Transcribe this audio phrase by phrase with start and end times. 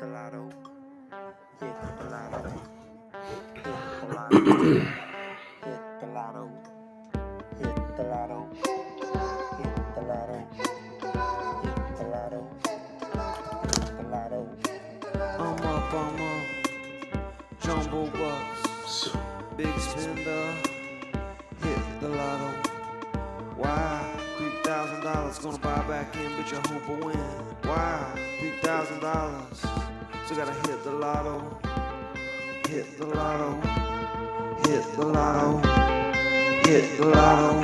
[0.00, 0.50] the lotto.
[1.60, 2.50] Hit the lotto.
[3.62, 4.38] Hit the lotto.
[5.62, 6.50] Hit the lotto.
[7.58, 8.48] Hit the lotto.
[9.58, 10.38] Hit the lotto.
[11.62, 12.40] Hit the lotto.
[13.70, 14.40] Hit the lotto.
[15.38, 16.44] I'm up, I'm up.
[17.60, 19.10] Jumbo bucks.
[19.56, 20.54] Big spender.
[21.62, 22.50] Hit the lotto.
[23.56, 24.02] Why?
[24.36, 26.52] Three thousand dollars gonna buy back in, bitch.
[26.52, 27.16] I hope I win.
[27.62, 28.20] Why?
[28.40, 29.73] Three thousand dollars.
[30.34, 31.38] So gotta hit the lotto.
[32.68, 33.54] Hit the lotto.
[34.66, 35.58] Hit the lotto.
[36.64, 37.60] Hit the lotto.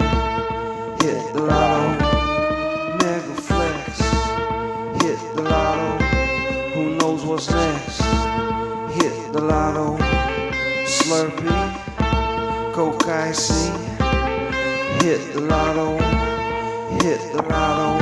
[1.02, 1.88] Hit the lotto.
[2.98, 3.98] Mega flex.
[5.02, 6.04] Hit the lotto.
[6.74, 8.02] Who knows what's next?
[8.94, 9.96] Hit the lotto.
[10.84, 12.72] Slurpee.
[12.72, 13.72] Coke icy.
[15.04, 15.98] Hit the lotto.
[17.02, 17.99] Hit the lotto.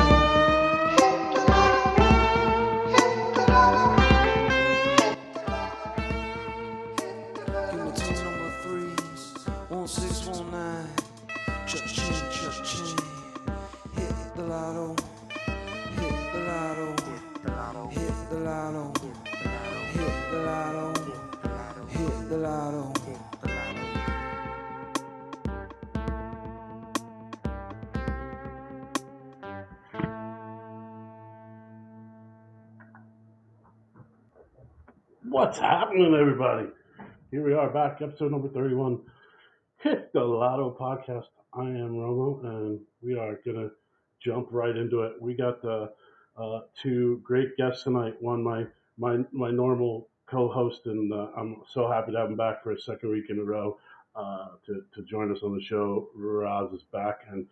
[35.98, 36.68] Happening, everybody?
[37.32, 39.00] Here we are back, episode number 31.
[39.78, 41.24] Hit the Lotto podcast.
[41.52, 43.70] I am Romo, and we are going to
[44.20, 45.20] jump right into it.
[45.20, 45.88] We got uh,
[46.40, 48.14] uh, two great guests tonight.
[48.20, 52.36] One, my my my normal co host, and uh, I'm so happy to have him
[52.36, 53.76] back for a second week in a row
[54.14, 56.10] uh, to, to join us on the show.
[56.14, 57.22] Raz is back.
[57.28, 57.44] And,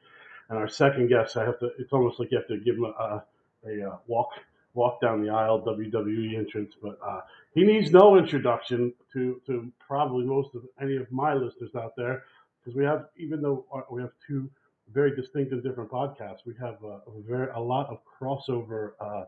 [0.50, 2.84] and our second guest, I have to, it's almost like you have to give him
[2.84, 3.24] a,
[3.66, 4.30] a, uh walk
[4.76, 7.22] walk down the aisle WWE entrance, but uh,
[7.54, 12.22] he needs no introduction to, to probably most of any of my listeners out there
[12.66, 14.48] because we have even though uh, we have two
[14.92, 19.24] very distinct and different podcasts, we have uh, a very a lot of crossover uh,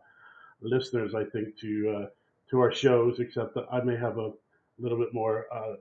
[0.60, 2.06] listeners, I think, to uh,
[2.50, 3.20] to our shows.
[3.20, 4.32] Except that I may have a
[4.78, 5.74] little bit more, uh,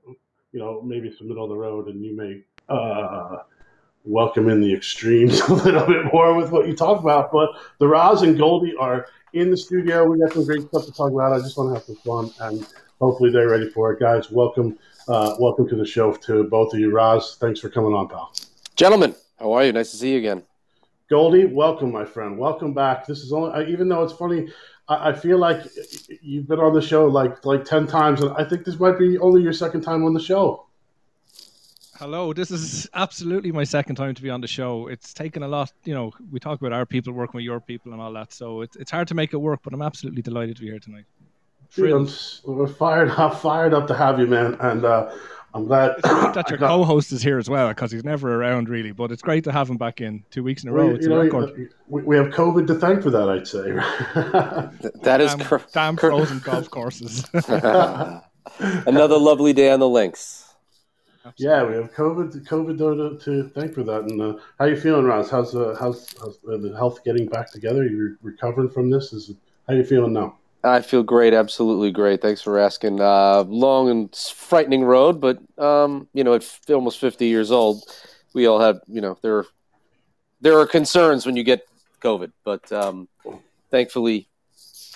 [0.52, 3.38] you know, maybe some middle of the road, and you may uh,
[4.06, 7.32] welcome in the extremes a little bit more with what you talk about.
[7.32, 7.50] But
[7.80, 10.06] the Rozz and Goldie are in the studio.
[10.06, 11.34] We got some great stuff to talk about.
[11.34, 12.68] I just want to have some fun, and
[13.00, 14.32] hopefully they're ready for it, guys.
[14.32, 14.78] Welcome,
[15.08, 16.92] uh, welcome to the show to both of you.
[16.92, 18.34] Rozz, thanks for coming on, pal.
[18.76, 19.74] Gentlemen, how are you?
[19.74, 20.44] Nice to see you again.
[21.10, 22.38] Goldie, welcome, my friend.
[22.38, 23.08] Welcome back.
[23.08, 24.50] This is only, even though it's funny,
[24.90, 25.62] I, I feel like
[26.22, 29.18] you've been on the show like like ten times, and I think this might be
[29.20, 30.67] only your second time on the show.
[32.00, 34.88] Hello, this is absolutely my second time to be on the show.
[34.88, 37.92] It's taken a lot, you know, we talk about our people working with your people
[37.92, 40.58] and all that, so it's, it's hard to make it work, but I'm absolutely delighted
[40.58, 41.06] to be here tonight.
[41.76, 42.08] Dude, I'm, Thrilled.
[42.10, 45.12] s- we're fired up, fired up to have you, man, and uh,
[45.56, 46.02] I'm glad It's
[46.36, 49.24] that your got- co-host is here as well, because he's never around really, but it's
[49.24, 50.90] great to have him back in two weeks in a Well, row.
[50.92, 51.70] you It's a know, record.
[51.88, 53.72] we, we have COVID to thank for that, I'd say.
[55.02, 57.26] That is Damn, cor- damn cor- frozen golf courses.
[58.60, 60.44] another lovely day on the links.
[61.36, 64.02] Yeah, we have COVID, COVID though to, to thank for that.
[64.04, 65.30] And uh, how you feeling, Rozz?
[65.30, 67.86] How's uh, how's, how's uh, the health getting back together?
[67.86, 69.14] You're recovering from this?
[69.14, 69.38] Is it,
[69.68, 70.38] how you feeling now?
[70.64, 72.22] I feel great, absolutely great.
[72.22, 73.00] Thanks for asking.
[73.00, 77.84] Uh, long and frightening road, but um, you know, at f- almost fifty years old,
[78.34, 79.46] we all have, you know, there are,
[80.42, 81.68] there are concerns when you get
[82.02, 83.08] COVID, but um,
[83.70, 84.28] thankfully,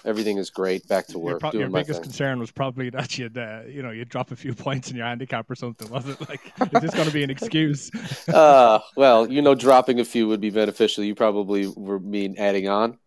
[0.05, 0.87] everything is great.
[0.87, 2.03] Back to your, work, pro- doing your my biggest thing.
[2.03, 5.05] concern was probably that you'd, uh, you know, you'd drop a few points in your
[5.05, 6.19] handicap or something, was it?
[6.29, 6.41] Like,
[6.73, 7.91] is this going to be an excuse?
[8.31, 11.03] Uh, well, you know, dropping a few would be beneficial.
[11.03, 12.97] You probably were mean adding on.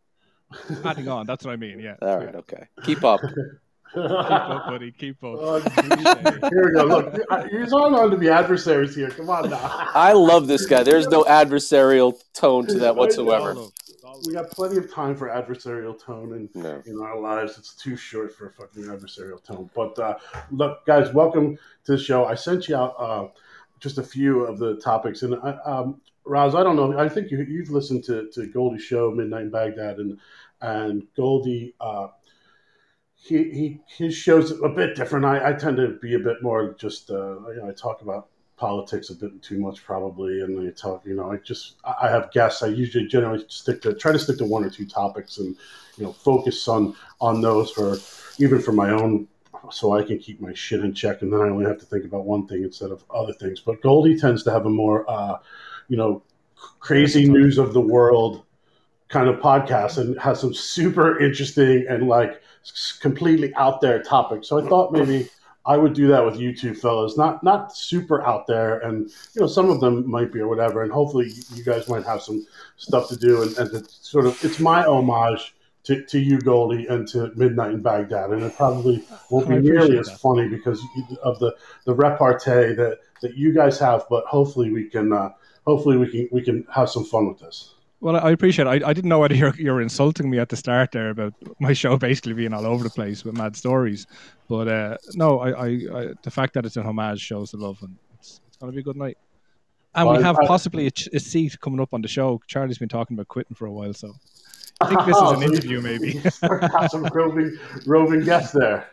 [0.85, 1.97] Adding on, that's what I mean, yeah.
[2.03, 3.21] All right, okay, keep up.
[3.95, 5.39] Keep up, buddy, keep up.
[5.41, 5.61] Uh,
[6.51, 6.85] here we go.
[6.85, 7.15] Look,
[7.51, 9.09] you're on on to be adversaries here.
[9.11, 9.61] Come on now.
[9.95, 10.83] I love this guy.
[10.83, 13.55] There's no adversarial tone to that whatsoever.
[14.27, 16.83] We got plenty of time for adversarial tone in, No.
[16.87, 17.59] in our lives.
[17.59, 19.71] It's too short for a fucking adversarial tone.
[19.75, 20.17] But uh,
[20.51, 22.25] look, guys, welcome to the show.
[22.25, 23.29] I sent you out uh,
[23.81, 26.99] just a few of the topics, and I, um, Rozz, I don't know.
[26.99, 30.19] I think you, you've listened to, to Goldie's show, Midnight in Baghdad, and
[30.61, 31.75] and Goldie.
[31.81, 32.09] Uh,
[33.25, 35.25] he, he his show's a bit different.
[35.25, 38.29] I, I tend to be a bit more just uh, you know I talk about
[38.57, 42.31] politics a bit too much probably, and I talk you know I just I have
[42.33, 42.63] guests.
[42.63, 45.57] I usually generally stick to try to stick to one or two topics and
[45.97, 47.97] you know focus on on those for
[48.39, 49.27] even for my own
[49.71, 52.05] so I can keep my shit in check, and then I only have to think
[52.05, 53.61] about one thing instead of other things.
[53.61, 55.39] But Goldie tends to have a more uh,
[55.89, 56.23] you know
[56.79, 58.45] crazy news of the world
[59.09, 62.41] kind of podcast and has some super interesting and like
[63.01, 64.49] completely out there topics.
[64.49, 65.29] So I thought maybe
[65.67, 67.17] I would do that with you two fellas.
[67.17, 70.83] Not not super out there, and you know some of them might be or whatever.
[70.83, 72.47] And hopefully you guys might have some
[72.77, 75.55] stuff to do and, and to sort of it's my homage
[75.85, 79.99] to, to you Goldie and to Midnight in Baghdad, and it probably won't be nearly
[79.99, 80.19] as that.
[80.19, 80.83] funny because
[81.23, 81.55] of the
[81.85, 84.05] the repartee that that you guys have.
[84.11, 85.31] But hopefully we can uh,
[85.67, 87.74] hopefully we can we can have some fun with this.
[88.05, 88.85] Well, I appreciate it.
[88.85, 91.73] I, I didn't know whether you're, you're insulting me at the start there about my
[91.73, 94.07] show basically being all over the place with mad stories.
[94.47, 97.79] But uh, no, I, I, I, the fact that it's an homage shows the love,
[97.81, 99.17] and it's, it's going to be a good night.
[99.95, 102.43] And Well, we have possibly a, a seat coming up on the show.
[102.47, 104.13] Charlie's been talking about quitting for a while, so
[104.83, 106.21] I think this is an interview, maybe.
[106.91, 107.57] some roving
[107.87, 108.87] roving guests there.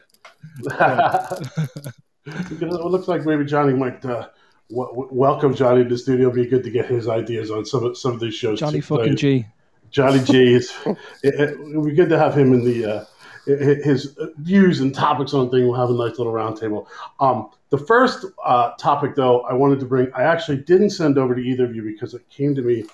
[0.63, 4.29] Because it looks like maybe Johnny might uh,
[4.71, 6.29] w- welcome Johnny to the studio.
[6.29, 8.59] It'd be good to get his ideas on some of some of these shows.
[8.59, 9.45] Johnny fucking G.
[9.89, 10.53] Johnny G.
[10.53, 10.73] Is,
[11.23, 13.05] it, it would be good to have him in the uh,
[13.45, 15.67] his views and topics on thing.
[15.67, 16.87] We'll have a nice little roundtable.
[17.19, 21.33] Um, the first uh, topic, though, I wanted to bring, I actually didn't send over
[21.33, 22.85] to either of you because it came to me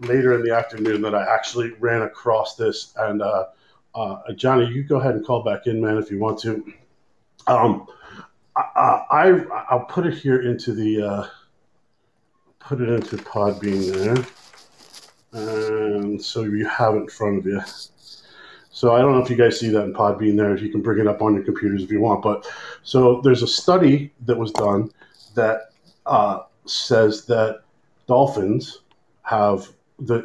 [0.00, 2.94] later in the afternoon that I actually ran across this.
[2.96, 3.46] And uh,
[3.94, 6.72] uh, Johnny, you go ahead and call back in, man, if you want to.
[7.46, 7.86] Um,
[8.56, 11.26] I, I'll put it here into the uh,
[12.58, 14.26] put it into Podbean
[15.32, 17.60] there, and so you have it in front of you.
[18.70, 20.54] So I don't know if you guys see that in Podbean there.
[20.54, 22.46] If you can bring it up on your computers if you want, but
[22.82, 24.90] so there's a study that was done
[25.34, 25.70] that
[26.06, 27.62] uh, says that
[28.06, 28.80] dolphins
[29.22, 29.68] have
[29.98, 30.22] the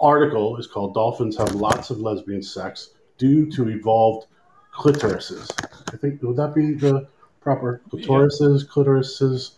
[0.00, 4.26] article is called "Dolphins Have Lots of Lesbian Sex Due to Evolved
[4.72, 5.50] Clitorises."
[5.92, 7.06] I think would that be the
[7.40, 8.66] proper clitorises?
[8.66, 9.52] Clitorises?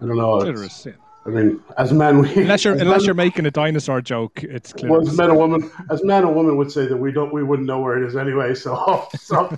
[0.00, 0.38] I don't know.
[0.38, 0.92] Clitoris, yeah.
[1.26, 4.72] I mean, as men, we Unless you're unless men- you're making a dinosaur joke, it's
[4.82, 7.42] well, as men and women, as man and woman would say that we don't, we
[7.42, 8.54] wouldn't know where it is anyway.
[8.54, 9.54] So, so,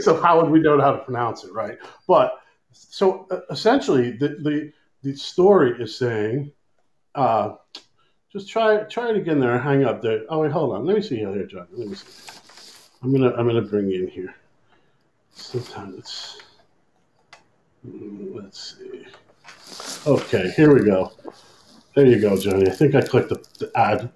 [0.00, 1.76] so how would we know how to pronounce it, right?
[2.06, 2.40] But
[2.72, 4.72] so uh, essentially, the the
[5.02, 6.52] the story is saying,
[7.14, 7.56] uh,
[8.32, 9.58] just try try it again there.
[9.58, 10.22] Hang up there.
[10.30, 10.86] Oh wait, hold on.
[10.86, 11.66] Let me see here, John.
[11.72, 12.06] Let me see.
[13.02, 14.34] I'm gonna I'm gonna bring you in here.
[15.34, 16.41] Sometimes it's.
[17.84, 19.06] Let's see.
[20.06, 21.12] Okay, here we go.
[21.94, 22.68] There you go, Johnny.
[22.68, 24.10] I think I clicked the, the add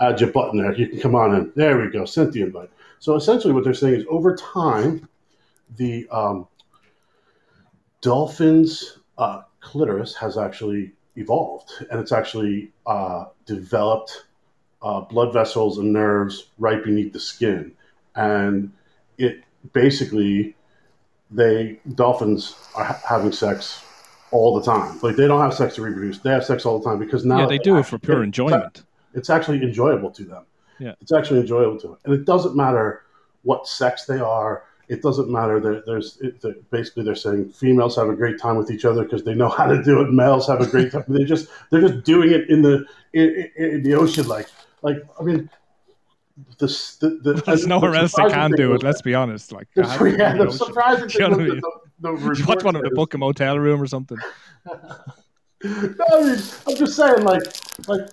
[0.00, 0.74] add your button there.
[0.74, 1.52] You can come on in.
[1.54, 2.04] There we go.
[2.04, 2.70] Sent the invite.
[2.98, 5.08] So essentially, what they're saying is over time,
[5.76, 6.48] the um,
[8.00, 14.24] dolphin's uh, clitoris has actually evolved, and it's actually uh, developed
[14.82, 17.72] uh, blood vessels and nerves right beneath the skin,
[18.16, 18.72] and
[19.18, 20.56] it basically
[21.30, 23.84] they dolphins are ha- having sex
[24.30, 24.98] all the time.
[25.02, 27.40] Like they don't have sex to reproduce; they have sex all the time because now
[27.40, 28.84] yeah, they do it for pure it's- enjoyment.
[29.14, 30.44] it's actually enjoyable to them.
[30.78, 30.94] Yeah.
[31.00, 31.98] It's actually enjoyable to them.
[32.04, 33.02] And it doesn't matter
[33.42, 34.64] what sex they are.
[34.88, 38.56] It doesn't matter that there's it, that basically they're saying females have a great time
[38.56, 40.12] with each other because they know how to do it.
[40.12, 41.04] Males have a great time.
[41.08, 44.48] They just they're just doing it in the in, in, in the ocean like
[44.82, 45.48] like I mean
[46.58, 48.82] this the, the There's nowhere else they can do it.
[48.82, 49.52] Let's be honest.
[49.52, 51.60] Like, the, they have to be yeah, the the surprising thing was what I mean?
[51.60, 51.62] that
[52.00, 54.18] the, the watch one of says- book a motel room or something.
[54.66, 54.74] no,
[55.64, 57.42] I mean, I'm just saying, like,
[57.88, 58.08] like,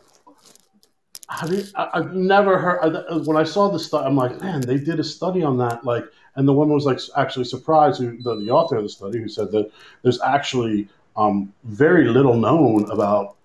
[1.30, 2.96] have you, I, I've never heard.
[2.96, 5.84] I, when I saw the study, I'm like, man, they did a study on that.
[5.84, 9.20] Like, and the woman was like actually surprised, who, the, the author of the study,
[9.20, 9.72] who said that
[10.04, 13.36] there's actually um, very little known about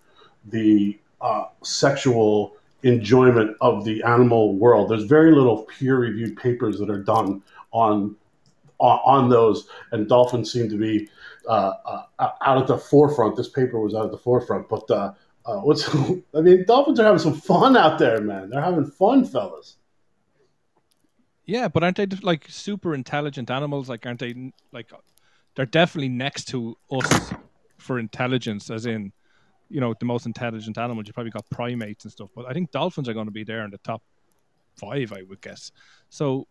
[0.46, 2.55] the uh, sexual
[2.88, 4.90] enjoyment of the animal world.
[4.90, 8.16] There's very little peer-reviewed papers that are done on
[8.78, 11.08] on, those, and dolphins seem to be
[11.48, 11.72] uh,
[12.18, 13.34] uh, out at the forefront.
[13.34, 15.14] This paper was out at the forefront, but uh,
[15.46, 15.88] uh, what's
[16.34, 18.50] I mean, dolphins are having some fun out there, man.
[18.50, 19.76] They're having fun, fellas.
[21.46, 23.88] Yeah, but aren't they like super intelligent animals?
[23.88, 24.90] Like, aren't they like
[25.54, 27.32] they're definitely next to us
[27.78, 29.12] for intelligence, as in,
[29.68, 31.06] you know, the most intelligent animals.
[31.06, 33.64] You probably got primates and stuff, but I think dolphins are going to be there
[33.64, 34.02] in the top
[34.76, 35.72] five, I would guess.
[36.10, 36.46] So,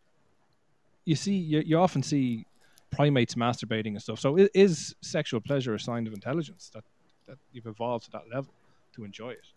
[1.06, 2.46] you see, you, you often see
[2.92, 4.20] primates masturbating and stuff.
[4.20, 6.84] So, is sexual pleasure a sign of intelligence that
[7.28, 8.54] that you've evolved to that level
[8.94, 9.48] to enjoy it?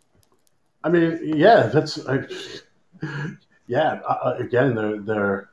[0.83, 2.19] I mean, yeah, that's I,
[3.67, 3.99] yeah.
[4.07, 5.49] Uh, again, they're they're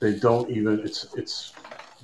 [0.00, 0.80] they don't even.
[0.80, 1.52] It's it's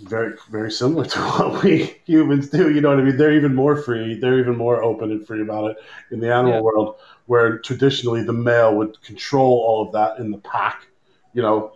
[0.02, 2.70] very very similar to what we humans do.
[2.72, 3.16] You know what I mean?
[3.16, 4.18] They're even more free.
[4.18, 5.76] They're even more open and free about it
[6.10, 6.60] in the animal Yeah.
[6.60, 6.96] world,
[7.26, 10.86] where traditionally the male would control all of that in the pack.
[11.32, 11.72] You know,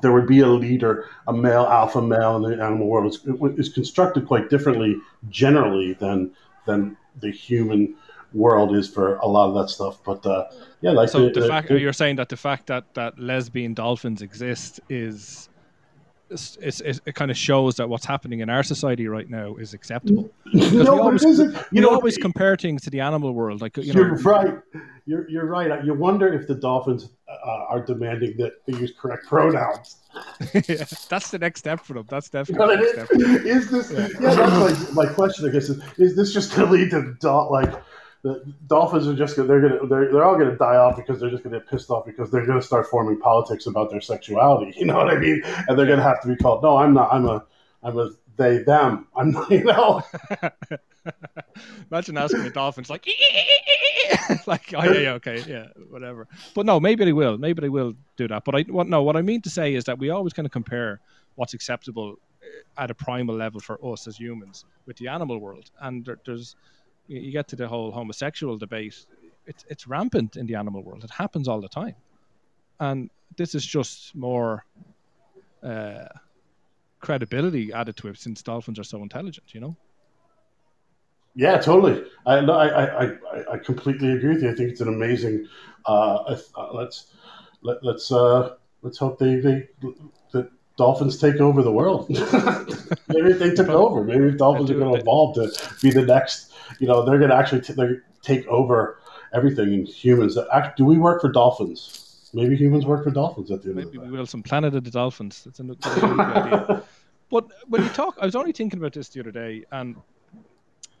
[0.00, 3.12] there would be a leader, a male alpha male in the animal world.
[3.12, 4.96] It's, it, it's constructed quite differently
[5.28, 6.32] generally than
[6.66, 7.94] than the human
[8.32, 10.02] world is for a lot of that stuff.
[10.04, 10.46] But uh,
[10.80, 14.22] yeah, like So the, the fact you're saying that the fact that that lesbian dolphins
[14.22, 15.48] exist is.
[16.32, 19.74] It's, it's, it kind of shows that what's happening in our society right now is
[19.74, 20.30] acceptable.
[20.52, 21.54] Because no, we always, isn't.
[21.54, 23.62] we You know, always compare things to the animal world.
[23.62, 24.58] Like you know, you're right.
[25.06, 25.82] You're, you're right.
[25.84, 29.96] You wonder if the dolphins uh, are demanding that they use correct pronouns.
[31.08, 32.06] that's the next step for them.
[32.08, 33.46] That's definitely the next I step.
[33.46, 33.90] Is this?
[33.90, 35.48] Yeah, that's my, my question.
[35.48, 37.72] I guess is, is this just going to lead to dol- like
[38.22, 41.30] the dolphins are just gonna, they're gonna they're, they're all to die off because they're
[41.30, 44.72] just to get pissed off because they're to start forming politics about their sexuality.
[44.82, 45.42] You know what I mean?
[45.44, 46.62] And they're to have to be called.
[46.62, 47.12] No, I'm not.
[47.12, 47.44] I'm a
[47.82, 49.06] I'm a they them.
[49.16, 49.50] I'm not.
[49.50, 50.02] You know.
[51.90, 53.06] Imagine asking the dolphins like,
[54.46, 56.28] like, oh yeah, yeah, okay, yeah, whatever.
[56.54, 57.38] But no, maybe they will.
[57.38, 58.44] Maybe they will do that.
[58.44, 60.52] But I, what, no, what I mean to say is that we always kind of
[60.52, 61.00] compare
[61.34, 62.16] what's acceptable
[62.78, 66.54] at a primal level for us as humans with the animal world, and there, there's,
[67.20, 69.06] you get to the whole homosexual debate.
[69.46, 71.04] It's it's rampant in the animal world.
[71.04, 71.96] It happens all the time,
[72.80, 74.64] and this is just more.
[75.62, 76.08] Uh,
[77.02, 79.76] credibility added to it since dolphins are so intelligent you know
[81.34, 82.04] Yeah, totally.
[82.26, 84.50] I no, I, I, I, completely agree with you.
[84.50, 85.48] I think it's an amazing.
[85.86, 87.14] Uh, uh, let's
[87.62, 89.68] let, let's uh, let's hope they they
[90.32, 92.10] the dolphins take over the world.
[93.08, 94.04] Maybe if they took over.
[94.04, 95.50] Maybe dolphins are going to evolve to
[95.80, 96.51] be the next.
[96.78, 97.74] You know, they're going to actually t-
[98.22, 98.98] take over
[99.32, 99.72] everything.
[99.74, 102.30] And humans, act, do we work for dolphins?
[102.34, 104.90] Maybe humans work for dolphins at the end Maybe we will some Planet of the
[104.90, 105.44] Dolphins.
[105.44, 106.82] That's a good idea.
[107.30, 109.96] But when you talk, I was only thinking about this the other day, and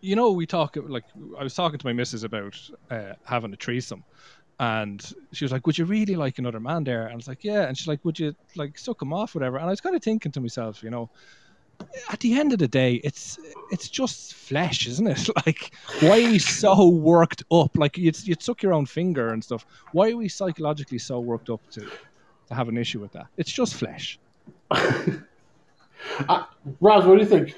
[0.00, 1.04] you know, we talk like
[1.38, 2.58] I was talking to my missus about
[2.90, 4.02] uh, having a threesome,
[4.58, 7.44] and she was like, "Would you really like another man there?" And I was like,
[7.44, 9.94] "Yeah." And she's like, "Would you like suck him off, whatever?" And I was kind
[9.94, 11.10] of thinking to myself, you know,
[12.10, 13.38] at the end of the day, it's
[13.70, 15.28] it's just flesh, isn't it?
[15.46, 17.76] Like, why are we so worked up?
[17.76, 19.66] Like, you'd you'd suck your own finger and stuff.
[19.92, 21.80] Why are we psychologically so worked up to
[22.48, 23.26] to have an issue with that?
[23.36, 24.18] It's just flesh.
[24.70, 25.16] uh,
[26.80, 27.54] Rozz, what do you think?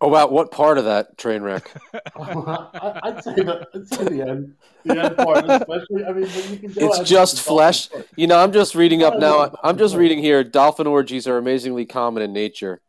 [0.00, 1.72] About what part of that train wreck?
[1.92, 1.98] I,
[3.02, 6.04] I'd say the I'd say the end, the end part, especially.
[6.04, 7.88] I mean, but you can It's just flesh.
[8.16, 9.52] You know, I'm just reading up now.
[9.64, 10.44] I'm just reading here.
[10.44, 12.80] Dolphin orgies are amazingly common in nature.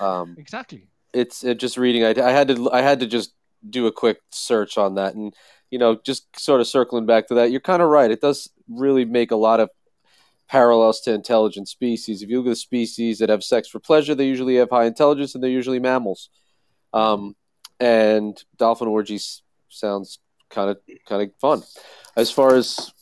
[0.00, 0.88] Um, Exactly.
[1.12, 2.02] it's it just reading.
[2.04, 3.34] I, I had to I had to just
[3.68, 5.34] do a quick search on that, and
[5.70, 7.50] you know, just sort of circling back to that.
[7.50, 8.10] You're kind of right.
[8.10, 9.68] It does really make a lot of
[10.48, 12.22] parallels to intelligent species.
[12.22, 14.84] If you look at the species that have sex for pleasure, they usually have high
[14.84, 16.28] intelligence, and they're usually mammals.
[16.92, 17.36] Um,
[17.80, 20.18] and dolphin orgies sounds
[20.50, 21.62] kind of kind of fun.
[22.16, 22.92] As far as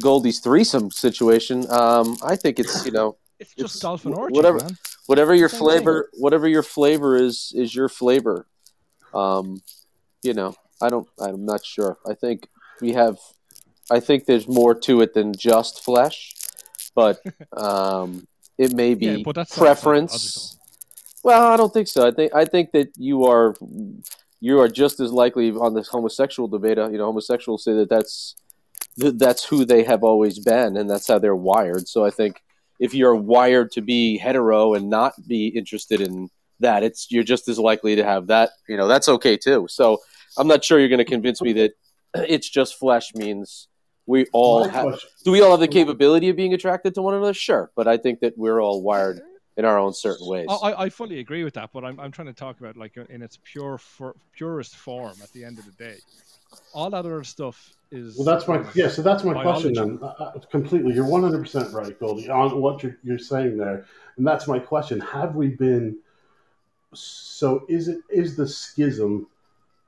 [0.00, 4.58] Goldie's threesome situation, um, I think it's you know It's just It's dolphin orgies, whatever-
[4.60, 4.76] man.
[5.06, 8.46] whatever your Same flavor whatever your flavor is is your flavor
[9.12, 9.60] um
[10.22, 12.48] you know i don't i'm not sure i think
[12.80, 13.16] we have
[13.90, 16.32] i think there's more to it than just flesh
[16.94, 17.20] but
[17.56, 18.26] um
[18.58, 20.56] it may be Yeah, but preference.
[21.22, 22.06] well i don't think so.
[22.06, 23.54] I think i think that you are
[24.40, 27.88] you are just as likely on this homosexual debate uh, you know homosexuals say that
[27.88, 28.34] that's
[29.00, 31.88] th- that's who they have always been and that's how they're wired.
[31.88, 32.42] So i think
[32.80, 36.28] if you're wired to be hetero and not be interested in
[36.60, 39.66] that it's you're just as likely to have that you know that's okay too.
[39.68, 39.98] So
[40.38, 41.72] i'm not sure you're going to convince me that
[42.14, 43.68] it's just flesh means
[44.06, 47.34] we all have do we all have the capability of being attracted to one another
[47.34, 49.20] sure but i think that we're all wired
[49.56, 52.10] in our own certain ways I, I- I fully agree with that, but I'm, I'm
[52.10, 55.14] trying to talk about like in its pure for, purest form.
[55.22, 55.94] At the end of the day,
[56.72, 58.88] all that other stuff is Well, that's my yeah.
[58.88, 59.72] So that's my Biology.
[59.72, 59.98] question then.
[60.02, 64.26] Uh, uh, completely, you're 100 percent right, Goldie, on what you're, you're saying there, and
[64.26, 64.98] that's my question.
[64.98, 65.98] Have we been?
[66.92, 69.28] So is it is the schism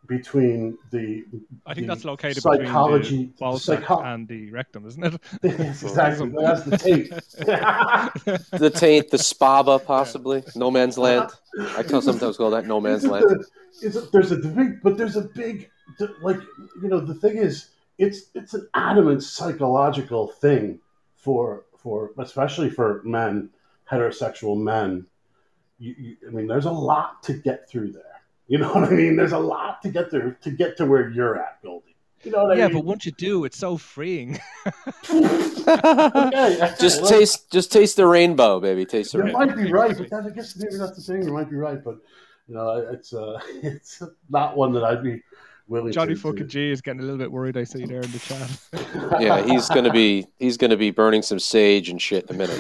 [0.07, 1.25] between the?
[1.67, 5.21] I think the that's located psychology- between the ball psycho- and the rectum, isn't it?
[5.43, 6.31] exactly.
[6.31, 7.11] That's the tape.
[8.59, 11.31] the taint the spaba possibly no man's land
[11.77, 13.47] i call sometimes call that no man's Isn't land the-
[13.87, 15.71] is it- there's a big, but there's a big,
[16.23, 16.39] like
[16.83, 20.79] you know, the thing is, it's it's an adamant psychological thing
[21.15, 23.51] for for especially for men,
[23.91, 25.07] heterosexual men.
[25.79, 28.16] You, you, I mean, there's a lot to get through there.
[28.49, 29.17] You know what I mean?
[29.17, 31.95] There's a lot to get through to get to where you're at, Goldie.
[32.23, 32.79] You know what I yeah, mean?
[32.79, 34.39] but once you do, it's so freeing.
[34.67, 35.25] okay,
[35.69, 39.71] okay, just well, taste just taste the rainbow baby taste the You rainbow might be
[39.71, 41.23] right, but that, I guess maybe that's the thing.
[41.23, 41.99] You might be right, but
[42.49, 45.23] you know, it's uh, it's not one that I'd be
[45.69, 45.93] willing.
[45.93, 47.57] Johnny to, fucking to, G is getting a little bit worried.
[47.57, 49.21] I see there in the chat.
[49.21, 52.59] yeah he's gonna be he's gonna be burning some sage and shit in a minute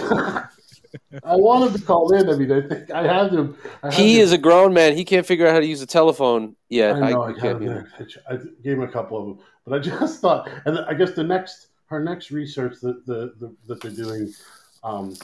[1.24, 2.28] I wanted to call in.
[2.28, 3.56] I mean, I think I have him.
[3.82, 4.96] I have He him- is a grown man.
[4.96, 6.96] He can't figure out how to use a telephone yet.
[6.96, 7.22] I know.
[7.22, 7.86] I, I can't him.
[7.98, 11.12] I I gave him a couple of them, but I just thought, and I guess
[11.12, 14.32] the next her next research that the, the that they're doing
[14.84, 15.14] um,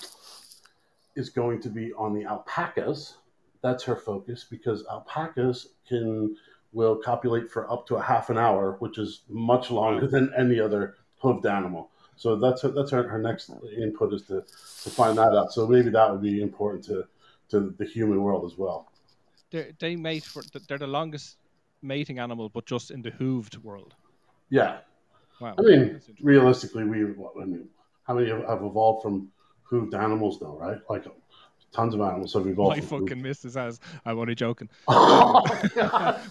[1.17, 3.15] is going to be on the alpacas.
[3.63, 6.37] That's her focus because alpacas can
[6.73, 10.59] will copulate for up to a half an hour, which is much longer than any
[10.59, 11.91] other hoofed animal.
[12.17, 14.43] So that's her, that's her, her next input is to,
[14.85, 15.53] to find that out.
[15.53, 17.07] So maybe that would be important to
[17.51, 18.91] to the human world as well.
[19.51, 21.37] They're, they mate for they're the longest
[21.83, 23.95] mating animal, but just in the hooved world.
[24.49, 24.79] Yeah,
[25.43, 25.57] Wow.
[25.59, 27.69] I mean, realistically, we I mean,
[28.05, 29.33] how many have, have evolved from
[29.69, 30.79] hooved animals, though, right?
[30.89, 31.05] Like
[31.73, 32.79] tons of animals have evolved.
[32.79, 33.81] Hooved- fucking missus has.
[34.05, 34.69] I'm only joking.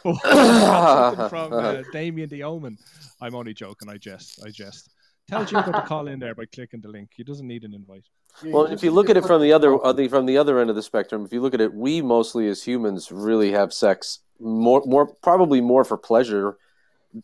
[0.04, 2.78] Oh, from uh, Damien the Omen.
[3.20, 3.90] I'm only joking.
[3.90, 4.40] I jest.
[4.46, 4.90] I jest.
[5.32, 7.10] Tell Jingo to call in there by clicking the link.
[7.16, 8.04] He doesn't need an invite.
[8.44, 10.70] Well, if you look at it from the other, uh, the, from the other end
[10.70, 14.20] of the spectrum, if you look at it, we mostly as humans really have sex
[14.40, 16.58] more, more probably more for pleasure,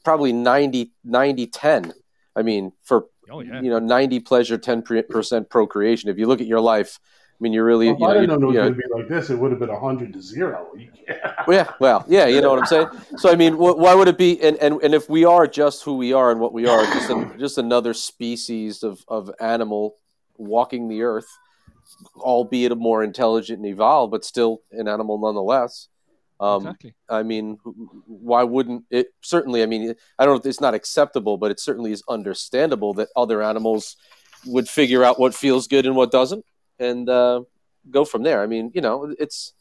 [0.03, 1.93] probably 90, 90 10.
[2.35, 3.61] I mean, for Oh yeah.
[3.61, 6.09] you know, ninety pleasure, ten percent procreation.
[6.09, 6.99] If you look at your life,
[7.39, 8.79] I mean, you're really, Well, if you I didn't know it you, was going to
[8.79, 10.71] be like this, it would have been hundred to zero.
[11.47, 12.87] Well, yeah, well, yeah, you know what I'm saying.
[13.17, 14.41] So I mean, wh- why would it be?
[14.41, 17.09] And, and and if we are just who we are and what we are, just
[17.09, 19.95] an, just another species of of animal
[20.35, 21.27] walking the earth,
[22.17, 25.87] albeit a more intelligent and evolved, but still an animal nonetheless.
[26.39, 26.95] Um, exactly.
[27.09, 27.59] I mean,
[28.07, 29.07] why wouldn't it?
[29.21, 32.93] Certainly, I mean, I don't know if it's not acceptable, but it certainly is understandable
[32.95, 33.95] that other animals
[34.45, 36.43] would figure out what feels good and what doesn't,
[36.79, 37.41] and uh,
[37.89, 38.41] go from there.
[38.41, 39.53] I mean, you know, it's,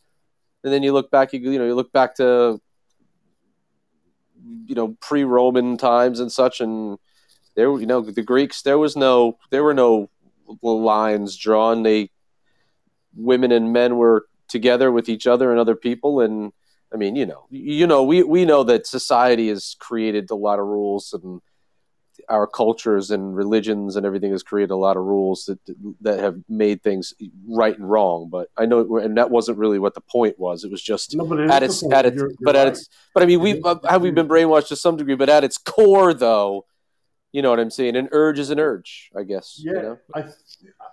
[0.64, 2.60] and then you look back, you, you know, you look back to,
[4.66, 6.98] you know, pre-Roman times and such, and
[7.54, 10.10] there, you know, the Greeks, there was no, there were no
[10.62, 11.82] lines drawn.
[11.82, 12.10] They,
[13.14, 16.52] women and men were together with each other and other people, and
[16.92, 20.58] I mean, you know, you know, we we know that society has created a lot
[20.58, 21.40] of rules, and
[22.28, 25.58] our cultures and religions and everything has created a lot of rules that
[26.00, 27.14] that have made things
[27.48, 28.28] right and wrong.
[28.30, 30.64] But I know, and that wasn't really what the point was.
[30.64, 32.72] It was just No, but it at its at its You're- you're but at right.
[32.72, 35.28] its but I mean, we is the have we been brainwashed to some degree, but
[35.28, 36.66] at its core, though,
[37.32, 37.96] you know what I'm saying.
[37.96, 39.60] An urge is an urge, I guess.
[39.62, 39.98] Yeah, You know?
[40.14, 40.34] I, th-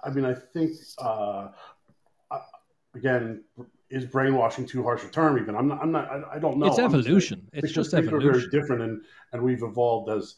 [0.04, 1.50] I mean, I think uh,
[2.96, 3.44] again,
[3.90, 5.38] is brainwashing too harsh a term?
[5.38, 5.82] Even I'm not.
[5.82, 6.10] I'm not.
[6.10, 6.68] I, I don't know.
[6.68, 7.48] it's I'm saying- evolution.
[7.54, 8.50] It's because just things are evolution.
[8.52, 9.02] very different, and
[9.34, 10.36] and we've evolved as.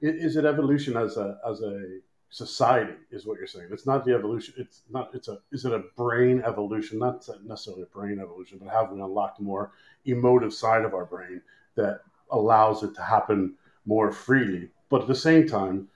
[0.00, 1.98] Is it evolution as a as a
[2.30, 2.94] society?
[3.10, 3.68] Is what you're saying?
[3.70, 4.54] It's not the evolution.
[4.58, 5.10] It's not.
[5.14, 5.38] It's a.
[5.52, 6.98] Is it a brain evolution?
[6.98, 9.72] Not necessarily a brain evolution, but have we unlocked more
[10.04, 11.40] emotive side of our brain
[11.76, 13.54] that allows it to happen
[13.86, 14.68] more freely?
[14.88, 15.88] But at the same time,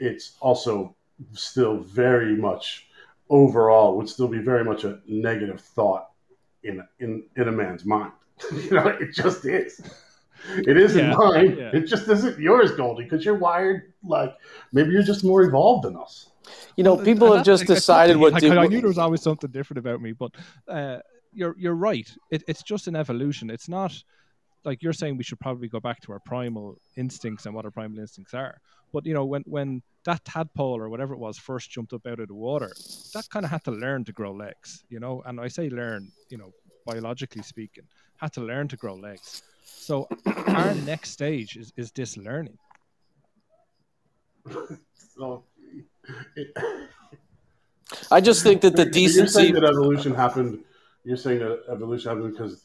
[0.00, 0.94] it's also
[1.32, 2.88] still very much
[3.30, 6.10] overall would still be very much a negative thought
[6.62, 8.12] in in in a man's mind.
[8.52, 9.80] you know, it just is.
[10.48, 11.56] It isn't Yeah, mine.
[11.58, 11.70] yeah.
[11.72, 14.34] It just isn't yours, Goldie, because you're wired like
[14.72, 16.30] maybe you're just more evolved than us.
[16.76, 18.34] You know, people and have just decided what.
[18.34, 20.32] like, to, I knew there was always something different about me, but
[20.68, 20.98] uh,
[21.32, 22.10] you're you're right.
[22.30, 23.50] It, it's just an evolution.
[23.50, 23.94] It's not
[24.64, 27.70] like you're saying we should probably go back to our primal instincts and what our
[27.70, 28.60] primal instincts are.
[28.92, 32.20] But you know, when when that tadpole or whatever it was first jumped up out
[32.20, 32.72] of the water,
[33.14, 34.84] that kind of had to learn to grow legs.
[34.88, 36.52] You know, and I say learn, you know,
[36.86, 37.84] biologically speaking,
[38.16, 39.42] had to learn to grow legs.
[39.64, 42.58] So our next stage is is this learning.
[45.16, 45.44] So
[48.10, 49.32] I just think that the You're decency.
[49.32, 50.64] saying that evolution happened.
[51.04, 52.64] You're saying that evolution happened because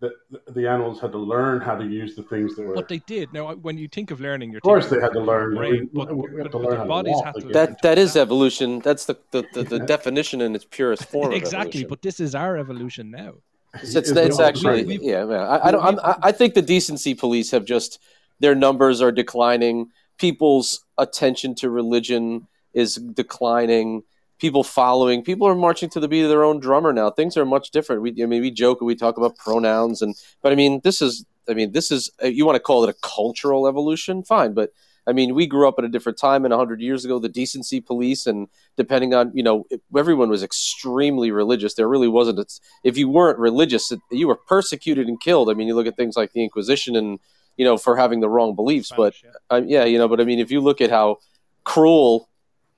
[0.00, 0.12] the,
[0.48, 2.74] the animals had to learn how to use the things that were.
[2.74, 3.32] But they did.
[3.32, 5.54] Now, when you think of learning, you're of course, they had to learn.
[5.56, 7.34] brain, we, but, we- we but, to but learn their how to bodies walk, had
[7.36, 8.80] to learn that that is evolution.
[8.80, 11.32] That's the the, the, the definition in its purest form.
[11.32, 11.68] exactly.
[11.68, 11.88] evolution.
[11.88, 13.34] But this is our evolution now.
[13.74, 15.46] It's, it's, it's actually yeah, yeah.
[15.46, 15.84] I, I don't.
[15.84, 18.00] I'm, I I think the decency police have just
[18.40, 19.90] their numbers are declining.
[20.18, 24.02] People's attention to religion is declining.
[24.38, 25.22] People following.
[25.22, 27.10] People are marching to the beat of their own drummer now.
[27.10, 28.02] Things are much different.
[28.02, 31.02] We, I mean, we joke and we talk about pronouns, and but I mean, this
[31.02, 31.24] is.
[31.48, 32.10] I mean, this is.
[32.22, 34.22] You want to call it a cultural evolution?
[34.22, 34.72] Fine, but
[35.08, 37.80] I mean, we grew up at a different time, and hundred years ago, the decency
[37.80, 39.64] police, and depending on you know,
[39.96, 41.74] everyone was extremely religious.
[41.74, 42.38] There really wasn't.
[42.38, 45.48] It's, if you weren't religious, you were persecuted and killed.
[45.48, 47.18] I mean, you look at things like the Inquisition, and
[47.56, 48.92] you know, for having the wrong beliefs.
[48.94, 49.14] But
[49.48, 51.18] um, yeah, you know, but I mean, if you look at how
[51.64, 52.28] cruel,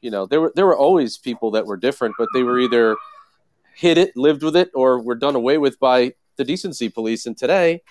[0.01, 2.97] you know, there were there were always people that were different, but they were either
[3.75, 7.27] hid it, lived with it, or were done away with by the decency police.
[7.27, 7.83] And today,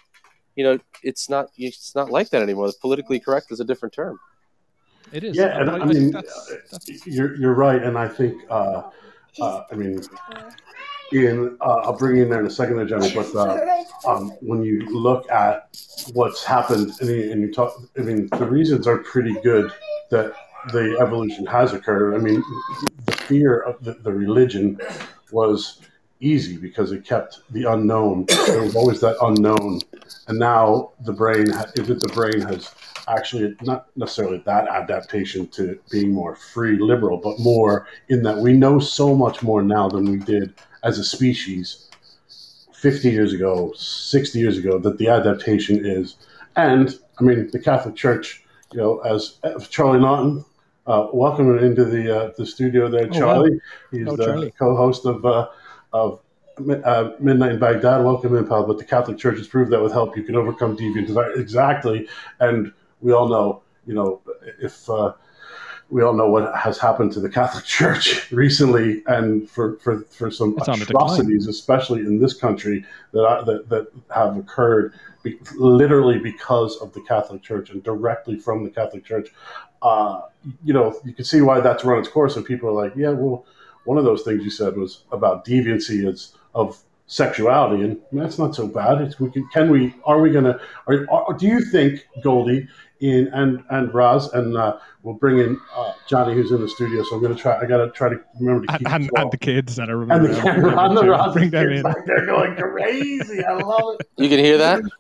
[0.60, 2.70] you know, it's not it's not like that anymore.
[2.82, 4.20] Politically correct is a different term.
[5.14, 5.38] it is.
[5.38, 8.90] Yeah, and But I mean, that's, that's, you're you're right, and I think uh,
[9.40, 10.02] uh, I mean,
[11.14, 13.10] in uh, I'll bring you in there in a second, there, Johnny.
[13.16, 15.80] But uh, um, when you look at
[16.12, 19.72] what's happened, and you, and you talk, I mean, the reasons are pretty good
[20.12, 20.34] that
[20.74, 22.16] the evolution has occurred.
[22.16, 22.44] I mean,
[23.06, 24.78] the fear of the, the religion
[25.32, 25.80] was
[26.20, 28.26] easy because it kept the unknown.
[28.48, 29.80] There was always that unknown,
[30.28, 32.74] and now the brain, ha- if it, the brain has
[33.08, 38.54] actually not necessarily that adaptation to being more free, liberal, but more in that we
[38.54, 40.54] know so much more now than we did
[40.84, 41.88] as a species
[42.74, 46.16] 50 years ago, 60 years ago, that the adaptation is.
[46.56, 49.38] And I mean, the Catholic Church, you know, as,
[49.70, 50.46] Charlie Naughton,
[50.88, 53.20] uh, welcome into the uh, the studio there, Oh, wow.
[53.20, 53.60] Charlie.
[53.92, 54.54] He's Oh, the Charlie.
[54.58, 55.48] co-host of uh,
[55.94, 56.20] of
[56.84, 58.04] uh, Midnight in Baghdad.
[58.04, 58.66] Welcome in, pal.
[58.66, 61.32] But the Catholic Church has proved that with help, you can overcome deviant desire.
[61.34, 62.08] Exactly,
[62.40, 64.22] and we all know, you know,
[64.60, 65.14] if uh,
[65.90, 70.30] we all know what has happened to the Catholic Church recently, and for for, for
[70.30, 71.06] some It's on the decline.
[71.06, 74.94] atrocities, especially in this country, that are, that that have occurred.
[75.22, 79.30] Be, literally because of the Catholic Church and directly from the Catholic Church,
[79.82, 80.22] uh,
[80.64, 82.38] you know, you can see why that's run its course.
[82.38, 83.46] And people are like, yeah, well,
[83.90, 88.54] one of those things you said was about deviancy is of sexuality, and that's not
[88.54, 89.02] so bad.
[89.02, 89.96] It's, we can, can we?
[90.06, 90.60] Are we gonna?
[90.86, 92.68] Are, are, do you think Goldie
[93.02, 97.04] in and and Raz and uh, we'll bring in uh, Johnny who's in the studio?
[97.04, 97.58] So I'm gonna try.
[97.60, 99.24] I gotta try to remember to keep and, as well.
[99.24, 101.10] and the kids that are And the around, camera on the.
[101.10, 101.84] Raz Bring them kids in.
[101.84, 103.44] back there going crazy.
[103.46, 104.10] I love it.
[104.18, 104.82] You can hear that?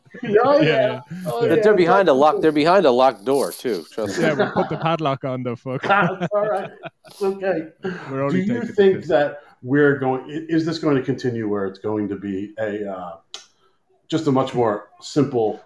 [0.43, 0.63] Oh yeah.
[0.63, 1.57] Yeah, Oh, yeah.
[1.61, 2.41] they're behind a lock.
[2.41, 3.85] They're behind a locked door too.
[3.91, 4.23] Trust me.
[4.23, 5.87] Yeah, we'll put the padlock on the fuck.
[6.33, 6.71] All right.
[7.21, 7.67] Okay.
[8.09, 9.07] We're Do you think piss.
[9.09, 10.23] that we're going?
[10.27, 13.17] Is this going to continue where it's going to be a uh,
[14.07, 15.61] just a much more simple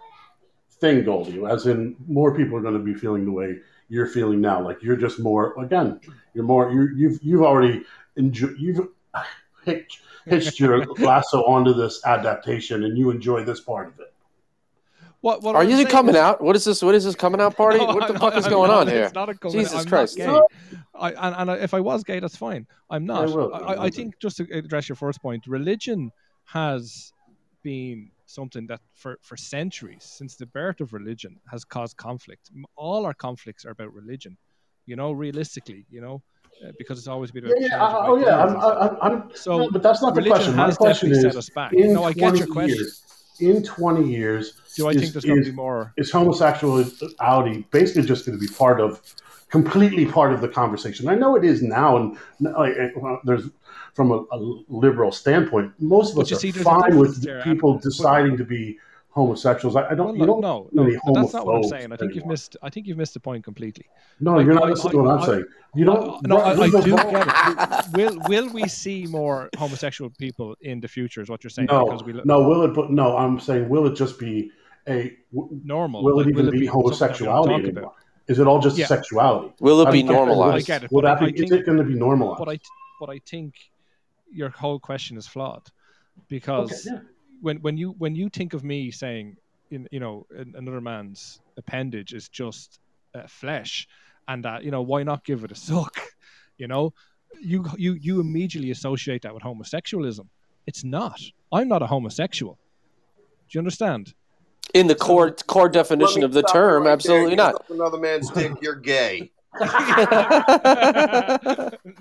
[0.80, 1.44] thing, Goldie?
[1.46, 3.58] As in, more people are going to be feeling the way
[3.90, 4.62] you're feeling now.
[4.62, 5.54] Like you're just more.
[5.62, 6.00] Again,
[6.34, 6.72] you're more.
[6.72, 7.84] You, you've you've already
[8.16, 8.56] enjoyed.
[8.58, 8.88] You've
[9.66, 14.14] hitched, hitched your lasso onto this adaptation, and you enjoy this part of it.
[15.22, 16.42] What, what Are you saying coming is- out?
[16.42, 16.82] What is this?
[16.82, 17.78] What is this coming out party?
[17.78, 19.04] No, what the I'm fuck not- is I'm going not- on here?
[19.06, 20.18] It's not a coming, Jesus I'm Christ.
[20.18, 20.78] Not gay.
[20.96, 22.68] I, and, and if I was gay, that's fine.
[22.90, 23.30] I'm not.
[23.30, 26.12] Yeah, well, I, I well, think just to address your first point, religion
[26.46, 27.14] has
[27.64, 32.50] been something that for, for centuries, since the birth of religion, has caused conflict.
[32.76, 34.38] All our conflicts are about religion.
[34.86, 36.22] You know, realistically, you know,
[36.66, 37.62] uh, because it's always been about.
[37.62, 37.96] Yeah, yeah.
[38.10, 38.44] Oh, yeah.
[38.44, 38.98] I'm, ideas and stuff.
[39.02, 40.56] I'm, I'm, so no, but that's not the question.
[40.56, 41.72] My question is, set us back.
[41.74, 42.70] in No, I get your 20 question.
[42.78, 43.04] years,
[43.40, 45.94] in 20 years, Do I is- think there's going to be more?
[45.98, 49.02] is homosexuality basically just going to be part of,
[49.50, 51.08] completely part of the conversation?
[51.08, 53.46] I know it is now, and like, well, there's
[53.94, 54.38] from a, a
[54.70, 58.44] liberal standpoint, most of But us are see, fine with there, people and- deciding to
[58.44, 58.78] be
[59.10, 59.76] homosexuals.
[59.76, 60.08] I, I don't.
[60.08, 60.42] Well, you no, don't.
[60.42, 61.94] no, no, really but that's not what I'm saying.
[61.94, 62.58] I think you've missed.
[62.64, 63.86] I think you've missed the point completely.
[64.20, 65.46] No, I- you're not I- listening to what I'm I- saying.
[65.76, 66.28] You don't.
[66.28, 67.12] no, I, I do alone.
[67.12, 67.86] get it.
[67.98, 71.22] Will will we see more homosexual people in the future?
[71.22, 71.68] Is what you're saying?
[71.72, 72.42] No, because we look no.
[72.48, 72.74] Will it?
[72.74, 74.52] But no, I'm saying, will it just be
[74.88, 75.16] a
[75.64, 76.04] normal.
[76.04, 77.84] Will it even be something that we don't homosexuality anymore?
[77.84, 77.96] about?
[78.28, 78.86] Is it all just Yeah.
[78.88, 79.54] sexuality?
[79.60, 80.66] Will it be don't normalized?
[80.66, 82.40] I get it, Will but that I be, is it going to be normalized?
[82.40, 82.60] But I
[83.00, 83.54] but I think
[84.34, 85.66] your whole question is flawed
[86.28, 87.00] because okay, yeah.
[87.42, 89.38] when when you when you think of me saying
[89.72, 92.80] in you know an- another man's appendage is just
[93.16, 93.88] uh, flesh
[94.28, 96.00] and that you know why not give it a suck
[96.58, 96.94] you know
[97.42, 100.28] you you you immediately associate that with homosexualism
[100.68, 101.20] it's not
[101.52, 102.58] i'm not a homosexual
[103.50, 104.14] do you understand
[104.74, 107.70] In the core core definition of the term, right absolutely You not.
[107.70, 109.32] Another man's dick, you're gay.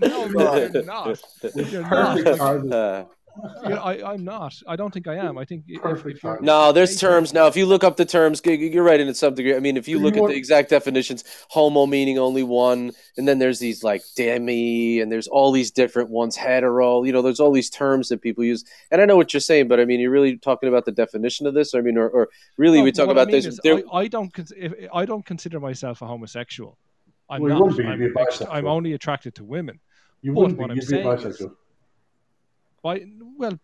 [0.00, 1.18] No you're not
[1.54, 2.72] you're not Perfect argument.
[2.74, 3.04] Uh,
[3.64, 6.32] you know, I, i'm not i don't think i am i think Perfect if you're
[6.32, 6.46] argument.
[6.46, 7.46] no, there's terms now.
[7.46, 9.56] If you look up the terms, you're right in some degree.
[9.56, 12.92] I mean, if you You look at want- the exact definitions, homo meaning only one,
[13.16, 17.04] and then there's these like demi, and there's all these different ones, hetero.
[17.04, 18.64] You know, there's all these terms that people use.
[18.90, 21.46] And I know what you're saying, but I mean, you're really talking about the definition
[21.46, 21.74] of this.
[21.74, 23.58] I mean, or, or really, No, we talk what I about mean this.
[23.64, 24.32] I, I don't.
[24.32, 26.76] cons- If, I don't consider myself a homosexual.
[27.30, 27.76] I'm Well, not.
[27.76, 28.48] be, I'm, be a ex- bisexual.
[28.50, 29.78] I'm only attracted to women.
[30.22, 30.76] You wouldn't what be.
[30.76, 31.54] You'd be bisexual.
[32.82, 33.06] Why?
[33.38, 33.58] Well,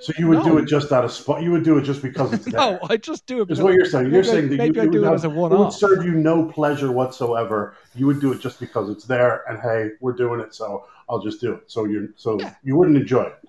[0.00, 1.42] So you would do it just out of spot.
[1.42, 2.54] You would do it just because it's there.
[2.60, 2.78] no.
[2.88, 3.48] I just do it.
[3.58, 4.12] What you're saying.
[4.12, 6.12] You're saying that you, you do would it have, as a it would serve you
[6.12, 7.74] no pleasure whatsoever.
[7.94, 11.20] You would do it just because it's there, and hey, we're doing it, so I'll
[11.20, 11.64] just do it.
[11.66, 12.54] So you're so Yeah.
[12.62, 13.47] you wouldn't enjoy it.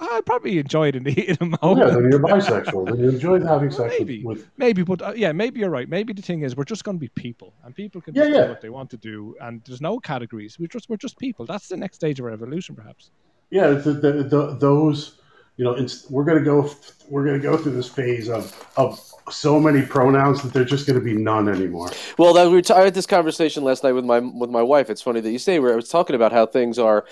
[0.00, 1.88] I probably enjoy it in the heat of the Oh, moment.
[1.88, 2.86] yeah, then you're bisexual.
[2.86, 4.24] then you enjoy having sex with, Maybe.
[4.24, 5.88] with Maybe, but uh, yeah, maybe you're right.
[5.88, 8.32] Maybe the thing is, we're just going to be people, and people can Yeah, just
[8.32, 8.48] do yeah.
[8.48, 10.58] what they want to do, and there's no categories.
[10.58, 11.46] We're just we're just people.
[11.46, 13.10] That's the next stage of our evolution, perhaps.
[13.50, 15.20] yeah, the, the, the, those
[15.56, 16.70] you know, it's, we're gonna go
[17.08, 21.00] we're gonna go through this phase of of so many pronouns that they're just gonna
[21.00, 21.90] be none anymore.
[22.18, 24.90] Well, that we t- I had this conversation last night with my with my wife.
[24.90, 27.04] It's funny that you say where I was talking about how things are,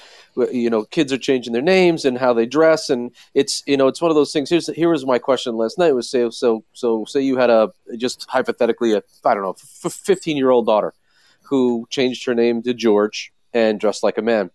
[0.50, 3.87] you know, kids are changing their names and how they dress, and it's you know
[3.87, 4.50] it's one of those things.
[4.50, 7.70] Here's here was my question last night was say so so say you had a
[7.96, 10.94] just hypothetically a I don't know fifteen year old daughter
[11.42, 14.50] who changed her name to George and dressed like a man.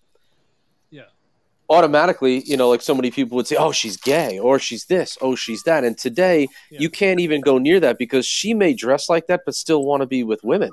[1.69, 5.17] Automatically, you know, like so many people would say, "Oh, she's gay," or "She's this,"
[5.21, 6.80] "Oh, she's that," and today Yeah.
[6.80, 10.01] you can't even go near that because she may dress like that but still want
[10.01, 10.71] to be with women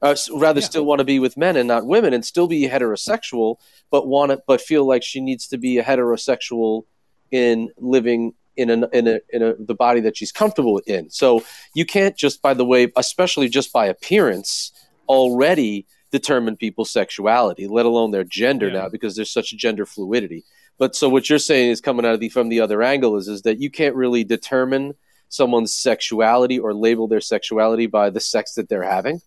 [0.00, 0.66] uh, rather Yeah.
[0.66, 3.56] still want to be with men and not women and still be heterosexual
[3.90, 6.84] but want to but feel like she needs to be a heterosexual
[7.32, 11.42] in living in a, in a in a the body that she's comfortable in so
[11.74, 14.70] you can't just by the way especially just by appearance
[15.08, 18.82] already determine people's sexuality let alone their gender Yeah.
[18.82, 20.44] now because there's such gender fluidity
[20.78, 23.26] but so what you're saying is coming out of the from the other angle is
[23.26, 24.94] is that you can't really determine
[25.28, 29.22] someone's sexuality or label their sexuality by the sex that they're having.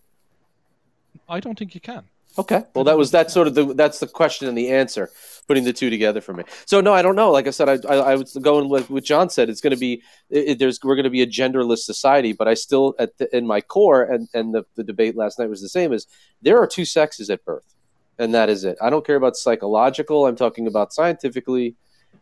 [1.27, 2.03] I don't think you can.
[2.37, 2.63] Okay.
[2.73, 5.09] Well, that was that's sort of the that's the question and the answer,
[5.47, 6.43] putting the two together for me.
[6.65, 7.31] So no, I don't know.
[7.31, 9.49] Like I said, I I, I was going with what John said.
[9.49, 12.53] It's going to be it- there's we're going to be a genderless society, but I
[12.53, 15.69] still at the, in my core and and the, the debate last night was the
[15.69, 15.93] same.
[15.93, 16.07] Is
[16.41, 17.73] there are two sexes at birth,
[18.19, 18.77] and that is it.
[18.81, 20.25] I don't care about psychological.
[20.25, 21.75] I'm talking about scientifically.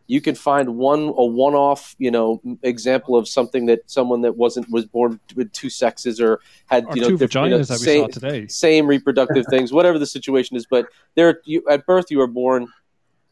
[0.06, 4.70] You can find one a one-off, you know, example of something that someone that wasn't
[4.70, 7.68] was born with two sexes or had Or you know two different- you know, vaginas
[7.68, 8.46] that we same- saw today.
[8.48, 10.66] same reproductive things, whatever the situation is.
[10.66, 12.68] But there, you, at birth, you are born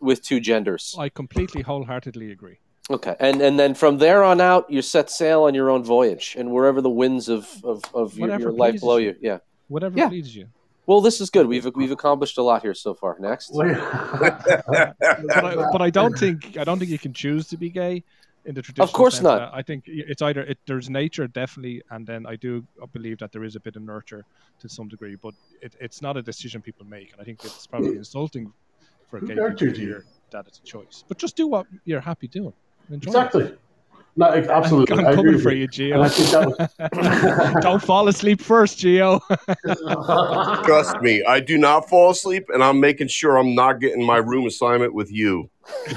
[0.01, 0.95] with two genders.
[0.99, 2.59] I completely wholeheartedly agree.
[2.91, 6.35] Okay, and and then from there on out, you set sail on your own voyage,
[6.39, 9.11] and wherever the winds of of, of your, your life blow you.
[9.11, 9.17] you.
[9.21, 9.39] Yeah.
[9.69, 10.09] Whatever Yeah.
[10.09, 10.49] pleases you.
[10.87, 11.47] Well, this is good.
[11.47, 13.17] We've we've accomplished a lot here so far.
[13.19, 13.53] Next.
[13.53, 13.67] But
[15.45, 18.03] I, but I don't think I don't think you can choose to be gay
[18.45, 18.85] in the traditional.
[18.85, 19.25] Of course sense.
[19.25, 19.55] not.
[19.55, 23.45] I think it's either it, there's nature definitely, and then I do believe that there
[23.45, 24.25] is a bit of nurture
[24.61, 27.67] to some degree, but it, it's not a decision people make, and I think it's
[27.67, 28.53] probably insulting
[29.09, 31.05] for a gay people to hear that it's a choice.
[31.07, 32.55] But just do what you're happy doing.
[32.91, 33.59] Enjoy it.
[34.15, 34.43] Exactly.
[34.47, 34.99] No, absolutely.
[34.99, 35.69] I'm I agree coming for you.
[35.73, 36.69] you, And Gio.
[37.51, 39.21] think Don't fall asleep first, Gio.
[39.29, 40.59] was.
[40.67, 44.19] Trust me, I do not fall asleep, and I'm making sure I'm not getting my
[44.19, 45.49] room assignment with you.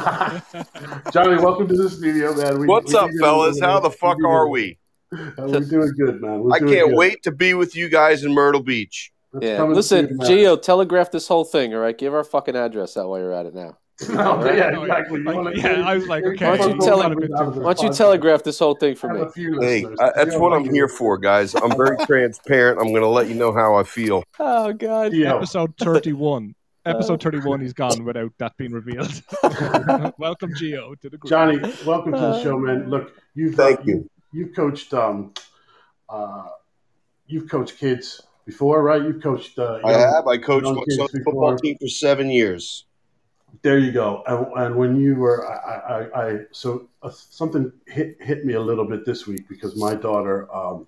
[1.12, 2.60] Johnny, welcome to the studio, man.
[2.60, 3.60] We, What's we up, fellas?
[3.60, 4.78] How the fuck did are we?
[5.14, 6.40] Uh, we're doing good, man.
[6.42, 6.96] We're I can't good.
[6.96, 9.12] wait to be with you guys in Myrtle Beach.
[9.36, 9.64] It's Yeah.
[9.64, 10.18] Listen.
[10.20, 11.74] Gio, telegraph this whole thing.
[11.74, 13.78] All right, give our fucking address out while you're at it now.
[14.10, 15.20] No, yeah, exactly.
[15.20, 17.16] You Like, wanna- yeah, I was like, okay, Why don't you Fuck tell off him-
[17.18, 19.20] with out of the Why don't you telegraph this whole thing for me?
[19.20, 19.86] have a few Hey.
[20.00, 21.56] I, that's Yeah, what I'm thank here for, guys.
[21.56, 22.80] I'm very transparent.
[22.80, 24.24] I'm going to let you know how I feel.
[24.40, 25.14] Oh God.
[25.14, 25.38] Gio.
[25.38, 26.56] episode 31.
[26.86, 29.24] Uh, Episode 31, he's gone without that being revealed.
[30.20, 31.30] Welcome, Gio, to the group.
[31.30, 32.90] Johnny, welcome to the show, man.
[32.92, 34.08] Look, you've uh, Thank you.
[34.34, 35.34] You've coached um,
[36.10, 36.44] uh,
[37.26, 39.02] you've coached kids before, right?
[39.02, 39.58] You've coached.
[39.58, 40.28] Uh, I have.
[40.28, 42.86] I coached my son's football team for seven years.
[43.62, 44.24] There you go.
[44.28, 48.62] And, and when you were, I, I, I so uh, something hit hit me a
[48.62, 50.88] little bit this week because my daughter um,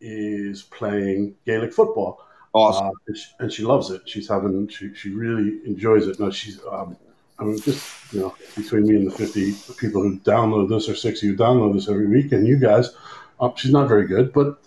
[0.00, 2.26] is playing Gaelic football.
[2.52, 2.86] Awesome.
[2.86, 4.02] Uh, and, she, and she loves it.
[4.06, 6.20] She's having, she, she really enjoys it.
[6.20, 6.96] Now she's, um,
[7.38, 10.94] I mean, just you know, between me and the fifty people who download this or
[10.94, 12.94] sixty who download this every week, and you guys,
[13.40, 14.60] um, she's not very good, but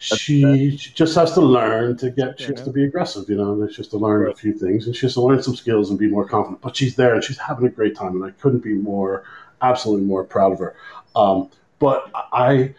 [0.00, 2.40] she, she just has to learn to get.
[2.40, 3.52] She has to be aggressive, you know.
[3.52, 5.90] And she has to learn a few things, and she has to learn some skills
[5.90, 6.62] and be more confident.
[6.62, 9.24] But she's there, and she's having a great time, and I couldn't be more,
[9.60, 10.74] absolutely more proud of her.
[11.14, 12.74] Um, but I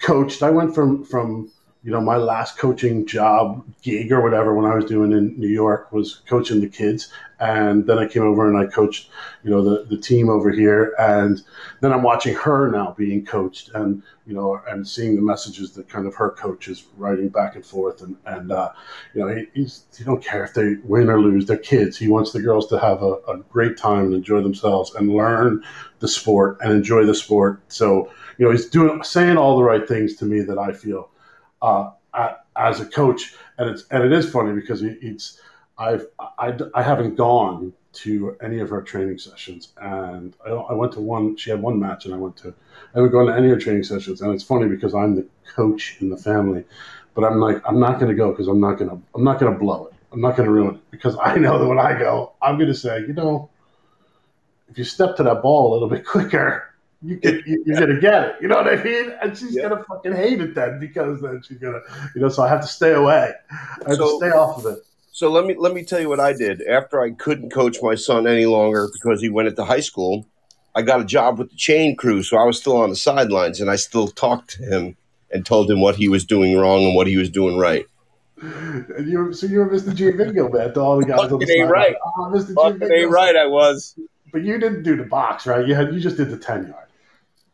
[0.00, 0.42] coached.
[0.42, 1.50] I went from from
[1.86, 5.46] you know my last coaching job gig or whatever when I was doing in New
[5.46, 9.08] York was coaching the kids, and then I came over and I coached
[9.44, 11.40] you know the the team over here, and
[11.80, 15.88] then I'm watching her now being coached, and you know and seeing the messages that
[15.88, 18.72] kind of her coach is writing back and forth, and and uh,
[19.14, 21.96] you know he, he's he don't care if they win or lose, they're kids.
[21.96, 25.62] He wants the girls to have a, a great time and enjoy themselves and learn
[26.00, 27.60] the sport and enjoy the sport.
[27.68, 31.10] So you know he's doing saying all the right things to me that I feel
[31.62, 31.90] uh,
[32.56, 35.40] as a coach, and it's and it is funny because it's
[35.78, 40.92] I've I, I haven't gone to any of her training sessions, and I, I went
[40.92, 41.36] to one.
[41.36, 42.54] She had one match, and I went to.
[42.94, 45.26] I haven't gone to any of her training sessions, and it's funny because I'm the
[45.54, 46.64] coach in the family,
[47.14, 49.38] but I'm like I'm not going to go because I'm not going to I'm not
[49.38, 49.92] going to blow it.
[50.12, 52.68] I'm not going to ruin it because I know that when I go, I'm going
[52.68, 53.50] to say, you know,
[54.68, 56.74] if you step to that ball a little bit quicker,
[57.06, 58.36] you get you, you're gonna get it.
[58.40, 59.12] You know what I mean?
[59.22, 59.68] And she's Yeah.
[59.68, 61.80] gonna fucking hate it then because then she's gonna,
[62.14, 62.28] you know.
[62.28, 63.32] So I have to stay away.
[63.50, 64.82] I have So- to stay off of it.
[65.12, 67.94] So let me let me tell you what I did after I couldn't coach my
[67.94, 70.26] son any longer because he went into high school.
[70.74, 73.62] I got a job with the chain crew, so I was still on the sidelines,
[73.62, 74.96] and I still talked to him
[75.30, 77.86] and told him what he was doing wrong and what he was doing right.
[78.42, 79.94] And you were, so you were Mr.
[79.96, 81.96] Giavingo, man, to all the guys on the Fucking ain't right.
[82.04, 82.54] Oh, Mr.
[82.54, 83.94] Fucking ain't right, I was.
[84.32, 85.66] But you didn't do the box, right?
[85.66, 86.85] You had you just did the ten yard.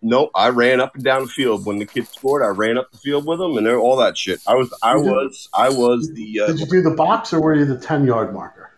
[0.04, 2.42] Nope, I ran up and down the field when the kids scored.
[2.42, 4.40] I ran up the field with them and they're- all that shit.
[4.48, 7.40] I was, I did- was, I was the, uh, Did you do the box or
[7.40, 8.70] were you the ten yard marker?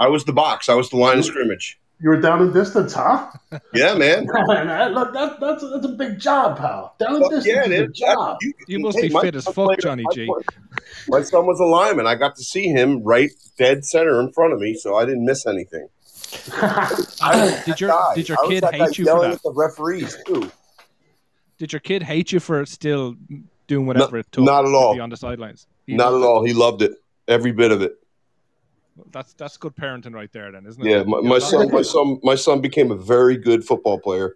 [0.00, 0.68] I was the box.
[0.68, 1.78] I was the line of scrimmage.
[2.00, 3.28] You were down in distance, huh?
[3.74, 4.26] Yeah, man.
[4.48, 6.94] Man, look, that, that's that's a big job, pal.
[7.00, 7.94] Down in Fuck distance yeah, is a dude.
[7.94, 8.36] job.
[8.40, 10.26] You, You must hey, be fit as fuck, played- Johnny my G.
[10.26, 10.42] son-
[11.08, 12.06] My son was a lineman.
[12.06, 15.24] I got to see him right dead center in front of me, so I didn't
[15.24, 15.88] miss anything.
[17.66, 19.32] Did your Guy, did your I was kid that guy hate you for that?
[19.32, 20.50] At the referees too.
[21.58, 23.16] Did your kid hate you for still
[23.66, 24.94] doing whatever it took not at to all.
[24.94, 25.66] be on the sidelines?
[25.86, 26.30] He Not loved at it.
[26.30, 26.44] all.
[26.44, 26.92] He loved it.
[27.26, 27.92] Every bit of it.
[29.12, 30.90] That's that's good parenting right there, then, isn't it?
[30.90, 34.34] Yeah, my, my son, my son, my son became a very good football player.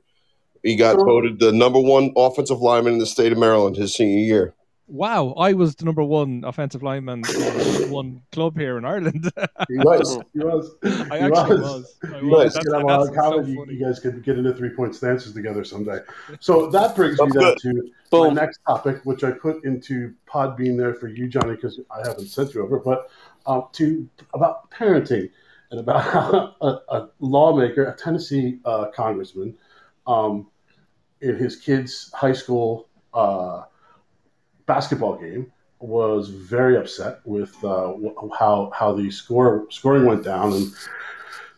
[0.63, 4.21] He got voted the number one offensive lineman in the state of Maryland his senior
[4.21, 4.55] year.
[4.93, 9.31] Wow, I was the number one offensive lineman in one club here in Ireland.
[9.69, 10.19] He was.
[10.35, 10.75] He was.
[11.11, 11.63] I He actually was.
[11.63, 11.99] was.
[12.05, 12.23] I Nice.
[12.23, 12.55] was.
[12.55, 13.41] You That's, could have and a lot that's so.
[13.47, 13.75] You, funny.
[13.75, 16.01] you guys could get into three point stances together someday.
[16.41, 17.59] So that brings me down good.
[17.63, 22.07] to my next topic, which I put into Podbean there for you, Johnny, because I
[22.07, 23.11] haven't sent you over, but
[23.47, 25.31] um, to about parenting
[25.71, 29.57] and about how a, a lawmaker, a Tennessee uh, congressman,
[30.07, 30.49] um,
[31.23, 33.63] in his kid's high school uh,
[34.67, 37.93] basketball game was very upset with uh,
[38.39, 40.73] how how the score scoring went down and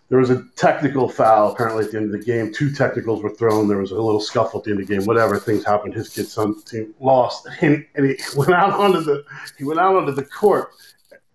[0.09, 2.53] there was a technical foul apparently at the end of the game.
[2.53, 3.69] Two technicals were thrown.
[3.69, 5.07] There was a little scuffle at the end of the game.
[5.07, 9.25] Whatever things happened, his kid's son team lost, and, and he went out onto the
[9.59, 10.71] he went out onto the court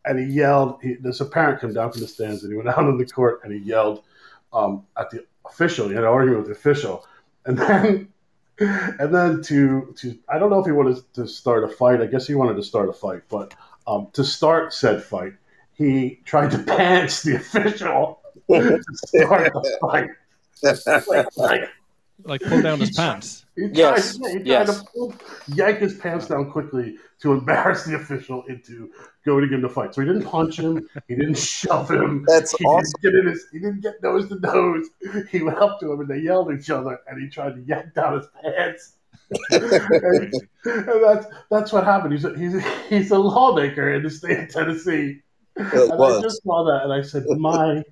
[0.05, 0.79] and he yelled.
[0.81, 3.05] He, there's a parent come down from the stands and he went out on the
[3.05, 4.03] court and he yelled
[4.53, 5.87] um, at the official.
[5.87, 7.05] He had an argument with the official,
[7.45, 8.07] and then
[8.59, 12.01] and then to to I don't know if he wanted to start a fight.
[12.01, 13.53] I guess he wanted to start a fight, but
[13.87, 15.33] um, to start said fight,
[15.73, 20.09] he tried to pants the official to start the fight.
[20.61, 21.69] Like, like,
[22.23, 23.45] Like pull down his pants.
[23.55, 24.79] he tried, Yes, he tried yes.
[24.79, 25.13] to pull,
[25.47, 28.91] yank his pants down quickly to embarrass the official into
[29.25, 29.93] going in the fight.
[29.93, 30.87] So he didn't punch him.
[31.07, 32.25] He didn't shove him.
[32.27, 32.91] That's he awesome.
[33.01, 33.45] didn't get in his.
[33.51, 34.87] He didn't get nose to nose.
[35.31, 37.61] He went up to him and they yelled at each other, and he tried to
[37.61, 38.93] yank down his pants.
[39.51, 40.33] and,
[40.65, 42.13] and that's that's what happened.
[42.13, 45.21] He's a, he's a, he's a lawmaker in the state of Tennessee.
[45.55, 47.83] It and I just saw that, and I said, "My,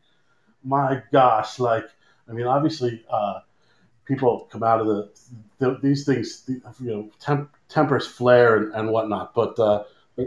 [0.64, 1.86] my gosh!" Like,
[2.28, 3.42] I mean, obviously, uh,
[4.08, 5.10] people come out of the,
[5.60, 9.34] the these things, you know, temp, tempers flare and, and whatnot.
[9.34, 9.84] But uh,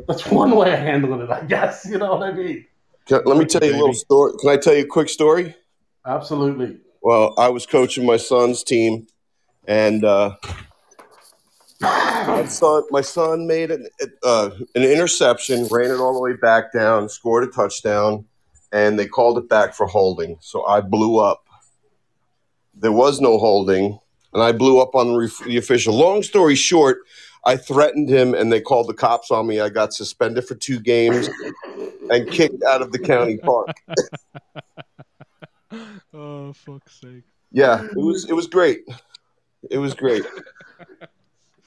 [0.06, 1.86] that's one way of handling it, I guess.
[1.90, 2.66] You know what I mean?
[3.06, 4.32] Can- let me tell you a little story.
[4.40, 5.54] Can I tell you a quick story?
[6.06, 6.78] Absolutely.
[7.02, 9.06] Well, I was coaching my son's team,
[9.66, 10.36] and uh,
[11.80, 13.88] my son, my son made an,
[14.22, 18.26] uh, an interception, ran it all the way back down, scored a touchdown,
[18.70, 20.36] and they called it back for holding.
[20.40, 21.44] So I blew up.
[22.80, 23.98] There was no holding,
[24.32, 25.94] and I blew up on the, ref- the official.
[25.94, 26.98] Long story short,
[27.44, 29.60] I threatened him, and they called the cops on me.
[29.60, 31.28] I got suspended for two games
[32.10, 33.68] and kicked out of the county park.
[36.12, 37.22] Oh fuck's sake!
[37.52, 38.80] Yeah, it was it was great.
[39.70, 40.24] It was great.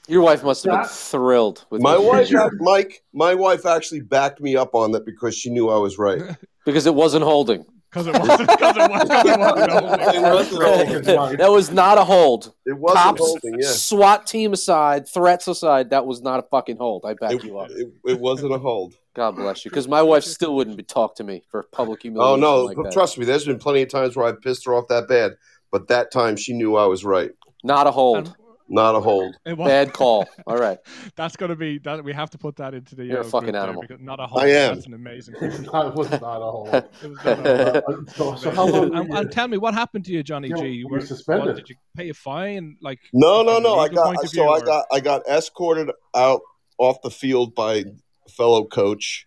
[0.08, 2.02] Your wife must have been That- thrilled with My you.
[2.02, 5.96] wife, Mike, my wife actually backed me up on that because she knew I was
[5.96, 6.20] right.
[6.66, 7.64] because it wasn't holding.
[7.94, 8.48] Because it wasn't.
[8.48, 10.04] Because it was, it wasn't.
[10.14, 11.36] It wasn't holding.
[11.38, 12.52] that was not a hold.
[12.66, 13.60] It wasn't Cops, holding.
[13.60, 17.04] Yeah, SWAT team aside, threats aside, that was not a fucking hold.
[17.04, 17.70] I back it, you up.
[17.70, 18.94] it, it wasn't a hold.
[19.14, 19.70] God bless you.
[19.70, 22.32] Because my wife still wouldn't be talk to me for public humiliation.
[22.32, 22.92] Oh no, like that.
[22.92, 23.24] trust me.
[23.24, 25.36] There's been plenty of times where I pissed her off that bad,
[25.70, 27.30] but that time she knew I was right.
[27.62, 28.34] Not a hold.
[28.66, 29.36] And Not a hold.
[29.44, 30.26] it was, Bad call.
[30.46, 30.78] All right.
[31.16, 32.02] That's gonna be that.
[32.02, 33.04] We have to put that into the.
[33.04, 33.84] You're a uh, fucking animal.
[34.00, 34.42] Not a hold.
[34.42, 34.74] I am.
[34.74, 35.34] That's an amazing.
[35.40, 36.66] That was not a whole.
[36.68, 38.04] It was not a whole.
[38.04, 38.94] Uh, so, so how long?
[38.94, 40.68] and, and tell me what happened to you, Johnny You know, G.
[40.68, 41.46] you Were- were suspended.
[41.46, 42.76] what, did you pay a fine?
[42.80, 43.78] Like No, no, no.
[43.78, 46.40] I got so view, I or- got I got escorted out
[46.78, 47.84] off the field by a
[48.30, 49.26] fellow coach,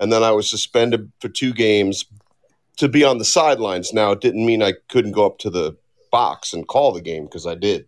[0.00, 2.06] and then I was suspended for two games
[2.78, 3.92] to be on the sidelines.
[3.92, 5.76] Now it didn't mean I couldn't go up to the
[6.10, 7.86] box and call the game because I did.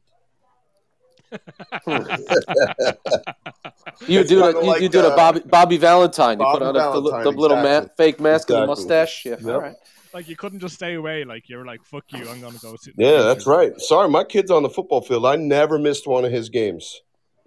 [4.07, 4.55] You do kinda it.
[4.63, 6.41] You, like, you do it, uh, Bobby Bobby Valentine.
[6.41, 9.25] You put on a, the, the little ma- fake mask and the mustache.
[9.25, 9.37] Yeah.
[9.41, 9.47] Yep.
[9.47, 9.77] All right.
[10.15, 11.25] like you couldn't just stay away.
[11.25, 13.79] Like you're like, "Fuck you, I'm gonna go." Sit Yeah, that's right.
[13.81, 15.27] Sorry, my kid's on the football field.
[15.27, 17.01] I never missed one of his games.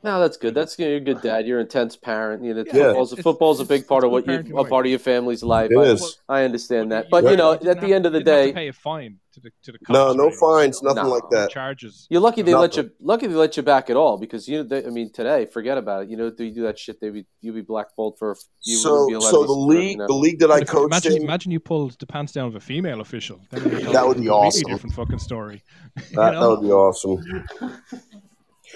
[0.04, 0.54] No, that's good.
[0.54, 1.48] That's you know, you're a good dad.
[1.48, 2.44] You're an intense parent.
[2.44, 2.74] You know, Yeah.
[2.74, 5.44] football's, It's- football's a big part of what you parenting a part of your family's
[5.44, 5.72] life.
[5.72, 6.18] It I, is.
[6.28, 8.24] I understand that, but you you know, didn't at the have- end of the you
[8.26, 10.24] didn't have day, to pay a fine to the to the No, cops or no
[10.26, 10.40] anything.
[10.40, 11.10] fines, nothing No.
[11.10, 11.50] like that.
[11.52, 12.06] charges.
[12.10, 12.60] You're lucky they No.
[12.60, 12.92] let you.
[13.00, 14.64] Lucky they let you back at all because you.
[14.64, 16.10] They, I mean, today, forget about it.
[16.10, 17.00] You know, do you do that shit?
[17.00, 18.36] They be you be blackballed for.
[18.64, 20.08] You So, be so the league, you know.
[20.08, 22.56] the league that I If- coached imagine, in, imagine you pulled the pants down of
[22.56, 23.40] a female official.
[23.52, 24.70] Then you're That would be a awesome.
[24.70, 25.64] Different fucking story.
[25.96, 27.24] that, that would be awesome.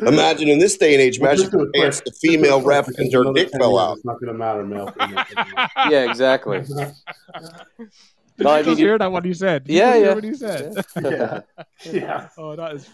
[0.05, 2.05] Imagine in this day and age, Well, imagine just do it if pants quick.
[2.05, 3.97] the female Just it ref and her dick fell out.
[3.97, 4.93] It's not going to matter, male.
[5.89, 6.61] Yeah, exactly.
[8.37, 9.11] Did No, I you mean, hear that?
[9.11, 9.63] What he said?
[9.63, 10.13] Did Yeah, hear yeah.
[10.13, 10.85] What he said?
[11.01, 11.39] yeah,
[11.91, 12.29] yeah.
[12.37, 12.87] Oh, that is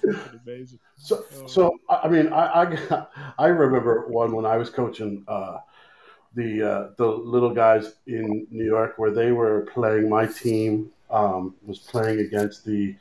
[0.46, 0.80] amazing.
[0.96, 3.06] So, so I I mean, I, I
[3.38, 5.58] I remember one when I was coaching uh,
[6.36, 10.08] the uh, the little guys in New York, where they were playing.
[10.08, 12.96] My team um, was playing against the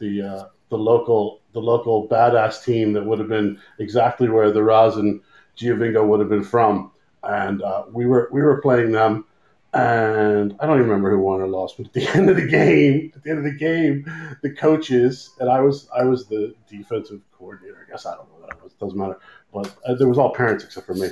[0.00, 4.60] the uh, the local the local badass team that would have been exactly where the
[4.60, 5.20] Rozz and
[5.56, 6.90] Giovingo would have been from,
[7.22, 9.24] and uh, we were we were playing them.
[9.72, 12.46] And I don't even remember who won or lost, but at the end of the
[12.46, 14.04] game, at the end of the game,
[14.42, 17.84] the coaches and I was I was the defensive coordinator.
[17.86, 18.72] I guess I don't know what I was.
[18.74, 19.18] Doesn't matter.
[19.52, 21.08] But uh, there was all parents except for me.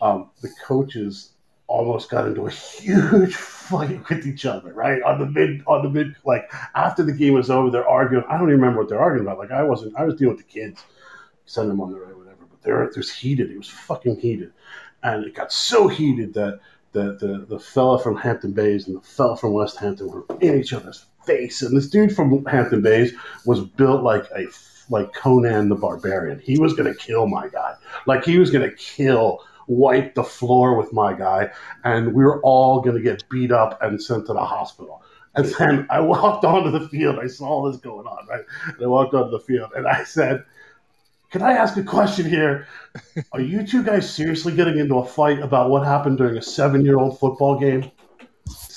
[0.00, 1.32] Um, the coaches
[1.70, 3.34] almost got into a huge
[3.70, 4.72] fight with each other.
[4.72, 8.24] Right on the mid on the mid like after the game was over, they're arguing.
[8.28, 9.38] I don't even remember what they're arguing about.
[9.38, 9.96] Like I wasn't.
[9.96, 10.82] I was dealing with the kids,
[11.46, 12.44] send them on their way, whatever.
[12.50, 13.50] But there it was heated.
[13.50, 14.52] It was fucking heated,
[15.02, 16.60] and it got so heated that
[16.92, 20.58] the, the, the fella from Hampton Bays and the fella from West Hampton were in
[20.58, 21.62] each other's face.
[21.62, 23.12] And this dude from Hampton Bays
[23.46, 24.46] was built like a
[24.88, 26.40] like Conan the Barbarian.
[26.40, 27.74] He was gonna kill my guy.
[28.06, 31.50] Like he was gonna kill, wipe the floor with my guy,
[31.84, 35.02] and we were all gonna get beat up and sent to the hospital.
[35.34, 37.18] And then I walked onto the field.
[37.18, 38.44] I saw all this going on, right?
[38.66, 40.44] And I walked onto the field and I said,
[41.30, 42.66] Can I ask a question here?
[43.32, 46.84] Are you two guys seriously getting into a fight about what happened during a seven
[46.84, 47.90] year old football game?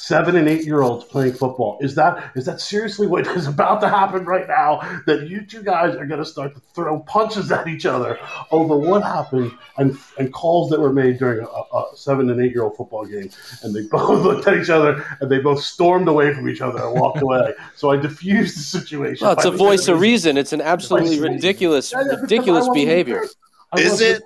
[0.03, 1.77] Seven and eight year olds playing football.
[1.79, 4.81] Is that is that seriously what is about to happen right now?
[5.07, 8.19] That you two guys are going to start to throw punches at each other
[8.51, 12.51] over what happened and and calls that were made during a, a seven and eight
[12.51, 13.29] year old football game,
[13.61, 16.83] and they both looked at each other and they both stormed away from each other
[16.85, 17.53] and walked away.
[17.77, 19.25] So I diffused the situation.
[19.25, 20.37] Well, it's a voice of saying- reason.
[20.37, 21.35] It's an absolutely Voice of reason.
[21.35, 23.23] ridiculous, Yeah, yeah, because I ridiculous behavior.
[23.23, 24.23] Is wasn't it?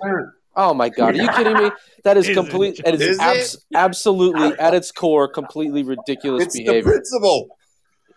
[0.58, 0.70] Parent.
[0.70, 1.70] Oh my god, are you kidding me?
[2.04, 2.78] That is Is complete.
[2.80, 2.86] it?
[2.86, 6.92] It is, Is abs- absolutely at its core, completely ridiculous It's the behavior.
[6.92, 7.56] principle.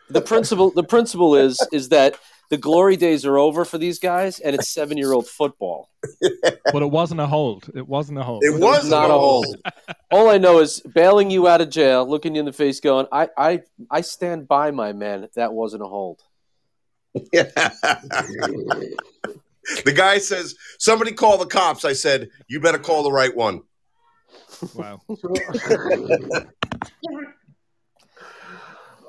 [0.10, 2.16] the principle the principle is is that
[2.50, 5.90] the glory days are over for these guys and it's seven year old football
[6.74, 7.70] But it wasn't a hold.
[7.76, 8.44] It wasn't a hold.
[8.44, 9.56] It was not a hold
[10.10, 13.08] all i know is bailing you out of jail looking you in the face going
[13.12, 16.20] i i i stand by my man that wasn't a hold
[19.86, 23.62] the guy says, "Somebody call the cops." I said, "You better call the right one."
[24.76, 25.02] Wow.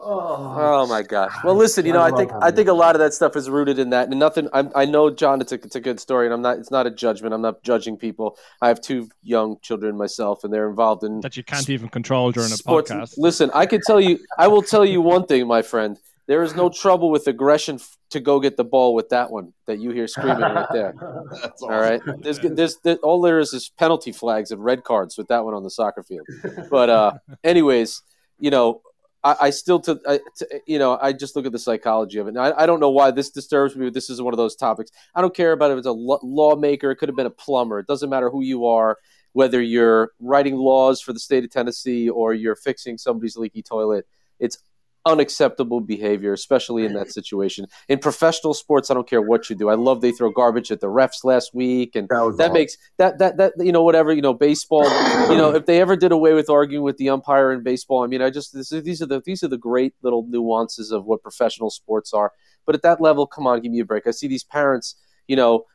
[0.04, 2.72] oh, oh my gosh well listen you know I i think how i think a
[2.72, 5.52] lot of that stuff is rooted in that and nothing i i know john it's
[5.52, 7.96] a, it's a good story and i'm not it's not a judgment i'm not judging
[7.96, 11.88] people i have two young children myself and they're involved in That you can't even
[11.88, 12.90] control during a sports.
[12.90, 13.14] podcast.
[13.16, 15.98] Listen, I can tell you, I will tell you one thing, my friend.
[16.26, 19.52] There is no trouble with aggression f- to go get the ball with that one
[19.66, 20.94] that you hear screaming right there.
[21.62, 25.28] All right, there's, there's, there, all there is is penalty flags and red cards with
[25.28, 26.26] that one on the soccer field.
[26.70, 27.12] But uh,
[27.44, 28.02] anyways,
[28.38, 28.82] you know,
[29.24, 32.28] I, I still to, I, to you know I just look at the psychology of
[32.28, 32.34] it.
[32.34, 34.56] Now, I, I don't know why this disturbs me, but this is one of those
[34.56, 34.90] topics.
[35.14, 37.78] I don't care about if it's a lawmaker, it could have been a plumber.
[37.78, 38.98] It doesn't matter who you are,
[39.32, 44.06] whether you're writing laws for the state of Tennessee or you're fixing somebody's leaky toilet.
[44.38, 44.58] It's
[45.04, 47.66] unacceptable behavior, especially in that situation.
[47.88, 49.68] In professional sports, I don't care what you do.
[49.68, 53.18] I love they throw garbage at the refs last week, and That that makes that
[53.18, 54.84] that that you know whatever you know baseball.
[55.30, 58.06] You know if they ever did away with arguing with the umpire in baseball, I
[58.06, 61.22] mean I just this, these are the these are the great little nuances of what
[61.22, 62.32] professional sports are.
[62.64, 64.06] But at that level, come on, give me a break.
[64.06, 64.96] I see these parents,
[65.26, 65.66] you know.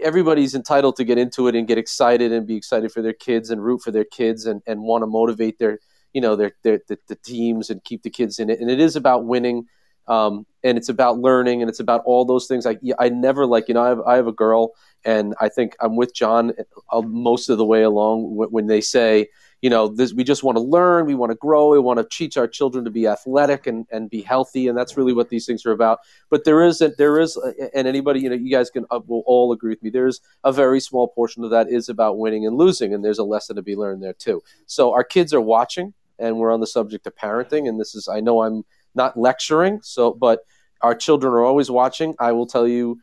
[0.00, 3.50] Everybody's entitled to get into it and get excited and be excited for their kids
[3.50, 5.80] and root for their kids and, and want to motivate their
[6.12, 8.60] you know their, their the, the teams and keep the kids in it.
[8.60, 9.66] And it is about winning
[10.08, 12.66] um, and it's about learning and it's about all those things.
[12.66, 14.72] I, I never like you know I have, I have a girl
[15.04, 16.52] and I think I'm with John
[16.90, 19.28] uh, most of the way along when, they say
[19.60, 22.16] you know this we just want to learn we want to grow we want to
[22.16, 25.46] teach our children to be athletic and, and be healthy and that's really what these
[25.46, 26.00] things are about.
[26.30, 29.00] But there is a, there is a, and anybody you know you guys can uh,
[29.06, 32.46] will all agree with me there's a very small portion of that is about winning
[32.46, 34.42] and losing and there's a lesson to be learned there too.
[34.66, 38.08] So our kids are watching and we're on the subject of parenting and this is
[38.08, 38.64] i know i'm
[38.94, 40.40] not lecturing so but
[40.80, 42.98] our children are always watching i will tell you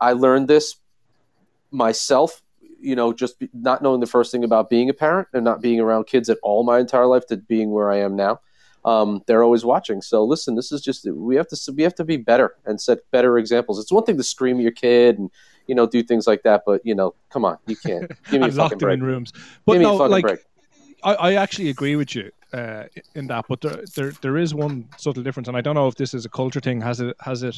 [0.00, 0.76] i learned this
[1.70, 2.42] myself
[2.84, 5.62] you know, just be, not knowing the first thing about being a parent and not
[5.62, 8.40] being around kids at all my entire life to being where I am now.
[8.84, 10.02] Um, they're always watching.
[10.02, 12.98] So listen, this is just we have to we have to be better and set
[13.10, 13.80] better examples.
[13.80, 15.30] It's one thing to scream at your kid and
[15.66, 18.48] you know do things like that, but you know, come on, you can't give me
[18.48, 18.98] a fucking break.
[18.98, 19.32] in rooms.
[19.64, 20.40] But Give me no, a fucking like break.
[21.04, 22.84] I, I actually agree with you uh,
[23.14, 25.94] in that, but there, there there is one subtle difference, and I don't know if
[25.96, 26.80] this is a culture thing.
[26.80, 27.56] Has it has it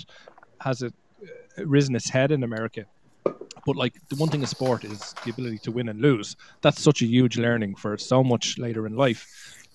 [0.61, 0.92] has it
[1.22, 2.84] uh, risen its head in America?
[3.24, 6.36] But like the one thing in sport is the ability to win and lose.
[6.62, 9.26] That's such a huge learning for so much later in life.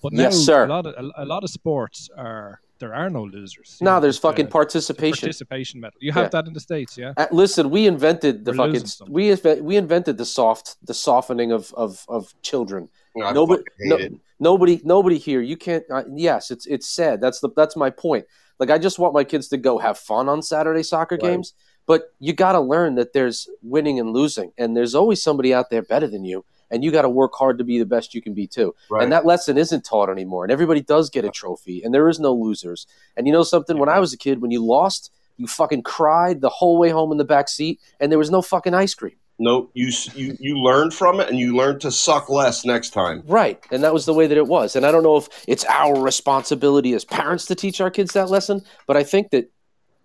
[0.02, 0.64] But now Yes, sir.
[0.64, 3.78] a lot of a, a lot of sports are there are no losers.
[3.80, 5.26] No, know, there's fucking the participation.
[5.26, 5.98] participation medal.
[6.00, 6.28] You have Yeah.
[6.30, 7.12] that in the states, yeah.
[7.16, 9.34] Uh, listen, we invented the We're fucking we
[9.70, 12.88] we invented the soft the softening of of, of children.
[13.14, 13.98] Nobody no,
[14.40, 15.40] nobody nobody here.
[15.40, 15.84] You can't.
[15.90, 17.20] Uh, yes, it's it's sad.
[17.20, 18.26] That's the that's my point.
[18.58, 21.32] Like I just want my kids to go have fun on Saturday soccer Right.
[21.32, 21.54] games,
[21.86, 25.68] but you got to learn that there's winning and losing, and there's always somebody out
[25.70, 28.22] there better than you, and you got to work hard to be the best you
[28.22, 28.74] can be too.
[28.88, 29.02] Right.
[29.02, 30.44] And that lesson isn't taught anymore.
[30.44, 32.86] And everybody does get a trophy, and there is no losers.
[33.16, 33.78] And you know something?
[33.78, 37.10] When I was a kid, when you lost, you fucking cried the whole way home
[37.10, 39.16] in the back seat, and there was no fucking ice cream.
[39.42, 42.90] No, you s- you you learned from it, and you learned to suck less next
[42.90, 43.22] time.
[43.26, 43.58] Right.
[43.70, 44.76] And that was the way that it was.
[44.76, 48.30] And I don't know if it's our responsibility as parents to teach our kids that
[48.30, 49.50] lesson, but I think that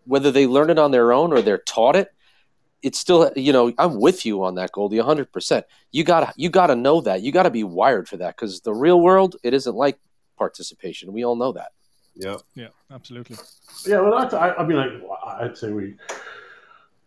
[0.05, 2.11] whether they learn it on their own or they're taught it,
[2.83, 5.63] it's still you know I'm with you on that Goldie 100%.
[5.91, 7.21] You got to you got to know that.
[7.21, 9.97] You got to be wired for that cuz the real world it isn't like
[10.37, 11.13] participation.
[11.13, 11.71] We all know that.
[12.15, 13.35] Yeah, Yeah, absolutely.
[13.85, 14.89] Yeah, well, that's, I, I mean, like,
[15.39, 15.95] I'd say we,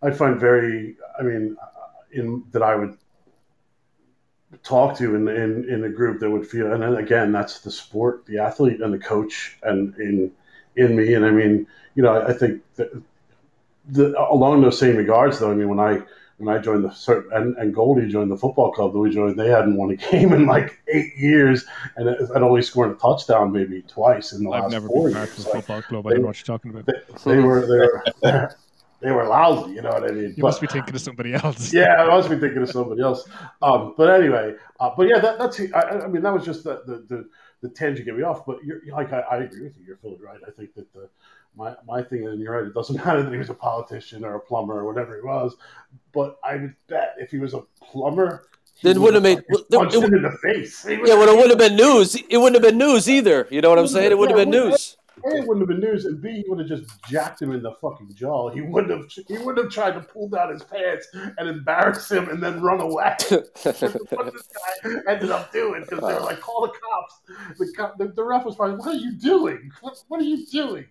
[0.03, 1.57] I find very, I mean,
[2.13, 2.97] in that I would
[4.63, 7.71] talk to in in in a group that would feel, and then again, that's the
[7.71, 10.33] sport, the athlete, and the coach, and in
[10.77, 12.91] in me, and I mean, you know, I, I think that
[13.89, 16.03] the along those same regards, though, I mean, when I
[16.39, 19.49] when I joined the and, and Goldie joined the football club that we joined, they
[19.49, 21.65] hadn't won a game in like eight years,
[21.97, 25.09] and it, I'd only scored a touchdown maybe twice in the I've last never four
[25.09, 25.39] been part years.
[25.39, 26.07] of a Like, football club.
[26.07, 26.87] I don't know what you're talking about.
[27.25, 28.05] they were they were
[29.01, 29.73] they were lousy.
[29.73, 30.25] You know what I mean?
[30.31, 31.73] You But- must be thinking of somebody else.
[31.81, 33.29] yeah, I must be thinking of somebody else.
[33.63, 36.83] Um, but anyway, uh, but yeah, that, that's I, I mean that was just the
[36.87, 37.29] the, the,
[37.63, 38.45] the tangent get me off.
[38.47, 39.85] But you're like I, I agree with you.
[39.87, 40.39] You're fully right.
[40.47, 41.09] I think that the
[41.57, 42.67] my my thing, and you're right.
[42.67, 45.57] It doesn't matter that he was a politician or a plumber or whatever he was.
[46.13, 48.47] But I would bet if he was a plumber,
[48.83, 50.87] Then wouldn't have made- fucking well, punched it him in the face.
[50.89, 52.15] Yeah, well it wouldn't have been news.
[52.17, 53.49] It wouldn't have been news either.
[53.51, 54.11] You know what I'm saying?
[54.13, 54.97] It wouldn't have been news.
[55.25, 57.62] A, it wouldn't have been news, and B, he would have just jacked him in
[57.62, 58.51] the fucking jaw.
[58.51, 59.27] He wouldn't have.
[59.27, 62.81] He wouldn't have tried to pull down his pants and embarrass him and then run
[62.81, 63.16] away.
[63.31, 64.49] what this
[64.83, 68.25] guy ended up doing because they were like, "Call the cops." The, cop, the, the
[68.25, 69.71] ref was probably, "What are you doing?
[69.81, 70.87] What, what are you doing?"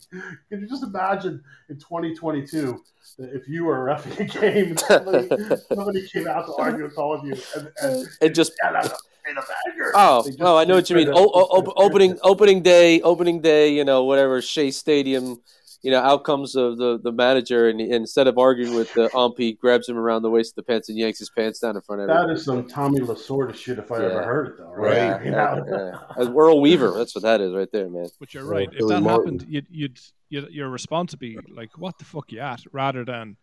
[0.49, 2.83] Can you just imagine in 2022
[3.17, 7.13] that if you were refing a game, somebody, somebody came out to argue with all
[7.13, 8.53] of you, and, and It just
[9.37, 9.91] out of fit of anger.
[9.95, 11.05] Oh, They just- oh, I know what you mean.
[11.07, 13.73] tried to- O- o- op- opening, opening day, opening day.
[13.73, 15.41] You know, whatever Shea Stadium.
[15.81, 19.37] You know, outcomes of the, the manager, and, and instead of arguing with the ump,
[19.37, 21.81] he grabs him around the waist of the pants and yanks his pants down in
[21.81, 22.37] front of That everybody.
[22.37, 24.73] is some Tommy Lasorda shit if I ever heard it, though.
[24.73, 24.95] Right?
[24.97, 25.65] Yeah, You yeah, know?
[25.69, 25.99] yeah.
[26.17, 26.91] That's Earl Weaver.
[26.97, 28.07] That's what that is right there, man.
[28.19, 28.69] But you're Yeah, right.
[28.73, 29.05] If that Martin.
[29.39, 33.05] happened, you'd, you'd you'd your response would be like, "What the fuck you at?" Rather
[33.05, 33.37] than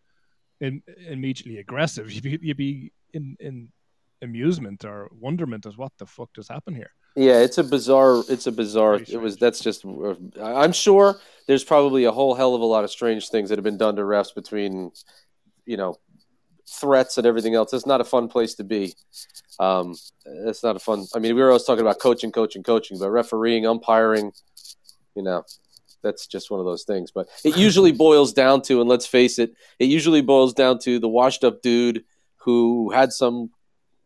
[0.60, 2.12] in, immediately aggressive.
[2.12, 3.68] You'd be, you'd be in in
[4.22, 6.90] amusement or wonderment as what the fuck just happened here.
[7.16, 8.22] Yeah, it's a bizarre.
[8.28, 8.96] It's a bizarre.
[8.96, 9.36] It was.
[9.36, 9.84] That's just.
[10.40, 13.64] I'm sure there's probably a whole hell of a lot of strange things that have
[13.64, 14.90] been done to refs between,
[15.64, 15.96] you know,
[16.68, 17.72] threats and everything else.
[17.72, 18.94] It's not a fun place to be.
[19.58, 19.94] Um,
[20.26, 21.06] it's not a fun.
[21.14, 24.32] I mean, we were always talking about coaching, coaching, coaching, but refereeing, umpiring,
[25.14, 25.42] you know,
[26.02, 27.10] that's just one of those things.
[27.10, 30.98] But it usually boils down to, and let's face it, it usually boils down to
[30.98, 32.04] the washed up dude
[32.36, 33.50] who had some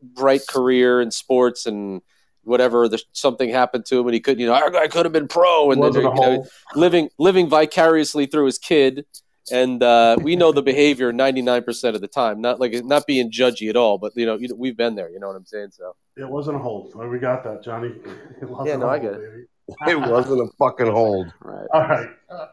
[0.02, 2.02] bright career in sports and
[2.44, 5.12] whatever the, something happened to him and he couldn't you know our guy could have
[5.12, 6.44] been pro and then you know,
[6.74, 9.04] living living vicariously through his kid
[9.52, 13.68] and uh, we know the behavior 99% of the time not like not being judgy
[13.68, 16.28] at all but you know, we've been there you know what i'm saying so It
[16.28, 16.94] wasn't a hold.
[16.94, 17.88] We got that, Johnny.
[18.42, 19.46] It wasn't Yeah, no, a I hold, get it.
[19.86, 19.92] baby.
[19.92, 21.32] it wasn't a fucking hold.
[21.42, 22.08] right All right.
[22.30, 22.46] Uh,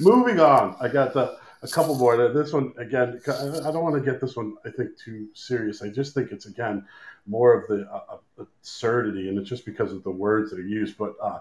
[0.00, 0.76] moving on.
[0.80, 2.28] I got the, a couple more.
[2.28, 5.82] This one, again, I don't want to get this one, I think, too serious.
[5.82, 6.86] I just think it's, again,
[7.26, 10.98] more of the uh, absurdity, and it's just because of the words that are used.
[10.98, 11.38] But uh,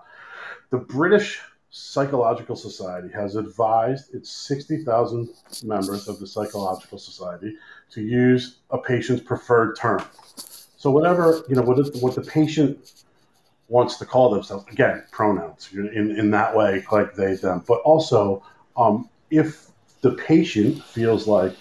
[0.70, 5.30] the British Psychological Society has advised its 60,000
[5.64, 7.56] members of the Psychological Society
[7.92, 10.04] to use a patient's preferred term.
[10.78, 13.04] So whatever, you know, what, what the patient
[13.68, 17.64] wants to call themselves, again, pronouns in, in that way, like they, them.
[17.68, 18.44] But also,
[18.78, 19.73] um, if
[20.04, 21.56] the patient feels like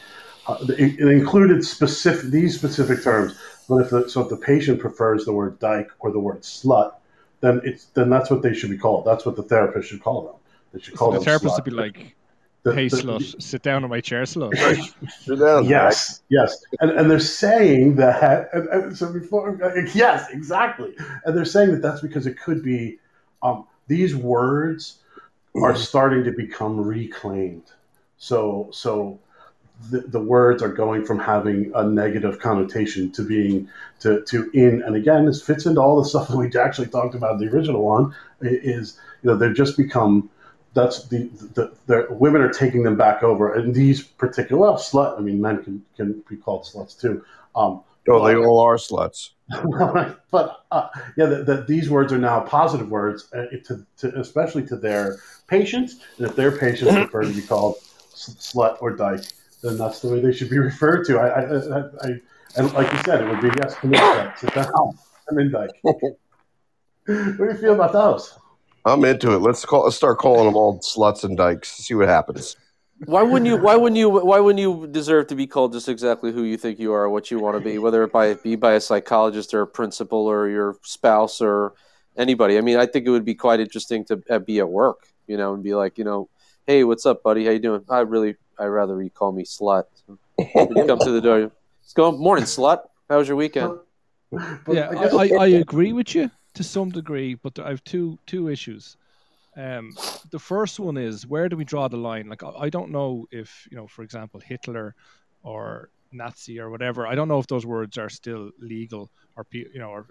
[0.47, 3.39] uh, it, it included specific these specific terms
[3.69, 6.95] But if the, so, if the patient prefers the word dyke or the word slut,
[7.41, 9.07] then it's then that's what they should be called.
[9.07, 10.35] That's what the therapist should call them.
[10.73, 11.65] They should call the them therapist slut.
[11.65, 12.17] would be like,
[12.65, 14.53] The- "Hey, the- slut, sit down on my chair, slut."
[15.21, 15.65] Sit down.
[15.65, 18.49] Yes, yes, and and they're saying that.
[18.53, 19.59] And, and so before,
[19.95, 22.99] yes, exactly, and they're saying that that's because it could be
[23.43, 24.99] um, these words
[25.55, 27.71] are starting to become reclaimed.
[28.23, 29.19] So so
[29.91, 33.69] the, the words are going from having a negative connotation to being
[33.99, 37.17] to, to in and again this fits into all the stuff that we actually talked
[37.17, 40.31] about in the original one is you know they've just become
[40.73, 45.19] that's the the, the women are taking them back over and these particular well slut
[45.19, 47.25] I mean men can, can be called sluts too
[47.57, 49.31] um, Oh, they all are sluts.
[50.31, 54.67] but uh, yeah, that that these words are now positive words, uh, to, to especially
[54.67, 55.97] to their patients.
[56.19, 59.25] And if their patients prefer to be called s- slut or dyke,
[59.63, 61.19] then that's the way they should be referred to.
[61.19, 62.21] I, I, I, I
[62.57, 64.99] and like you said, it would be yes, come in, slut, sit down,
[65.31, 65.71] I'm in dyke.
[65.83, 65.97] what
[67.07, 68.39] do you feel about those?
[68.85, 69.39] I'm into it.
[69.39, 69.85] Let's call.
[69.85, 71.71] Let's start calling them all sluts and dykes.
[71.71, 72.57] See what happens.
[73.05, 73.57] Why wouldn't you?
[73.57, 74.09] Why wouldn't you?
[74.09, 77.31] Why wouldn't you deserve to be called just exactly who you think you are, what
[77.31, 80.49] you want to be, whether it by be by a psychologist or a principal or
[80.49, 81.75] your spouse or
[82.17, 82.59] anybody?
[82.59, 85.37] I mean, I think it would be quite interesting to uh, be at work, you
[85.37, 86.29] know, and be like, you know,
[86.67, 87.45] hey, what's up, buddy?
[87.45, 87.85] How you doing?
[87.89, 89.85] I really, I'd rather you call me slut.
[90.37, 91.51] When you come to the door,
[91.83, 92.83] it's going morning, slut.
[93.09, 93.79] How was your weekend?
[94.69, 98.19] Yeah, I I, I, I agree with you to some degree, but I have two
[98.27, 98.97] two issues.
[99.57, 99.95] Um,
[100.31, 102.29] the first one is where do we draw the line?
[102.29, 104.95] Like, I, I don't know if you know, for example, Hitler
[105.43, 107.07] or Nazi or whatever.
[107.07, 110.07] I don't know if those words are still legal or pe- you know, or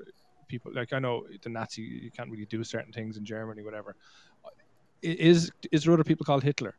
[0.48, 3.96] people like I know the Nazi you can't really do certain things in Germany, whatever.
[5.04, 6.76] I- Is is there other people called Hitler?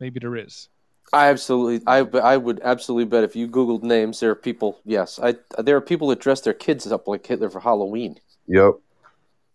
[0.00, 0.68] Maybe there is.
[1.12, 4.80] I absolutely, I, I would absolutely bet if you Googled names, there are people.
[4.84, 8.18] Yes, I, there are people that dress their kids up like Hitler for Halloween.
[8.46, 8.74] Yep.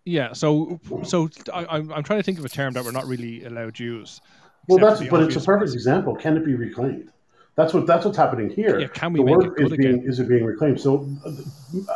[0.05, 3.07] Yeah, so so I, I'm I'm trying to think of a term that we're not
[3.07, 4.21] really allowed to use.
[4.67, 5.73] Well, that's but it's a perfect ones.
[5.73, 6.15] example.
[6.15, 7.11] Can it be reclaimed?
[7.55, 8.79] That's what that's what's happening here.
[8.79, 10.09] Yeah, can we the make word it good is being again?
[10.09, 10.79] is it being reclaimed?
[10.79, 11.31] So uh,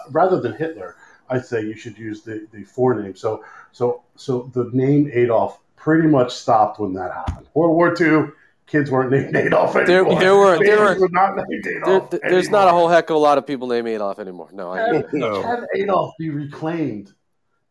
[0.09, 0.95] rather than Hitler,
[1.29, 3.17] I'd say you should use the the forename.
[3.17, 7.47] So so so the name Adolf pretty much stopped when that happened.
[7.55, 8.31] World War II,
[8.67, 10.19] kids weren't named Adolf anymore.
[10.19, 12.11] there were, there were, were not named there, Adolf.
[12.21, 14.49] there's not a whole heck of a lot of people named Adolf anymore.
[14.53, 15.13] No, I Can, it.
[15.13, 15.41] No.
[15.41, 17.11] can Adolf be reclaimed?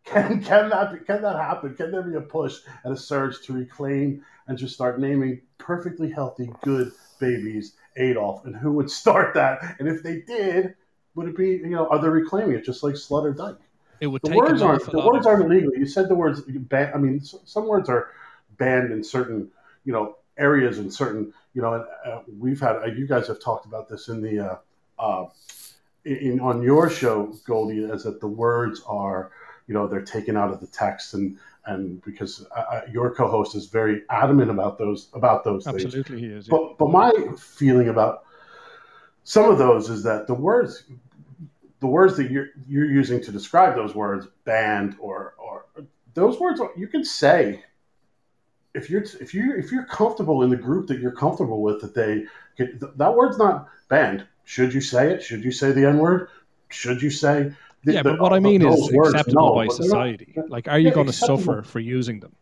[0.04, 1.74] Can can that be, can that happen?
[1.76, 6.10] Can there be a push and a surge to reclaim and just start naming perfectly
[6.10, 6.90] healthy, good
[7.20, 8.44] babies Adolf?
[8.44, 9.76] And who would start that?
[9.78, 10.74] And if they did,
[11.14, 13.56] would it be you know are they reclaiming it just like slut or dyke?
[14.00, 15.74] It would The take words aren't the words of- aren't illegal.
[15.74, 16.90] You said the words ban.
[16.94, 18.10] I mean, some words are
[18.56, 19.50] banned in certain
[19.84, 21.74] you know areas and certain you know.
[21.74, 24.56] And, uh, we've had uh, you guys have talked about this in the uh,
[24.98, 25.26] uh,
[26.04, 29.30] in, on your show, Goldie, is that the words are
[29.66, 33.54] you know they're taken out of the text and and because uh, uh, your co-host
[33.54, 35.84] is very adamant about those about those things.
[35.84, 36.48] Absolutely, he is.
[36.48, 36.56] yeah.
[36.56, 38.24] But but my feeling about
[39.24, 40.84] some of those is that the words
[41.80, 45.64] the words that you're you're using to describe those words, banned or or
[46.14, 47.62] those words you can say
[48.74, 51.94] if you're if you if you're comfortable in the group that you're comfortable with that
[51.94, 52.24] they
[52.56, 54.26] get, that word's not banned.
[54.44, 55.22] Should you say it?
[55.22, 56.28] Should you say the N word?
[56.68, 57.52] Should you say?
[57.84, 60.34] the- yeah, the- but what I mean is acceptable No, by they're not- society.
[60.48, 62.32] Like, are you Yeah, going to suffer for using them?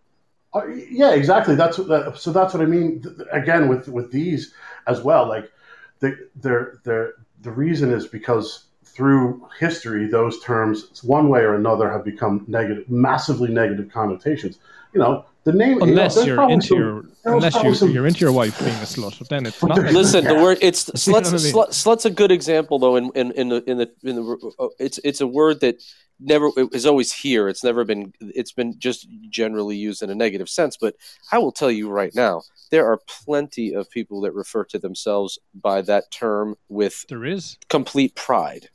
[0.54, 1.54] Uh, yeah, exactly.
[1.54, 2.32] That's what that, so.
[2.32, 3.04] That's what I mean.
[3.32, 4.54] Again, with with these
[4.86, 5.52] as well, like
[6.00, 7.12] the they're, they're,
[7.42, 8.64] the reason is because
[8.98, 14.58] through history, those terms, one way or another, have become negative, massively negative connotations.
[14.92, 15.74] You know, the name.
[15.74, 18.58] you know, Unless you're probably into some- your, unless you're, some- you're into your wife
[18.58, 19.78] being a slut, but then it's not.
[19.78, 21.30] Listen, Listen, the word it's You know I mean?
[21.54, 22.96] Slut, slut's a good example though.
[22.96, 25.76] In in in the in the in the uh, it's it's a word that
[26.18, 27.48] never it is always here.
[27.48, 28.12] It's never been.
[28.20, 30.76] It's been just generally used in a negative sense.
[30.76, 30.96] But
[31.30, 32.42] I will tell you right now,
[32.72, 37.58] there are plenty of people that refer to themselves by that term with There is.
[37.68, 38.68] complete pride,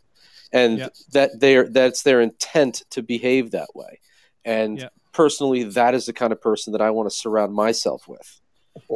[0.54, 4.00] and that they're that's their intent to behave that way.
[4.46, 4.90] And Yeah.
[5.12, 8.40] personally, that is the kind of person that I want to surround myself with.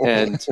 [0.06, 0.46] And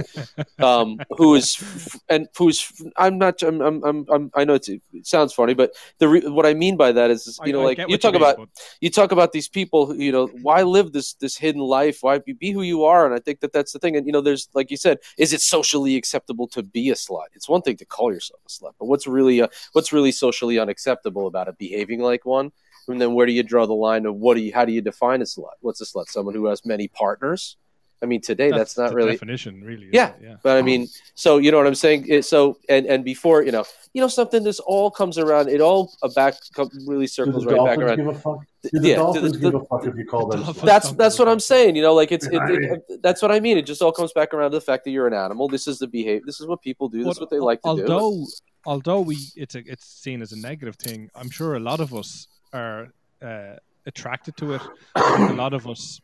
[0.59, 4.81] um, who is and who's I'm not I'm I'm, I'm, I'm I know it's, it
[5.03, 7.77] sounds funny, but the re, what I mean by that is you know I- like
[7.87, 8.49] you talk mean, about but
[8.81, 11.99] you talk about these people who, you know why live this this hidden life?
[12.01, 13.05] Why be, be who you are?
[13.05, 13.95] And i think that that's the thing.
[13.95, 17.27] And you know there's like you said is it socially acceptable to be a slut?
[17.33, 20.59] It's one thing to call yourself a slut but what's really uh, what's really socially
[20.59, 22.51] unacceptable about it behaving like one?
[22.87, 24.81] And then where do you draw the line of what do you how do you
[24.81, 25.55] define a slut?
[25.61, 26.07] What's a slut?
[26.07, 27.57] Someone who has many partners
[28.05, 29.11] I mean, today that's, not the really.
[29.13, 29.89] definition, really.
[29.91, 30.09] Yeah.
[30.09, 30.15] it?
[30.21, 30.35] yeah.
[30.43, 32.05] But I mean, so you know what I'm saying.
[32.07, 34.43] It, so and and before you know, you know something.
[34.43, 35.49] This all comes around.
[35.49, 37.97] It all uh, back co- really circles the right back Dolphins around.
[37.97, 38.39] give a fuck?
[38.71, 40.43] Do the Yeah, Dolphins the- give a fuck if you call them?
[40.63, 41.75] That's that's what I'm saying.
[41.75, 43.57] You know, like it's it, I it, that's what I mean.
[43.57, 45.47] It just all comes back around to the fact that you're an animal.
[45.47, 46.21] This is the behavior.
[46.25, 47.03] This is what people do.
[47.03, 47.81] This is what they like to do.
[47.91, 48.25] although,
[48.67, 51.09] Although we, it's a, it's seen as a negative thing.
[51.15, 52.87] I'm sure a lot of us are
[53.21, 54.61] uh, attracted to it.
[54.95, 56.01] A lot of us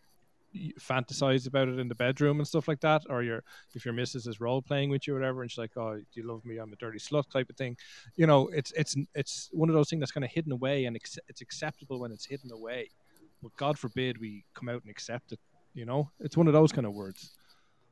[0.80, 3.04] fantasize about it in the bedroom and stuff like that.
[3.10, 3.43] Or your
[3.74, 6.22] if your missus is role playing with you or whatever, and she's like, "Oh, do
[6.22, 6.58] you love me?
[6.58, 7.78] I'm a dirty slut," type of thing.
[8.16, 10.95] You know, it's it's it's one of those things that's kind of hidden away, and
[10.95, 12.89] ex- it's acceptable when it's hidden away.
[13.41, 15.39] But God forbid we come out and accept it.
[15.74, 17.32] You know, it's one of those kind of words.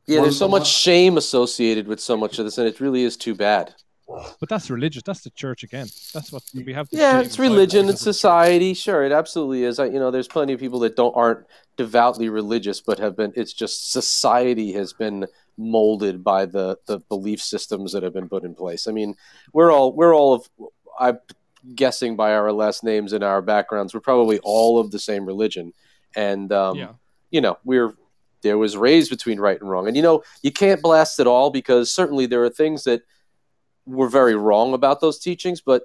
[0.06, 3.16] Yeah, there's so much shame associated with so much of this, and it really is
[3.16, 3.76] too bad.
[4.40, 5.04] But that's religious.
[5.04, 5.88] That's the church again.
[6.14, 6.88] That's what we have.
[6.92, 8.16] Yeah, it's religion, it's of the church.
[8.16, 8.74] society.
[8.74, 9.80] Sure, it absolutely is.
[9.80, 11.46] I, you know, there's plenty of people that don't aren't
[11.78, 13.34] devoutly religious, but have been.
[13.36, 18.44] It's just society has been molded by the the belief systems that have been put
[18.44, 18.88] in place.
[18.88, 19.16] I mean,
[19.54, 20.50] we're all we're all of.
[21.00, 21.20] I'm
[21.76, 25.74] guessing by our last names and our backgrounds, we're probably all of the same religion,
[26.16, 26.94] and um, Yeah.
[27.32, 27.94] you know, we're
[28.42, 31.52] there was raised between right and wrong, and you know, you can't blast it all
[31.52, 33.02] because certainly there are things that
[33.90, 35.84] were very wrong about those teachings, but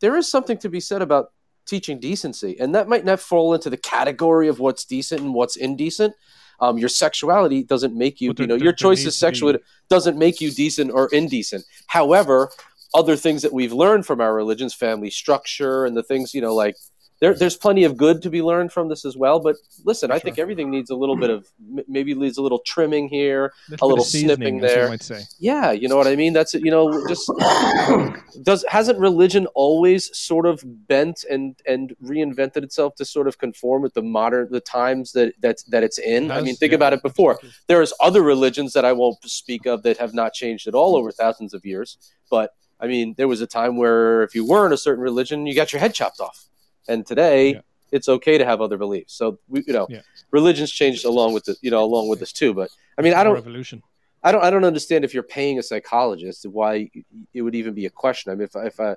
[0.00, 1.32] there is something to be said about
[1.66, 5.56] teaching decency, and that might not fall into the category of what's decent and what's
[5.56, 6.14] indecent.
[6.60, 9.54] Um, your sexuality doesn't make you, there- you know, there- your choice of sexual
[9.88, 11.64] doesn't make you decent or indecent.
[11.86, 12.50] However,
[12.92, 16.54] other things that we've learned from our religions, family structure, and the things, you know,
[16.54, 16.76] like
[17.20, 19.40] there, there's plenty of good to be learned from this as well.
[19.40, 21.46] But listen, I think everything needs a little bit of
[21.86, 24.88] maybe needs a little trimming here, a little snipping there.
[24.88, 25.22] might say.
[25.38, 26.32] yeah, you know what I mean.
[26.32, 26.64] That's it.
[26.64, 27.30] You know, just
[28.42, 33.82] does hasn't religion always sort of bent and and reinvented itself to sort of conform
[33.82, 36.30] with the modern the times that that that it's in?
[36.30, 37.32] I Has- mean, think yeah, about it before.
[37.32, 37.56] absolutely.
[37.68, 41.10] There's other religions that I won't speak of that have not changed at all over
[41.12, 41.98] thousands of years.
[42.30, 42.50] But
[42.80, 45.72] I mean, there was a time where if you weren't a certain religion, you got
[45.72, 46.48] your head chopped off,
[46.88, 47.54] and today.
[47.54, 47.60] Yeah.
[47.92, 49.14] It's okay to have other beliefs.
[49.14, 50.02] So we, you know, Yeah.
[50.30, 52.54] religions changed along with the, you know, along with this too.
[52.54, 53.82] But I mean, I don't, Revolution.
[54.22, 56.88] I don't I don't understand if you're paying a psychologist why
[57.34, 58.30] it would even be a question.
[58.30, 58.90] I mean, if I, if I,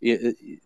[0.00, 0.60] it, it,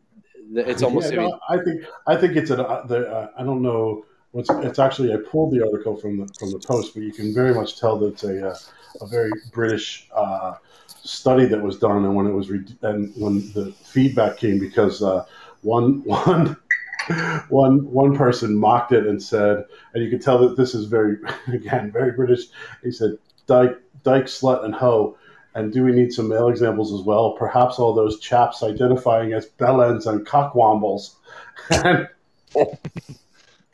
[0.55, 1.13] it's almost.
[1.13, 2.61] Yeah, I mean, no, I think I think it's an.
[2.61, 4.49] Uh, the, uh, I don't know what's.
[4.49, 7.53] It's actually I pulled the article from the from the post, but you can very
[7.53, 8.57] much tell that it's a uh,
[9.01, 10.55] a very British uh,
[10.87, 15.03] study that was done, and when it was re- and when the feedback came because
[15.03, 15.25] uh,
[15.67, 16.57] one one.
[17.51, 19.65] One one person mocked it and said,
[19.95, 22.47] and you can tell that this is very, again, very British.
[22.83, 25.17] He said, "Dyke, dyke, slut, and hoe."
[25.57, 27.33] And do we need some male examples as well?
[27.33, 31.15] Perhaps all those chaps identifying as bellends and cockwombles.
[31.71, 32.07] and,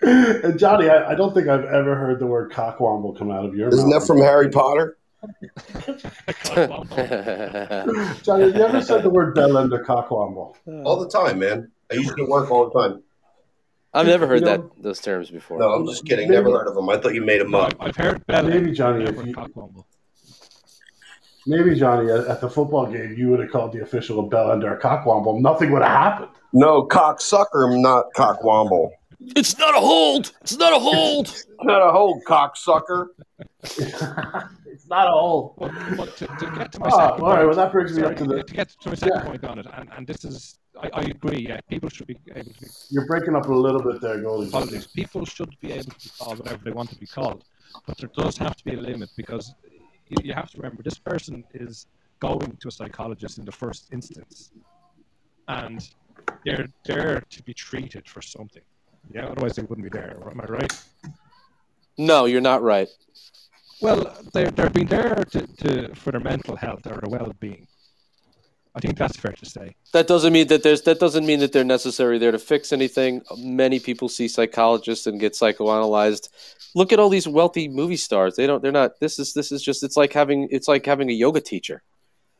[0.01, 3.57] and Johnny, I, I don't think I've ever heard the word cockwomble come out of
[3.57, 3.75] your mouth.
[3.75, 4.03] Isn't mouth.
[4.03, 4.97] that from Harry Potter?
[8.23, 10.55] Johnny, have you ever said the word bellend or cockwomble?
[10.69, 11.72] Uh, all the time, man.
[11.91, 13.03] I used to work all the time.
[13.95, 15.59] I've never heard You that those terms before.
[15.59, 16.31] No, I'm just kidding.
[16.31, 16.89] Never heard of them.
[16.89, 17.75] I thought you made them up.
[17.79, 18.49] I've, I've heard Bella.
[18.49, 19.85] Maybe, Johnny, if you-
[21.45, 24.63] Maybe, Johnny, at, at the football game, you would have called the official a bellend
[24.63, 25.41] or a cockwomble.
[25.41, 26.31] Nothing would have happened.
[26.53, 28.91] No, cocksucker, not cockwomble.
[29.37, 30.33] It's not a hold.
[30.43, 31.45] It's not a hold.
[31.63, 33.09] Not a whole cocksucker.
[33.65, 35.55] it's not a hole.
[35.59, 37.93] But, but to, to get to my Ah, second all right, point, well, that brings
[37.93, 38.43] me sorry, up to the.
[38.45, 39.25] to get to my second Yeah.
[39.25, 41.47] point on it, and, and this is, I, I agree.
[41.49, 44.49] Yeah, people should be able to be You're breaking up a little bit there, Goldie.
[44.49, 44.87] apologies.
[44.87, 47.45] People should be able to be called whatever they want to be called,
[47.87, 49.55] but there does have to be a limit because
[50.09, 51.87] you, you have to remember this person is
[52.21, 54.53] going to a psychologist in the first instance,
[55.49, 55.91] and
[56.45, 58.63] they're there to be treated for something.
[59.13, 60.17] Yeah, otherwise they wouldn't be there.
[60.31, 60.85] Am I right?
[61.99, 62.89] No, you're not right.
[63.81, 67.67] Well, they're they're being there to, to for their mental health or their well-being.
[68.75, 69.77] I think that's fair to say.
[69.93, 73.23] That doesn't mean that there's that doesn't mean that they're necessarily there to fix anything.
[73.37, 76.31] Many people see psychologists and get psychoanalyzed.
[76.75, 78.37] Look at all these wealthy movie stars.
[78.37, 78.63] They don't.
[78.63, 78.99] They're not.
[78.99, 79.83] This is this is just.
[79.83, 80.49] It's like having.
[80.51, 81.83] It's like having a yoga teacher.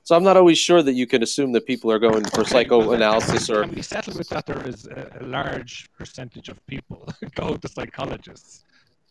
[0.05, 3.51] So I'm not always sure that you can assume that people are going for psychoanalysis
[3.51, 3.63] or.
[3.65, 4.47] Can we settle with that?
[4.47, 8.65] There is a, a large percentage of people go to psychologists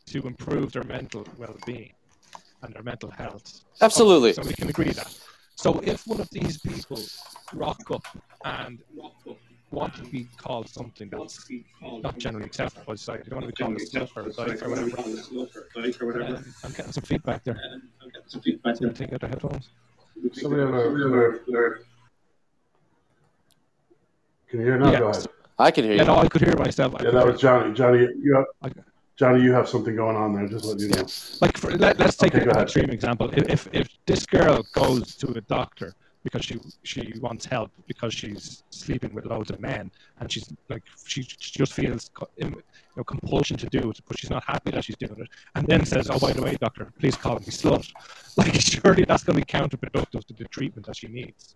[0.07, 1.93] to improve their mental well-being
[2.63, 3.61] and their mental health.
[3.79, 4.33] Absolutely.
[4.33, 5.15] So we can agree that.
[5.61, 6.99] So if one of these people
[7.53, 8.03] rock up
[8.45, 8.79] and
[9.69, 11.47] want to be called something that's
[12.01, 16.01] not generally accepted by society, they want to be called a slut or a dyke
[16.01, 16.37] or whatever.
[16.37, 17.59] Um, I'm getting some feedback there.
[18.25, 19.69] Somebody take out the headphones.
[20.33, 21.39] So we have a, we have a-
[24.49, 24.91] Can you hear now?
[24.91, 24.99] Yeah.
[24.99, 25.27] Go ahead.
[25.59, 26.07] I can hear Yeah, you.
[26.07, 26.95] no, I could hear myself.
[26.95, 27.73] I Yeah, that hear- was Johnny.
[27.75, 28.73] Johnny, you have,
[29.17, 30.47] Johnny, you have something going on there.
[30.47, 31.05] Just let you know.
[31.41, 34.63] like for, let, let's take Okay, go an extreme example if, if if this girl
[34.73, 35.93] goes to a doctor
[36.23, 40.83] because she she wants help because she's sleeping with loads of men and she's like
[41.05, 42.63] she, she just feels co- im- you
[42.95, 45.83] know, compulsion to do it but she's not happy that she's doing it and then
[45.83, 47.91] says oh by the way doctor please call me slut
[48.37, 51.55] like surely that's going to be counterproductive to the treatment that she needs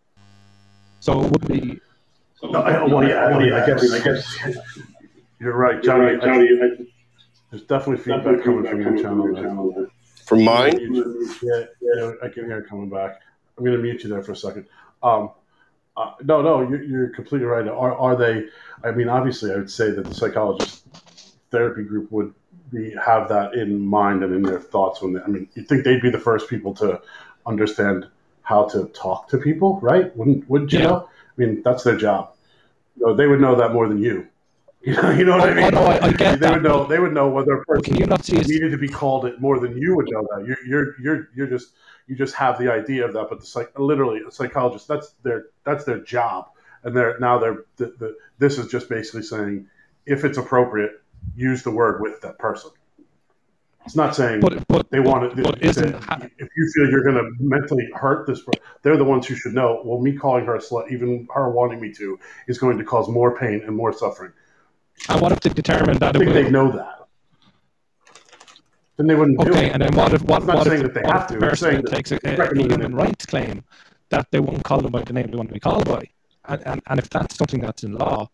[0.99, 1.79] so it would be
[2.41, 4.57] No, I, well, yeah, I, mean, I guess, I guess
[5.39, 6.17] you're right, Johnny.
[6.21, 6.75] I-
[7.55, 9.71] there's definitely feedback coming from your channel.
[9.73, 9.87] there.
[10.25, 10.77] From mine,
[11.41, 13.21] Yeah, yeah, I can hear it coming back.
[13.57, 14.65] I'm going to mute you there for a second.
[15.01, 15.31] Um,
[15.95, 17.65] uh, no, no, you're, you're completely right.
[17.67, 18.45] Are, are they?
[18.83, 20.83] I mean, obviously, I would say that the psychologist
[21.51, 22.33] therapy group would
[22.73, 25.85] be have that in mind and in their thoughts when they, I mean, you'd think
[25.85, 27.01] they'd be the first people to
[27.45, 28.07] understand
[28.41, 30.13] how to talk to people, right?
[30.17, 30.85] Wouldn't wouldn't you Yeah.
[30.87, 31.09] know?
[31.09, 32.33] I mean, that's their job.
[32.97, 34.27] You know, they would know that more than you.
[34.87, 35.65] You know, you know what Oh, I mean?
[35.65, 36.85] oh, no, I- I get they that, would know.
[36.85, 39.25] They would know whether a person can you not see us needed to be called
[39.25, 40.45] it more than you would know that.
[40.45, 41.73] You're you're you're you're just
[42.07, 45.45] you just have the idea of that, but the psych literally a psychologist that's their
[45.63, 46.49] that's their job,
[46.83, 49.67] and they're now they're the, the, this is just basically saying
[50.05, 50.91] if it's appropriate,
[51.35, 52.69] use the word with that person.
[53.85, 55.43] It's not saying but but they want it.
[55.43, 58.41] but they- isn't if you feel you're going to mentally hurt this,
[58.83, 59.81] they're the ones who should know.
[59.83, 63.07] Well, me calling her a slut, even her wanting me to, is going to cause
[63.09, 64.31] more pain and more suffering.
[65.09, 67.07] And what if they determine that I it think they know that.
[68.97, 69.73] Then they wouldn't do Okay, it.
[69.73, 71.39] and then what if what, what saying if, that they what have if to, the
[71.39, 73.63] person saying that takes a, a, human rights claim
[74.09, 76.03] that they won't call them by the name they want to be called by,
[76.47, 78.29] and, and, and if that's something that's in law,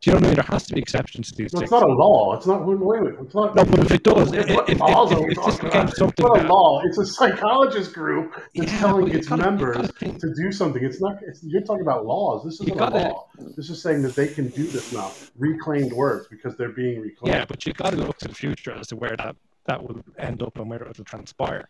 [0.00, 0.34] do you know what I mean?
[0.36, 2.36] There has to be exceptions to these it's not a law.
[2.36, 2.66] It's not.
[2.66, 3.14] Wait, wait.
[3.20, 3.54] It's not.
[3.56, 5.88] No, but if it does, It's if, if, if, if this became about?
[5.88, 6.82] It's not a law.
[6.84, 10.84] It's a psychologist group that's Yeah, telling its gotta- members think- to do something.
[10.84, 11.16] It's not.
[11.22, 12.44] It's, you're talking about laws.
[12.44, 13.26] This isn't gotta- a law.
[13.56, 15.10] This is saying that they can do this now.
[15.38, 17.34] Reclaimed words because they're being reclaimed.
[17.34, 19.34] yeah, but you got to look to the future as to where that
[19.64, 21.68] that will end up and where it will transpire.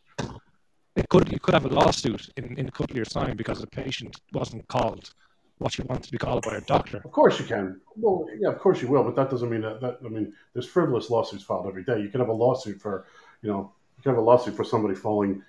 [0.97, 3.61] It could you could have a lawsuit in, in a couple of years' time because
[3.61, 5.11] the patient wasn't called
[5.59, 6.99] what she wanted to be called by her doctor.
[6.99, 7.81] Of course you can.
[7.97, 9.99] Well, yeah, of course you will, but that doesn't mean that, that.
[10.05, 12.01] I mean, there's frivolous lawsuits filed every day.
[12.01, 13.07] You could have a lawsuit for,
[13.43, 15.43] you know, you could have a lawsuit for somebody falling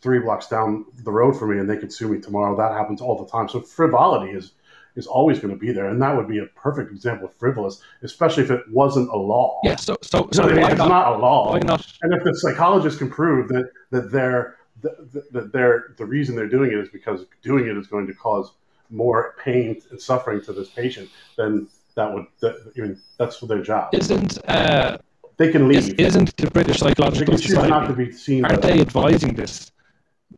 [0.00, 2.56] three blocks down the road from me, and they could sue me tomorrow.
[2.56, 3.48] That happens all the time.
[3.48, 4.52] So frivolity is
[4.96, 7.80] is always going to be there, and that would be a perfect example of frivolous,
[8.02, 9.60] especially if it wasn't a law.
[9.64, 10.64] Yeah, so so so what I mean?
[10.64, 10.88] It's not?
[10.88, 11.52] not a law.
[11.52, 11.86] Why not?
[12.02, 16.48] And if the psychologist can prove that that they're that that they're the reason they're
[16.48, 18.52] doing it is because doing it is going to cause
[18.94, 23.62] more pain and suffering to this patient, then that would that, I mean that's their
[23.62, 23.94] job.
[23.94, 24.98] Isn't uh,
[25.36, 25.98] They can leave.
[25.98, 28.44] isn't the British Psychological choose not to be seen.
[28.44, 29.72] Aren't they advising this?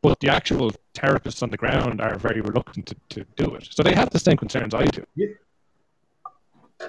[0.03, 3.69] But the actual therapists on the ground are very reluctant to, to do it.
[3.71, 5.05] So they have the same concerns I do.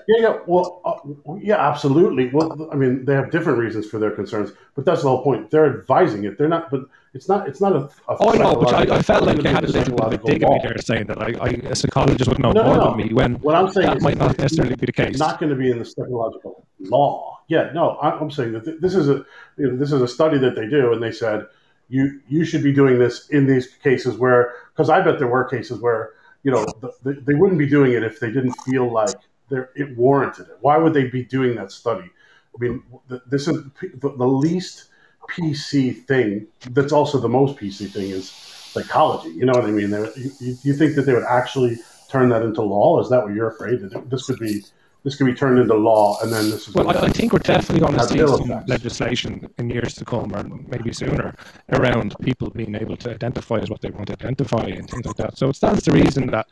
[0.07, 0.38] Yeah, yeah.
[0.45, 2.30] Well, uh, yeah, absolutely.
[2.30, 5.49] Well, I mean, they have different reasons for their concerns, but that's the whole point.
[5.49, 6.38] They're advising it.
[6.38, 6.82] They're not, but
[7.18, 7.47] it's not.
[7.49, 7.82] It's not a.
[8.11, 10.13] a Oh, I know, but I, I felt like you had a little bit of
[10.13, 12.68] a dig at me there saying that I, I, a psychologist would know No, no,
[12.70, 12.86] more no.
[12.89, 15.18] than me when What I'm saying that is might not necessarily be the case.
[15.18, 17.39] not going to be in the psychological law.
[17.47, 19.26] Yeah, no, I- I'm saying that th- this is a
[19.57, 21.47] you know, this is a study that they do, and they said
[21.89, 25.45] you you should be doing this in these cases where because I bet there were
[25.45, 26.11] cases where
[26.43, 29.15] you know the, the, they wouldn't be doing it if they didn't feel like
[29.49, 30.57] there it warranted it.
[30.61, 32.09] Why would they be doing that study?
[32.55, 33.63] I mean, th- this is
[34.03, 34.86] the, the least
[35.28, 36.47] PC thing.
[36.71, 39.30] That's also the most PC thing is psychology.
[39.30, 39.89] You know what I mean?
[39.89, 41.78] They, you, you you think that they would actually
[42.09, 43.01] turn that into law?
[43.01, 44.63] Is that what you're afraid that this could be?
[45.03, 46.75] This could be turned into law, and then this is.
[46.75, 48.69] Well, I, I think we're definitely going to see some effects.
[48.69, 51.34] legislation in years to come, or maybe sooner,
[51.71, 55.15] around people being able to identify as what they want to identify and things like
[55.17, 55.38] that.
[55.38, 56.47] So it stands to reason that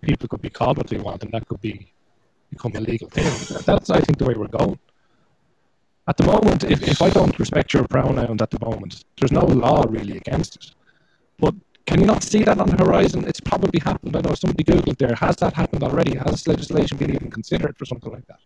[0.00, 1.92] people could be called what they want, and that could be
[2.50, 3.24] become a legal thing.
[3.64, 4.78] That's, I think, the way we're going.
[6.10, 9.44] At the moment, if, if I don't respect your pronouns at the moment, there's no
[9.44, 10.72] law really against it.
[11.38, 11.54] But
[11.86, 13.28] can you not see that on the horizon?
[13.28, 14.16] It's probably happened.
[14.16, 15.14] I know somebody googled there.
[15.14, 16.16] Has that happened already?
[16.18, 18.40] Has legislation been even considered for something like that?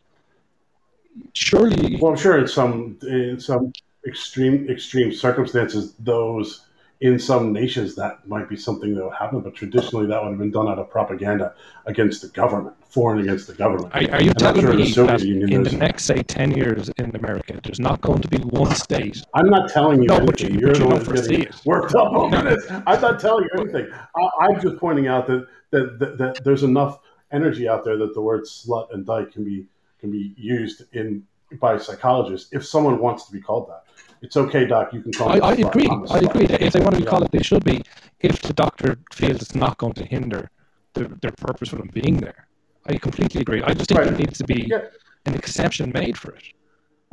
[1.33, 3.73] Surely, Well, I'm sure in some in some
[4.07, 6.67] extreme extreme circumstances, those
[7.01, 9.41] in some nations that might be something that would happen.
[9.41, 11.55] But traditionally, that would have been done out of propaganda
[11.87, 13.93] against the government, foreign against the government.
[13.95, 16.23] Are, are you I'm telling sure me Soviet that Union in is- the next, say,
[16.23, 19.23] 10 years in America, there's not going to be one state?
[19.35, 20.27] I'm not telling you No, anything.
[20.27, 22.43] but you- You're but the you one getting worked up over No.
[22.43, 22.71] this.
[22.87, 23.87] I'm not telling you anything.
[23.93, 27.01] I, I'm just pointing out that that, that that there's enough
[27.33, 29.67] energy out there that the word slut and dyke can be
[30.01, 31.25] can be used in
[31.61, 33.83] by psychologists if someone wants to be called that.
[34.23, 34.93] It's okay, doc.
[34.95, 35.41] You can call I, me.
[35.41, 35.69] a I slut.
[35.69, 35.89] agree.
[35.91, 36.31] I'm a I slut.
[36.31, 36.47] agree.
[36.67, 37.11] If they want to be Yeah.
[37.11, 37.83] called it, they should be.
[38.21, 40.51] If the doctor feels it's not going to hinder
[40.95, 42.47] the, their purpose for them being there,
[42.87, 43.63] I completely agree.
[43.63, 44.09] I just think Right.
[44.11, 44.83] there needs to be Yeah.
[45.27, 46.45] an exception made for it.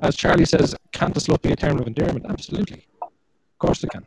[0.03, 2.25] as Charlie says, can't the slut be a term of endearment?
[2.27, 4.03] Absolutely, of course it can.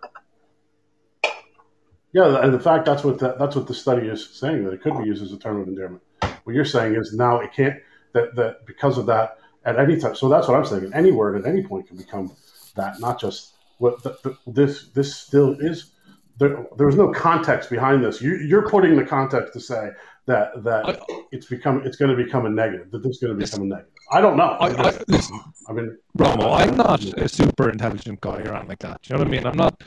[2.13, 4.83] Yeah, and in fact, that's what the, that's what the study is saying that it
[4.83, 6.03] could be used as a term of endearment.
[6.45, 7.77] What you're saying is now it can't
[8.13, 10.15] that that because of that at any time.
[10.17, 10.93] So that's what I'm saying.
[10.95, 12.33] Any word at any point can become
[12.77, 15.93] that, not just what the, the, this this still is.
[16.39, 18.21] There, there's no context behind this.
[18.21, 19.91] You, you're putting the context to say
[20.27, 20.99] that that I,
[21.33, 22.91] it's become it's going to become a negative.
[22.91, 23.93] That this is going to become a negative.
[24.11, 24.57] I don't know.
[24.61, 28.79] I, I, listen, I mean, Romo, I'm not a super intelligent guy or anything like
[28.81, 29.01] that.
[29.09, 29.47] You know what I mean?
[29.47, 29.83] I'm not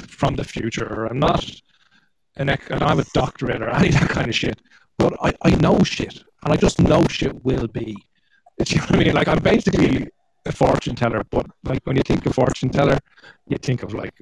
[0.00, 1.50] from the future, or I'm not
[2.36, 4.60] an ec- I don't have a doctorate or any of that kind of shit.
[4.98, 7.96] But I, I know shit, and I just know shit will be.
[8.64, 9.14] Do you know what I mean?
[9.14, 10.08] Like I'm basically
[10.46, 12.98] a fortune teller, but like when you think of fortune teller,
[13.48, 14.14] you think of like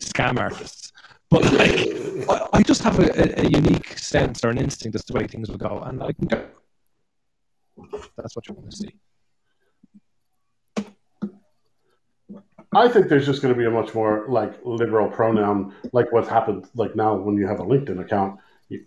[0.00, 0.92] scam artists.
[1.34, 5.12] But like, I, I just have a, a, unique sense or an instinct as to
[5.12, 6.46] the way things will go, and I can go.
[8.16, 8.94] That's what you want to see.
[12.72, 16.28] I think there's just going to be a much more like liberal pronoun, like what's
[16.28, 18.38] happened like now when you have a LinkedIn account.
[18.68, 18.86] You, do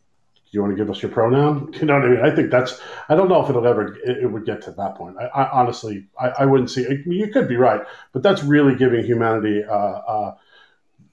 [0.51, 1.73] you want to give us your pronoun?
[1.81, 2.21] You know what I mean?
[2.21, 2.79] I think that's.
[3.09, 3.93] I don't know if it'll ever.
[4.05, 5.17] It, it would get to that point.
[5.19, 6.85] I, I honestly, I, I wouldn't see.
[6.85, 7.81] I mean, you could be right,
[8.13, 10.35] but that's really giving humanity uh, uh,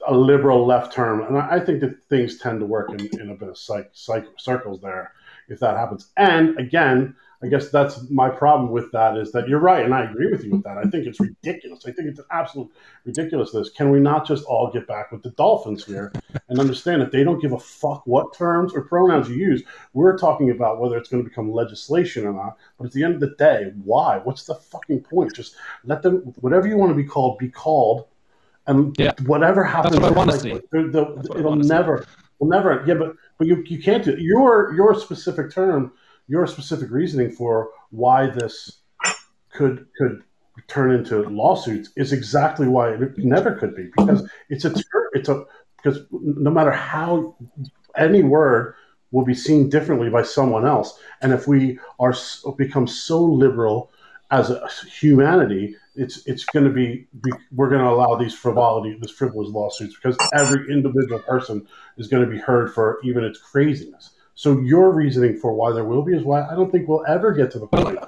[0.06, 3.34] a liberal left term, and I, think that things tend to work in, in a
[3.34, 5.12] bit of psych, psych circles there
[5.48, 6.10] if that happens.
[6.16, 10.04] And again, I guess that's my problem with that is that you're right, and I
[10.04, 10.78] agree with you with that.
[10.78, 11.84] I think it's ridiculous.
[11.86, 12.70] I think it's an absolute
[13.04, 13.68] ridiculousness.
[13.68, 16.10] Can we not just all get back with the Dolphins here
[16.48, 19.62] and understand that they don't give a fuck what terms or pronouns you use?
[19.92, 22.56] We're talking about whether it's going to become legislation or not.
[22.78, 24.20] But at the end of the day, why?
[24.24, 25.34] What's the fucking point?
[25.34, 28.06] Just let them, whatever you want to be called, be called,
[28.66, 29.12] and Yeah.
[29.26, 31.68] whatever happens, what like, the- the- That's what I it'll wanna see.
[31.68, 32.06] never,
[32.38, 32.82] will never.
[32.86, 34.20] Yeah, but but you you can't do it.
[34.20, 35.92] your your specific term
[36.26, 38.80] your specific reasoning for why this
[39.52, 40.22] could could
[40.68, 44.72] turn into lawsuits is exactly why it never could be because it's a
[45.12, 45.44] it's a
[45.76, 47.36] because no matter how
[47.96, 48.74] any word
[49.10, 52.14] will be seen differently by someone else and if we are
[52.56, 53.90] become so liberal
[54.38, 54.68] as a
[55.00, 59.48] humanity it's it's going to be, be we're going to allow these frivolity this frivolous
[59.50, 61.66] lawsuits because every individual person
[61.98, 65.84] is going to be heard for even its craziness so your reasoning for why there
[65.84, 67.98] will be is why I don't think we'll ever get to the point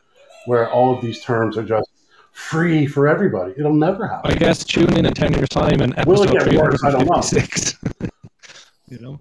[0.47, 1.89] where all of these terms are just
[2.33, 3.55] free for everybody.
[3.57, 4.33] It'll never happen.
[4.33, 6.85] I guess tune in in 10 years' time and Will it episode get worse?
[6.85, 7.23] I don't know.
[7.23, 7.79] 356.
[8.89, 9.21] you know,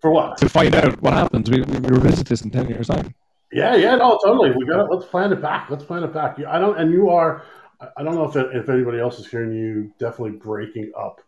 [0.00, 0.38] For what?
[0.38, 1.50] to find out what happens.
[1.50, 3.14] We, we revisit this in 10 years' time.
[3.54, 4.50] Yeah, yeah, no, totally.
[4.50, 4.90] We got it.
[4.90, 5.70] let's plan it back.
[5.70, 6.38] Let's plan it back.
[6.46, 7.42] I don't, and you are.
[7.80, 9.92] I- I don't know if if anybody else is hearing you.
[9.98, 11.20] Definitely breaking up.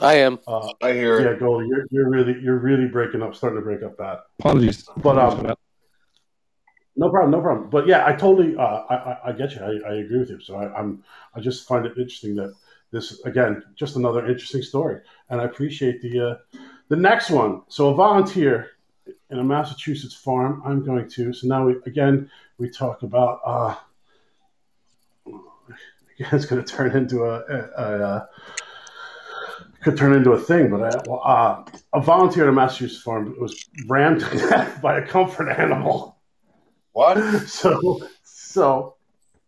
[0.00, 0.38] I am.
[0.46, 1.24] Uh, I hear it.
[1.24, 4.18] yeah, Goldie, you're, you're really you're really breaking up, starting to break up bad.
[4.38, 4.84] Apologies.
[4.96, 5.56] But, Apologies um, for.
[6.96, 7.70] No problem, no problem.
[7.70, 9.62] But yeah, I totally, uh, I, I, I get you.
[9.62, 10.40] I, I agree with you.
[10.40, 11.02] So I, I'm,
[11.34, 12.54] I just find it interesting that
[12.92, 16.58] this, again, just another interesting story, and I appreciate the, uh,
[16.88, 17.62] the next one.
[17.68, 18.70] So a volunteer
[19.30, 20.62] in a Massachusetts farm.
[20.64, 21.32] I'm going to.
[21.32, 23.40] So now we again we talk about.
[23.44, 23.74] Uh,
[25.26, 28.26] again, it's going to turn into a, a, a, uh
[29.84, 33.36] could turn into a thing, but I, well, uh, a volunteer at a Massachusetts farm
[33.38, 36.18] was rammed to death by a comfort animal.
[36.92, 37.18] What?
[37.46, 38.93] So, so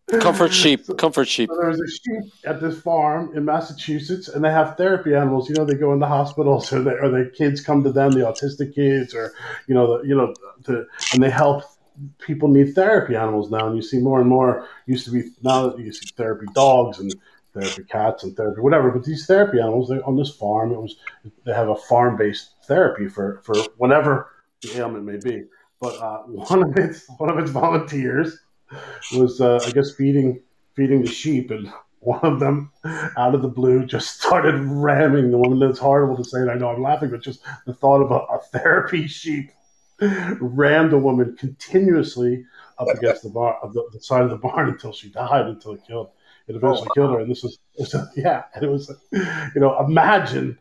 [0.21, 0.85] Comfort sheep.
[0.97, 1.49] Comfort sheep.
[1.49, 5.49] so there was a sheep at this farm in Massachusetts, and they have therapy animals.
[5.49, 8.21] You know, they go into hospitals, or, they, or the kids come to them, the
[8.21, 9.33] autistic kids, or
[9.67, 10.33] you know, the, you know,
[10.65, 11.63] to, and they help.
[12.19, 14.67] People need therapy animals now, and you see more and more.
[14.85, 17.13] Used to be now that you see therapy dogs and
[17.53, 20.95] therapy cats and therapy whatever, but these therapy animals they, on this farm, it was
[21.43, 24.29] they have a farm based therapy for for whatever
[24.61, 25.47] the ailment may be.
[25.81, 28.37] But uh, one of its one of its volunteers
[29.15, 30.41] was uh, I guess feeding
[30.75, 32.71] feeding the sheep, and one of them,
[33.17, 35.59] out of the blue, just started ramming the woman.
[35.59, 38.15] That's horrible to say, and I know I'm laughing, but just the thought of a,
[38.15, 39.51] a therapy sheep
[39.99, 42.45] rammed a woman continuously
[42.77, 45.73] up against the bar, of the, the side of the barn until she died, until
[45.73, 46.11] it killed.
[46.47, 50.57] It eventually killed her, and this was, was yeah, and it was, you know, imagine.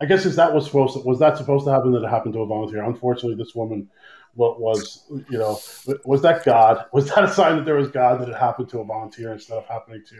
[0.00, 2.34] I guess is that was supposed to, was that supposed to happen that it happened
[2.34, 2.84] to a volunteer?
[2.84, 3.90] Unfortunately, this woman
[4.38, 5.58] what was you know
[6.04, 6.84] was that God?
[6.92, 9.58] Was that a sign that there was God that it happened to a volunteer instead
[9.58, 10.14] of happening to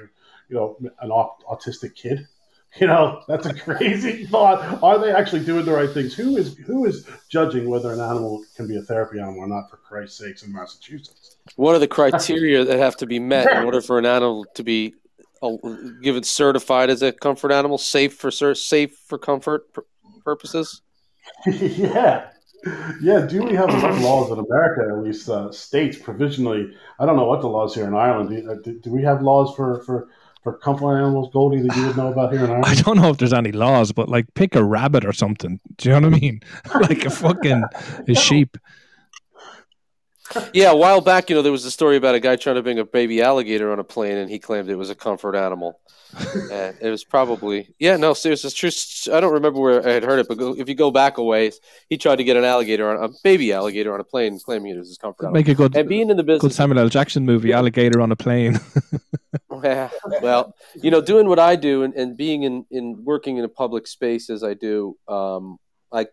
[0.49, 2.27] you know an au- autistic kid?
[2.81, 4.83] You know that's a crazy thought.
[4.83, 6.15] Are they actually doing the right things?
[6.15, 9.71] Who is who is judging whether an animal can be a therapy animal or not?
[9.71, 11.37] For Christ's sakes, in Massachusetts.
[11.55, 14.65] What are the criteria that have to be met in order for an animal to
[14.65, 14.95] be
[15.43, 15.53] uh,
[16.03, 19.87] given certified as a comfort animal, safe for safe for comfort pur-
[20.25, 20.83] purposes?
[21.47, 22.31] yeah,
[23.01, 26.75] Yeah, do we have enough laws in America, at least uh, states provisionally?
[26.99, 28.31] I don't know what the laws here in Ireland.
[28.31, 30.09] Do, uh, do, do we have laws for, for,
[30.43, 32.67] for comfort animals, Goldie, that you would know about here in Ireland?
[32.67, 35.61] I don't know if there's any laws, but like pick a rabbit or something.
[35.77, 36.41] Do you know what I mean?
[36.81, 37.65] like a fucking
[38.09, 38.57] a sheep.
[40.53, 42.63] Yeah, a while back, you know, there was a story about a guy trying to
[42.63, 45.81] bring a baby alligator on a plane, and he claimed it was a comfort animal.
[46.51, 49.15] and it was probably yeah, no, seriously, it's true.
[49.15, 51.23] I don't remember where I had heard it, but go, if you go back a
[51.23, 51.61] ways,
[51.91, 54.79] he tried to get an alligator on a baby alligator on a plane, claiming it
[54.79, 55.35] was his comfort animal.
[55.35, 56.89] Make a good And being in the good business, Samuel L.
[56.89, 58.59] Jackson movie, Alligator on a Plane.
[59.63, 59.91] Yeah,
[60.23, 63.49] well, you know, doing what I do and, and being in, in working in a
[63.49, 65.59] public space as I do, um,
[65.93, 66.07] I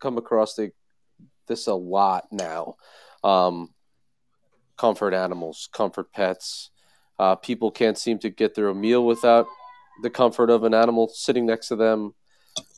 [0.00, 0.72] come across the,
[1.46, 2.76] this a lot now.
[3.26, 3.70] Um,
[4.76, 6.70] comfort animals, comfort pets.
[7.18, 9.46] Uh, people can't seem to get through a meal without
[10.02, 12.14] the comfort of an animal sitting next to them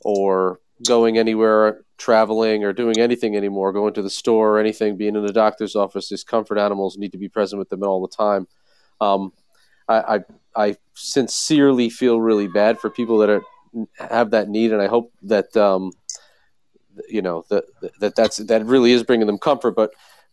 [0.04, 5.16] or going anywhere, traveling or doing anything anymore, going to the store or anything, being
[5.16, 6.08] in the doctor's office.
[6.08, 8.46] These comfort animals need to be present with them all the time.
[9.00, 9.32] Um,
[9.88, 10.20] I, I
[10.56, 13.42] I sincerely feel really bad for people that are
[13.98, 15.92] have that need, and I hope that um,
[17.08, 17.64] you know that
[18.00, 19.74] that that's that really is bringing them comfort.
[19.74, 19.92] But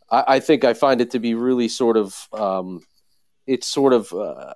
[0.10, 2.82] I, I think I find it to be really sort of um,
[3.48, 4.54] it's sort of uh,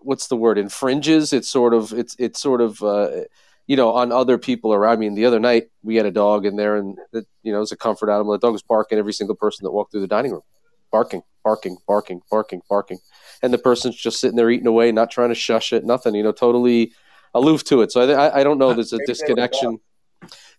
[0.00, 1.32] what's the word infringes.
[1.32, 3.22] It's sort of it's it's sort of uh,
[3.66, 4.94] you know on other people around.
[4.94, 7.58] I mean, the other night we had a dog in there, and it, you know
[7.58, 8.32] it was a comfort animal.
[8.32, 10.42] The dog was barking every single person that walked through the dining room,
[10.90, 12.98] barking, barking, barking, barking, barking
[13.42, 16.22] and the person's just sitting there eating away, not trying to shush it, nothing, you
[16.22, 16.92] know, totally
[17.34, 17.92] aloof to it.
[17.92, 18.72] So I, I, I don't know.
[18.72, 19.80] There's a disconnection.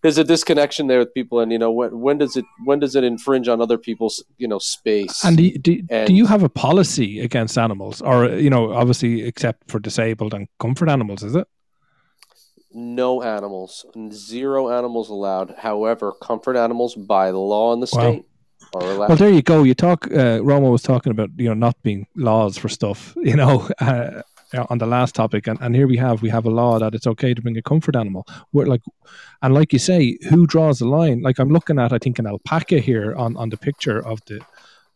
[0.02, 2.96] There's a disconnection there with people, and you know, when, when does it when does
[2.96, 5.24] it infringe on other people's you know space?
[5.24, 8.74] And do, you- do, And- do you have a policy against animals, or you know,
[8.74, 11.24] obviously except for disabled and comfort animals?
[11.24, 11.48] Is it?
[12.78, 15.56] no animals, zero animals allowed.
[15.58, 18.26] However, comfort animals by law in the state
[18.76, 19.08] are allowed.
[19.10, 19.64] Well, there you go.
[19.64, 20.08] You talk.
[20.08, 23.16] Uh, Romo was talking about you know not being laws for stuff.
[23.24, 23.70] You know.
[23.80, 24.22] Uh,
[24.56, 26.96] Uh, on the last topic, and, and here we have we have a law that
[26.96, 28.26] it's okay to bring a comfort animal.
[28.54, 28.82] We're like,
[29.42, 31.22] and like you say, who draws the line?
[31.22, 34.40] Like I'm looking at, I think an alpaca here on, on the picture of the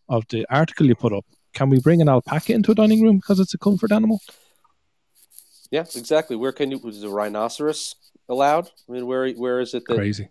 [0.07, 1.25] of the article you put up.
[1.53, 4.19] Can we bring an alpaca into a dining room because it's a comfort animal?
[5.71, 6.35] yeah, exactly.
[6.35, 6.77] Where can you?
[6.77, 7.95] Was a rhinoceros
[8.29, 8.69] allowed?
[8.87, 9.95] I mean, where where is it that?
[9.95, 10.29] Crazy.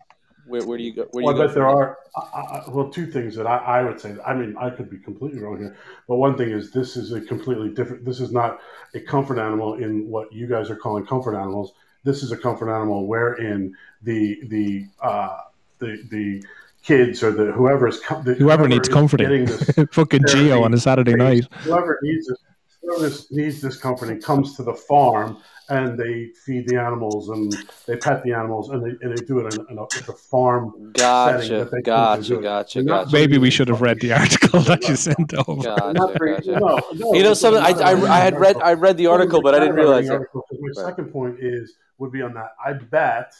[0.48, 1.06] Where, where do you go?
[1.12, 1.98] Where do Well, you I go bet there from are.
[2.16, 2.20] I,
[2.66, 4.16] I, well, two things that I, I would say.
[4.26, 5.76] I mean, I could be completely wrong here,
[6.08, 8.04] but one thing is this is a completely different.
[8.04, 8.58] This is not
[8.94, 11.72] a comfort animal in what you guys are calling comfort animals.
[12.04, 15.38] This is a comfort animal wherein the the uh,
[15.78, 16.44] the the
[16.82, 19.28] kids or the whoever's co- the, Whoever needs is comforting.
[19.28, 21.44] getting this Fucking Gio on a Saturday night.
[21.64, 22.38] Whoever needs this,
[22.82, 25.38] whoever needs this comforting comes to the farm
[25.70, 27.52] and they feed the animals and
[27.86, 30.12] they pet the animals and they, and they do it in, in a, it's a
[30.12, 30.72] farm.
[30.74, 34.00] setting Gotcha, that they think they're gotcha, gotcha, not gotcha, Maybe we should have read
[34.00, 35.62] the article that you sent over.
[35.62, 36.50] Gotcha, gotcha.
[36.58, 37.62] no, no, You know something?
[37.62, 40.08] I, not I, a- I had read I read the article, but I didn't realize
[40.08, 40.20] it.
[40.34, 40.74] My Right.
[40.76, 42.52] second point is would be on that.
[42.64, 43.32] I bet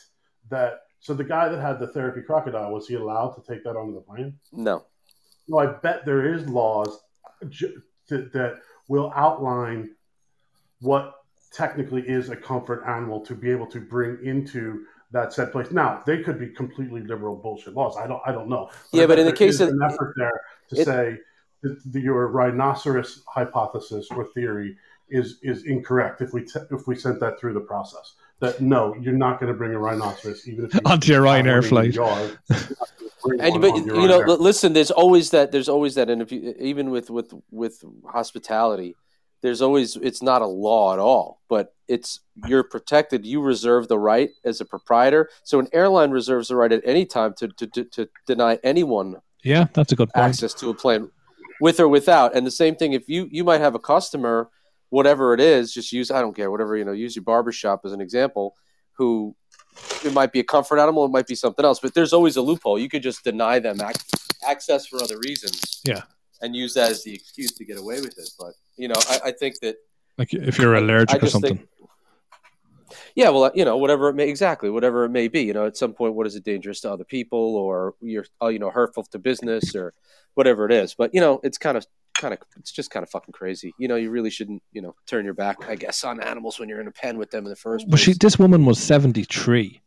[0.51, 3.76] that so the guy that had the therapy crocodile was he allowed to take that
[3.76, 4.35] onto the plane?
[4.53, 4.85] No.
[5.47, 6.99] No, I bet there is laws
[7.41, 8.59] that, that
[8.89, 9.91] will outline
[10.81, 11.14] what
[11.53, 15.70] technically is a comfort animal to be able to bring into that said place.
[15.70, 17.96] Now, they could be completely liberal bullshit laws.
[17.96, 18.20] I don't.
[18.26, 18.70] I don't know.
[18.92, 20.40] Yeah, but in the case of- an effort there
[20.70, 21.18] to it- say
[21.62, 24.76] that the, your rhinoceros hypothesis or theory
[25.11, 28.14] is is incorrect if we t- if we sent that through the process.
[28.40, 31.44] That no, you're not going to bring a rhinoceros even if you Onto your have
[31.44, 31.92] Ryanair flight.
[31.94, 32.38] yard.
[33.26, 34.74] You're not gonna And but you know, listen.
[34.74, 35.51] There's always that.
[35.51, 36.09] There's always that.
[36.09, 38.94] And if you, even with with with hospitality,
[39.43, 43.24] there's always it's not a law at all, but it's you're protected.
[43.24, 45.30] You reserve the right as a proprietor.
[45.45, 49.16] So an airline reserves the right at any time to to, to, to deny anyone
[49.45, 50.26] Yeah, that's a good point.
[50.26, 51.11] access to a plane,
[51.61, 52.34] with or without.
[52.36, 54.51] And the same thing if you you might have a customer,
[54.91, 56.93] whatever it is, just use I don't care whatever you know.
[56.93, 58.55] Use your barbershop as an example,
[58.92, 59.34] who
[60.04, 62.42] it might be a comfort animal, it might be something else, but there's always a
[62.42, 62.79] loophole.
[62.80, 64.00] You could just deny them ac-
[64.46, 65.80] access for other reasons.
[65.84, 66.03] Yeah.
[66.42, 68.29] And use that as the excuse to get away with it.
[68.38, 69.76] But you know, I, I think that
[70.17, 71.59] Like if you're I allergic or something.
[71.59, 71.68] think-
[73.14, 75.76] yeah, well, you know, whatever it may exactly, whatever it may be, you know, at
[75.76, 79.03] some point, what is it dangerous to other people, or you're, uh, you know, hurtful
[79.05, 79.92] to business, or
[80.34, 80.95] whatever it is.
[80.95, 81.84] But you know, it's kind of,
[82.17, 83.75] kind of, it's just kind of fucking crazy.
[83.79, 86.68] You know, you really shouldn't, you know, turn your back, I guess, on animals when
[86.68, 88.03] you're in a pen with them in the first But place.
[88.03, 89.80] she, this woman was 73.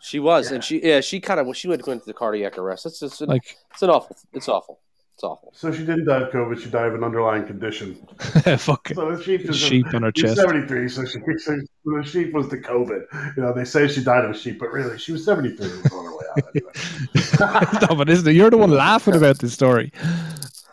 [0.00, 2.84] She was, and she, yeah, she kind of, she went into the cardiac arrest.
[2.84, 4.80] It's just, an, Like, it's an awful, it's awful,
[5.14, 5.52] it's awful.
[5.54, 6.60] So she didn't die of COVID.
[6.60, 7.94] She died of an underlying condition.
[8.58, 8.90] fuck.
[8.92, 10.40] So the sheep is sheep on her She's chest.
[10.40, 13.36] 73, so, she, so the sheep was the COVID.
[13.36, 15.82] You know, they say she died of a sheep, but really, she was 73 and
[15.84, 17.86] was on her way out anyway.
[17.88, 18.32] no, but isn't it?
[18.32, 19.92] You're the one laughing about this story.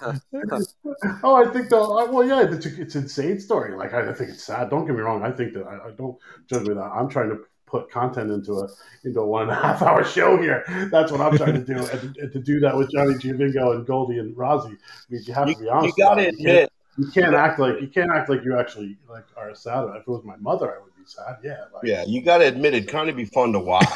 [0.02, 2.12] oh, I think though.
[2.12, 3.76] Well, yeah, it's a, it's an insane story.
[3.78, 4.72] Like I, I think it's sad.
[4.72, 5.22] Don't get me wrong.
[5.22, 6.18] I think that I, I don't
[6.50, 6.82] judge me that.
[6.82, 7.42] I'm trying to
[7.72, 8.68] put content into a
[9.06, 10.64] into a one and a half hour show here.
[10.92, 13.76] That's what I'm trying to do, and, to- and to do that with Johnny Giovingo
[13.76, 14.78] and Goldie and Rozzy, I
[15.10, 15.98] mean, you have You, to be honest.
[15.98, 16.40] you gotta about it.
[16.40, 19.56] You can't- admit, you can't act like you can't act like you actually like are
[19.56, 19.86] sad.
[19.96, 21.38] If it was my mother, I would be sad.
[21.44, 23.88] Yeah, like, yeah, you gotta admit it'd kind of be fun to watch.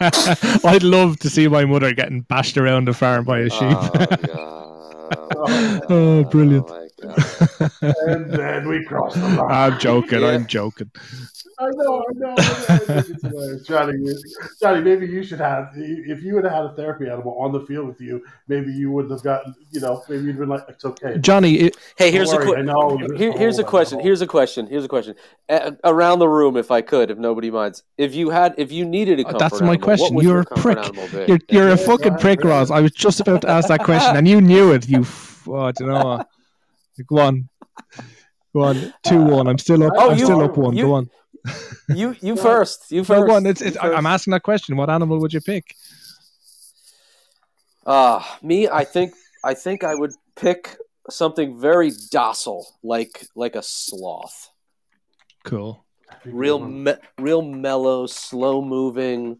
[0.64, 3.60] I'd love to see my mother getting bashed around the farm by a sheep.
[3.62, 4.74] Oh, God.
[5.90, 6.66] Oh, brilliant.
[6.68, 7.70] Oh, my God.
[8.08, 9.50] And then we crossed the line.
[9.50, 10.20] I'm joking.
[10.20, 10.28] Yeah.
[10.28, 10.90] I'm joking.
[11.60, 12.28] I know, I know.
[12.28, 12.34] I know.
[12.38, 13.66] I think it's hilarious.
[13.66, 13.98] Johnny,
[14.60, 17.60] Johnny, maybe you should have, if you would have had a therapy animal on the
[17.66, 20.84] field with you, maybe you wouldn't have gotten, you know, maybe you'd been like, it's
[20.84, 21.18] okay.
[21.18, 22.58] Johnny, it, Hey, here's a worry, quick.
[22.58, 22.96] I know.
[23.16, 23.98] Here, here's a question.
[23.98, 24.68] Here's a question.
[24.68, 25.16] Here's a question.
[25.48, 28.84] Uh, around the room, if I could, if nobody minds, if you had, if you
[28.84, 30.14] needed a Oh, comfort that's my animal, question.
[30.14, 31.28] What would You're your a prick.
[31.28, 32.66] you're, you're a fucking prick, right.
[32.68, 32.70] Rozz.
[32.70, 34.88] I was just about to ask that question, and you knew it.
[34.88, 36.24] You, f- oh, I don't know.
[37.06, 37.48] Go on.
[38.54, 38.92] Go on.
[39.04, 39.46] 2 1.
[39.48, 39.92] I'm still up.
[39.96, 40.76] Oh, I'm you- still up 1.
[40.76, 41.10] you- Go on.
[41.88, 42.90] You, you first.
[42.90, 43.26] You No, first.
[43.26, 43.46] go on.
[43.46, 43.96] It's, You it's, first.
[43.96, 44.76] I'm asking that question.
[44.76, 45.74] What animal would you pick?
[47.86, 49.14] Uh, me, I think
[49.44, 50.76] I think I would pick
[51.08, 54.50] something very docile, like like a sloth.
[55.44, 55.84] Cool.
[56.24, 59.38] Real me- real mellow, slow moving,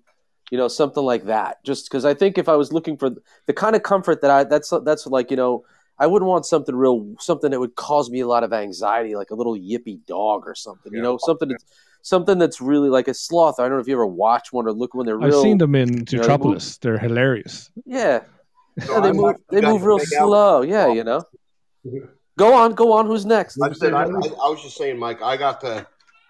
[0.51, 1.63] you know, something like that.
[1.65, 3.11] Just cuz I think if I was looking for
[3.47, 5.65] the kind of comfort that I that's that's like, you know,
[5.99, 9.31] I wouldn't want something real something that would cause me a lot of anxiety like
[9.31, 11.65] a little yippy dog or something, you know, something that's
[12.03, 13.59] something that's really like a sloth.
[13.59, 15.27] I don't know if you ever watch one or look when they're real.
[15.27, 16.79] I've real seen them in they move- Zootropolis.
[16.81, 17.71] They're hilarious.
[17.85, 18.21] Yeah.
[18.81, 19.23] So Yeah, they I move.
[19.25, 20.63] might- They move real hang out slow.
[20.63, 21.23] Yeah, you know.
[22.39, 22.75] Go on.
[22.75, 23.07] Go on.
[23.07, 23.61] Who's next?
[23.61, 25.21] I said I, I, I was just saying, Mike.
[25.23, 25.85] I got to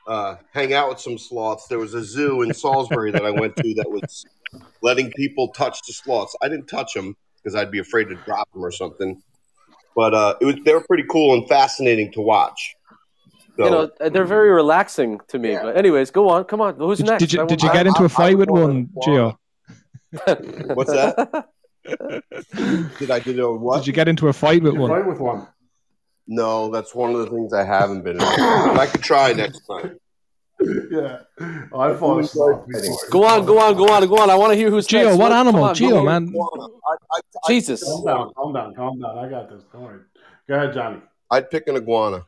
[0.07, 1.67] uh, hang out with some sloths.
[1.67, 4.25] There was a zoo in Salisbury that I went to that was
[4.81, 6.35] letting people touch the sloths.
[6.41, 9.23] I didn't touch them because I'd be afraid to drop them or something.
[9.99, 12.77] But uh, it was they were pretty cool and fascinating to watch.
[13.57, 15.51] So, You know, they're very relaxing to me.
[15.55, 15.63] Yeah.
[15.65, 16.45] But anyways, go on.
[16.45, 16.77] Come on.
[16.77, 17.21] Who's Did, next?
[17.23, 19.37] did you did you get into I- a I fight with would one, wanna-
[20.15, 20.75] Gio?
[20.77, 21.49] What's that?
[23.01, 23.79] did I did a what?
[23.79, 24.91] Did you get into a fight with You one?
[24.91, 25.49] fight with one.
[26.29, 28.17] No, that's one of the things I haven't been.
[28.19, 28.23] In.
[28.23, 29.99] I could try next time.
[30.91, 31.19] yeah.
[31.73, 32.99] Oh, I fought a sloth before.
[33.11, 33.45] Go on.
[33.47, 33.77] Go on.
[33.77, 34.07] Go on.
[34.09, 34.31] Go on.
[34.31, 35.05] I want to hear who's Gio.
[35.05, 35.17] next.
[35.19, 35.65] what Come animal?
[35.65, 36.05] on, Gio, go on.
[36.07, 36.35] man.
[36.37, 37.83] I, I, I, Jesus.
[37.85, 39.19] Calm down, calm down, calm down.
[39.19, 39.63] I got this.
[39.73, 40.01] Don't worry.
[40.49, 41.01] Go ahead, Johnny.
[41.31, 42.25] I'd pick an iguana.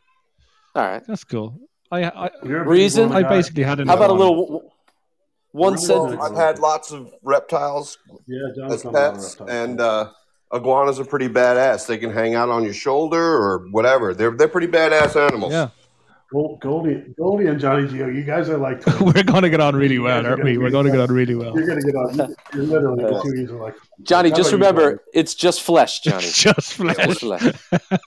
[0.74, 1.02] All right.
[1.06, 1.58] That's cool.
[1.90, 3.12] I I, You're a big Reason?
[3.12, 4.72] I basically had an How about a little
[5.52, 6.22] one sentence?
[6.22, 9.50] I've had lots of reptiles Yeah, Johnny's as got a lot of pets, reptiles.
[9.50, 10.10] and uh,
[10.54, 11.86] iguanas are pretty badass.
[11.88, 14.14] They can hang out on your shoulder or whatever.
[14.14, 15.52] They're they're pretty badass animals.
[15.52, 15.72] Yeah, Gold,
[16.32, 19.98] Goldie, Goldie and Johnny Gio, you guys are like we're going to get on really
[19.98, 20.58] well, are aren't we?
[20.58, 21.52] We're going to get on really well.
[21.56, 22.14] You're gonna get on.
[22.28, 23.74] you- You're literally the two of you are like.
[24.02, 26.28] Johnny, just about you, remember, it's just flesh, Johnny.
[26.30, 26.96] Just flesh.
[26.96, 27.42] Just flesh.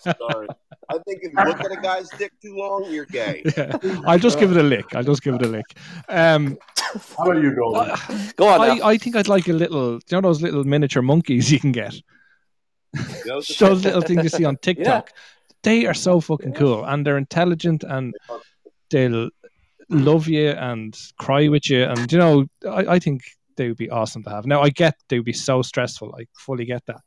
[0.03, 0.47] Sorry.
[0.89, 3.43] I think if you look at a guy's dick too long, you're gay.
[3.57, 3.77] Yeah.
[4.05, 4.95] I'll just give it a lick.
[4.95, 5.65] I'll just give it a lick.
[6.07, 6.57] Um,
[7.17, 7.91] How about you, Goldie?
[8.37, 8.79] Go on I.
[8.89, 11.93] I think I'd like a little, you know, those little miniature monkeys you can get.
[13.25, 15.11] Those Those little things you see on TikTok.
[15.64, 18.14] They are so fucking cool, and they're intelligent, and
[18.90, 19.30] they'll
[19.90, 23.22] love you and cry with you, and you know, I, I think
[23.56, 24.45] they would be awesome to have.
[24.45, 26.15] Now, I get they would be so stressful.
[26.19, 27.02] I fully get that,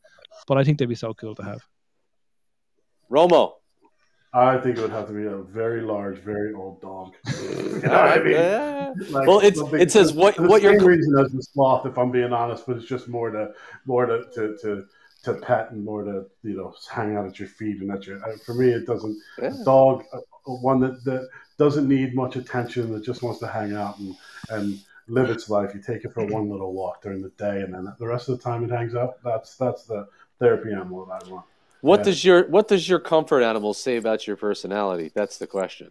[0.46, 1.62] but I think they'd be so cool to have.
[3.10, 3.52] Romo.
[4.32, 7.14] I think it would have to be a very large, very old dog.
[7.76, 8.32] You know I mean?
[8.32, 8.92] Yeah.
[9.10, 11.96] Like, Well, it's- it says what- the what you're- same reason as the sloth, if
[11.98, 13.52] I'm being honest, but it's just more to
[13.86, 14.84] more to to to,
[15.26, 18.18] to pet and more to you know hang out at your feet and at your.
[18.26, 19.16] uh, For me, it doesn't.
[19.40, 19.52] Yeah.
[19.60, 20.04] A dog,
[20.44, 21.28] one that that
[21.58, 24.16] doesn't need much attention, that just wants to hang out and
[24.50, 25.72] and live its life.
[25.74, 28.38] You take it for one little walk during the day, and then the rest of
[28.38, 29.22] the time it hangs out.
[29.22, 30.08] That's that's the
[30.38, 31.44] therapy animal that I want.
[31.80, 32.04] What Yeah.
[32.04, 35.10] does your What does your comfort animal say about your personality?
[35.14, 35.90] That's the question.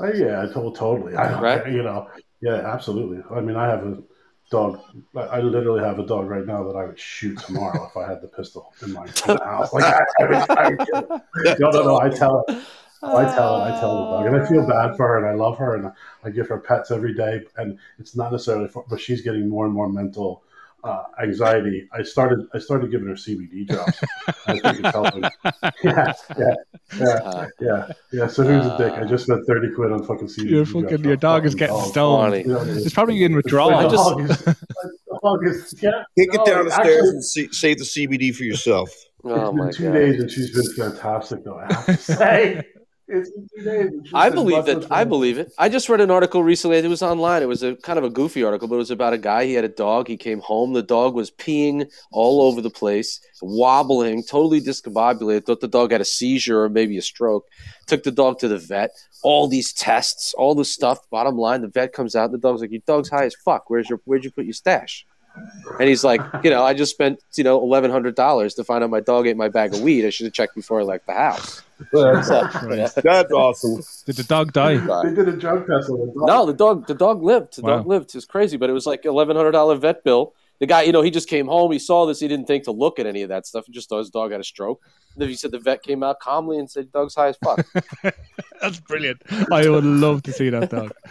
[0.00, 1.16] Oh, yeah, I totally.
[1.16, 1.72] I Right?
[1.72, 2.08] you know,
[2.40, 3.20] yeah, absolutely.
[3.36, 3.98] I mean, I have a
[4.50, 4.80] dog.
[5.16, 8.22] I literally have a dog right now that I would shoot tomorrow if I had
[8.22, 9.06] the pistol in my,
[9.44, 9.72] house.
[9.72, 9.84] Like.
[11.58, 12.00] No, no, no.
[12.00, 12.44] I tell.
[13.02, 13.60] I tell.
[13.62, 15.92] I tell the dog, and I feel bad for her, and I love her, and
[16.24, 17.42] I give her pets every day.
[17.56, 20.42] And it's not necessarily, for, but she's getting more and more mental
[20.88, 21.88] uh, anxiety.
[21.92, 22.46] I started.
[22.54, 24.00] I started giving her CBD drops.
[24.46, 25.24] I think it's helping.
[25.84, 26.54] Yeah, yeah,
[26.98, 27.06] yeah.
[27.06, 28.26] Uh, Yeah, yeah.
[28.26, 28.92] So who's a dick?
[28.92, 30.50] I just spent thirty quid on fucking CBD.
[30.50, 30.88] Your drops.
[30.90, 32.32] fucking your dog is getting Fucking stoned.
[32.32, 32.42] funny.
[32.42, 33.74] You know, It's probably in the withdrawal.
[33.74, 35.90] I just- dog is, the dog is yeah.
[36.18, 38.90] Kick it down the actually, stairs and see, save the CBD for yourself.
[39.24, 39.92] oh it's my been two god.
[39.92, 41.58] days and she's been fantastic though.
[41.58, 42.62] I have to say,
[43.10, 43.90] It's two days.
[44.12, 44.86] I believe it.
[44.90, 45.52] I believe it.
[45.56, 46.76] I just read an article recently.
[46.76, 47.42] It was online.
[47.42, 49.46] It was a kind of a goofy article, but it was about a guy.
[49.46, 50.08] He had a dog.
[50.08, 50.74] He came home.
[50.74, 55.46] The dog was peeing all over the place, wobbling, totally discombobulated.
[55.46, 57.46] Thought the dog had a seizure or maybe a stroke.
[57.86, 58.90] Took the dog to the vet.
[59.22, 61.08] All these tests, all this stuff.
[61.10, 62.30] Bottom line, the vet comes out.
[62.30, 63.70] The dog's like, "Your dog's high as fuck.
[63.70, 64.00] Where's your?
[64.04, 65.06] Where'd you put your stash?"
[65.78, 68.82] And he's like, "You know, I just spent you know eleven hundred dollars to find
[68.82, 70.06] out my dog ate my bag of weed.
[70.06, 71.62] I should have checked before I left the house."
[71.92, 72.12] So,
[72.74, 72.88] yeah.
[72.96, 73.82] That's awesome.
[74.04, 74.78] Did the dog die?
[75.04, 76.26] They did a drug test on the dog.
[76.26, 76.86] No, the dog.
[76.88, 77.56] The dog lived.
[77.56, 78.10] The dog lived.
[78.10, 80.34] It was crazy, but it was like eleven hundred dollar vet bill.
[80.60, 81.70] The guy, you know, he just came home.
[81.70, 82.18] He saw this.
[82.18, 83.66] He didn't think to look at any of that stuff.
[83.66, 84.82] He just thought his dog had a stroke.
[85.14, 87.64] And then he said the vet came out calmly and said, "Dog's high as fuck."
[88.60, 89.22] That's brilliant.
[89.52, 90.92] I would love to see that dog.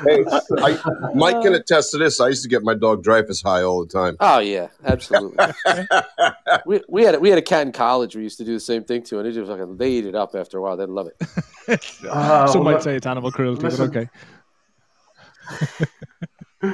[0.00, 0.24] Hey,
[0.58, 2.20] I, Mike can attest to this.
[2.20, 4.16] I used to get my dog Dreyfus high all the time.
[4.20, 5.44] oh yeah, absolutely.
[6.66, 8.16] we, we had a, we had a cat in college.
[8.16, 10.14] We used to do the same thing to, and it just like they eat it
[10.14, 10.76] up after a while.
[10.76, 11.16] They'd love it.
[12.08, 14.08] Uh, Some well, might say it's animal cruelty, listen, but okay.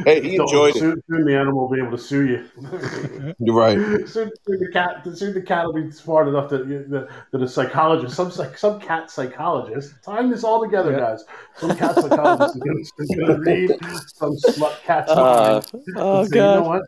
[0.04, 0.80] Hey, he don't- enjoyed it.
[0.80, 3.34] soon, soon the animal will be able to sue you.
[3.38, 3.76] You're right.
[4.08, 7.48] soon, soon the cat, soon the cat will be smart enough that that, that a
[7.48, 10.98] psychologist, some some cat psychologist, tying this all together, Yeah.
[10.98, 11.24] guys.
[11.56, 12.56] Some cat psychologist
[12.98, 13.70] is going to read
[14.14, 16.66] some slut cat's Uh, mind oh and say, you know god.
[16.66, 16.82] what?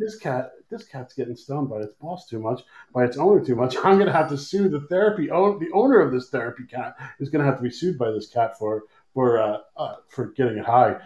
[0.00, 2.62] This cat, this cat's getting stoned by its boss too much,
[2.92, 3.76] by its owner too much.
[3.84, 5.30] I'm going to have to sue the therapy.
[5.30, 8.10] own the owner of this therapy cat is going to have to be sued by
[8.10, 10.96] this cat for for uh, uh, for getting it high.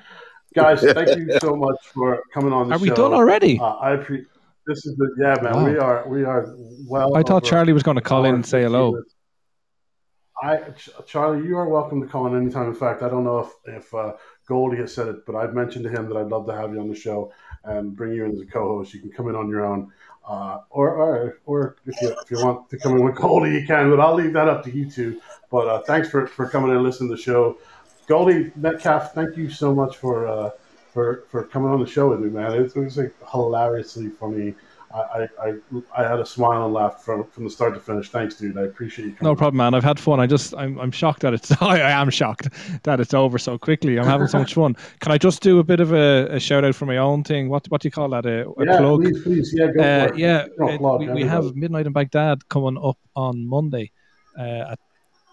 [0.54, 2.82] Guys, thank you so much for coming on the Are show.
[2.82, 3.58] we done already?
[3.58, 4.28] Uh, I appreciate.
[4.66, 5.56] This is the yeah, man.
[5.56, 5.64] Wow.
[5.66, 6.54] We are we are
[6.86, 7.16] well.
[7.16, 8.98] I thought Charlie was going to call in and say hello.
[10.42, 12.68] I Ch- Charlie, you are welcome to call in anytime.
[12.68, 14.12] In fact, I don't know if if uh,
[14.48, 16.80] Goldie has said it, but I've mentioned to him that I'd love to have you
[16.80, 17.30] on the show
[17.64, 18.94] and bring you in as a co-host.
[18.94, 19.92] You can come in on your own,
[20.26, 23.66] uh, or, or or if you if you want to come in with Goldie, you
[23.66, 23.90] can.
[23.90, 25.20] But I'll leave that up to you two.
[25.50, 27.58] But uh, thanks for for coming in and listening to the show.
[28.06, 30.50] Goldie Metcalf, thank you so much for uh,
[30.92, 32.52] for for coming on the show with me, man.
[32.52, 34.54] It was like hilariously funny.
[34.94, 34.98] I,
[35.42, 35.54] I, I,
[36.04, 38.10] I had a smile and laugh from, from the start to finish.
[38.10, 38.56] Thanks, dude.
[38.56, 39.12] I appreciate you.
[39.14, 39.74] Coming No problem, man.
[39.74, 40.20] I've had fun.
[40.20, 42.48] I just, I'm, I'm shocked that it's, I am shocked
[42.84, 43.98] that it's over so quickly.
[43.98, 44.76] I'm having so much fun.
[45.00, 47.48] Can I just do a bit of a, a shout out for my own thing?
[47.48, 48.24] What, what do you call that?
[48.24, 49.02] A, a yeah, plug?
[49.02, 50.18] please, please, yeah, go Uh, for it.
[50.18, 53.90] yeah, it- plug, we, we have Midnight in Baghdad coming up on Monday.
[54.38, 54.78] Uh, at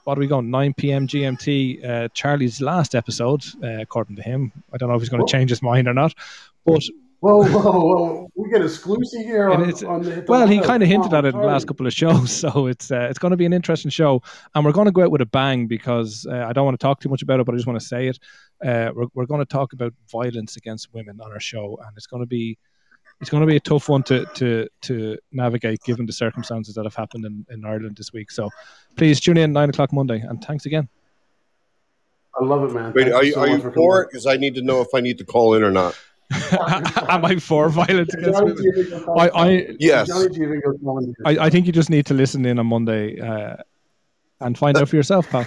[0.03, 0.49] what are we going?
[0.49, 1.07] 9 p.m.
[1.07, 1.85] GMT.
[1.85, 4.51] Uh, Charlie's last episode, uh, according to him.
[4.73, 6.13] I don't know if he's going to change his mind or not.
[6.65, 6.83] But
[7.21, 8.31] Whoa, whoa, whoa!
[8.33, 11.35] We get exclusive here on, on the the well, he kind of hinted at it
[11.35, 13.91] in the last couple of shows, so it's uh, it's going to be an interesting
[13.91, 14.23] show,
[14.55, 16.83] and we're going to go out with a bang because uh, I don't want to
[16.83, 18.17] talk too much about it, but I just want to say it.
[18.65, 22.07] Uh, we're we're going to talk about violence against women on our show, and it's
[22.07, 22.57] going to be
[23.21, 26.83] it's going to be a tough one to to to navigate given the circumstances that
[26.85, 28.31] have happened in, in Ireland this week.
[28.31, 28.49] So
[28.97, 30.89] please tune in nine o'clock Monday, and thanks again.
[32.39, 32.93] I love it, man.
[32.93, 34.09] Wait, Thank are you, so are you for for it?
[34.09, 35.97] Because I need to know if I need to call in or not.
[37.09, 38.55] Am I for violence against women?
[38.55, 40.07] think you'll I, I Yes.
[40.07, 41.13] Johnny, do you think you'll call in?
[41.25, 43.57] I I think you just need to listen in on Monday uh,
[44.39, 45.45] and find out for yourself, pal.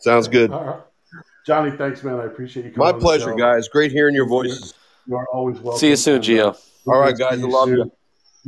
[0.00, 0.52] Sounds good.
[1.46, 2.18] Johnny, thanks, man.
[2.18, 3.36] I appreciate you coming My on the pleasure, show.
[3.36, 3.68] guys.
[3.68, 4.74] Great hearing your voices.
[5.06, 5.78] You are always welcome.
[5.78, 6.58] See you soon, and, uh, Gio.
[6.86, 7.42] All right, guys.
[7.42, 7.78] I love soon.
[7.78, 7.92] you.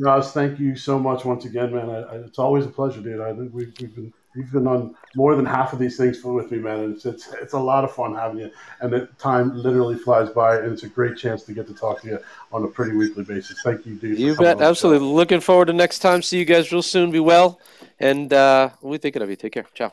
[0.04, 1.90] Rozz, thank you so much once again, man.
[1.90, 3.20] I, I, it's always a pleasure, dude.
[3.20, 6.50] I think we've, we've been you've been on more than half of these things with
[6.50, 6.80] me, man.
[6.80, 10.30] And it's, it's it's a lot of fun having you, and the time literally flies
[10.30, 12.18] by, and it's a great chance to get to talk to you
[12.52, 13.60] on a pretty weekly basis.
[13.64, 14.18] Thank you, dude.
[14.18, 14.56] You bet.
[14.56, 14.68] on show.
[14.68, 15.08] Absolutely.
[15.08, 16.22] Looking forward to next time.
[16.22, 17.10] See you guys real soon.
[17.10, 17.60] Be well.
[18.00, 19.36] And uh, we're thinking of you.
[19.36, 19.66] Take care.
[19.74, 19.92] Ciao.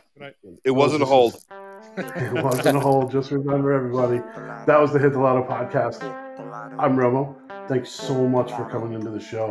[0.64, 1.42] It wasn't a hold.
[1.98, 3.10] It wasn't a hold.
[3.10, 4.18] Just remember, everybody,
[4.68, 6.25] that was the Hit the Lotto podcast.
[6.56, 7.36] I'm Romo.
[7.68, 9.48] Thanks so much for coming into the show.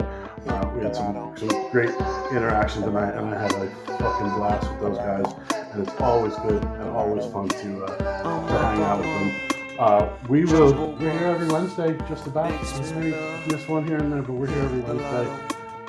[0.46, 1.90] Uh, we had some, some great
[2.30, 3.68] interaction tonight, and I had a
[3.98, 5.26] fucking blast with those guys.
[5.72, 9.76] And it's always good and always fun to, uh, to hang out with them.
[9.78, 10.92] Uh, we will.
[10.92, 12.50] We're here every Wednesday, just about.
[12.62, 15.30] Miss one here and there, but we're here every Wednesday.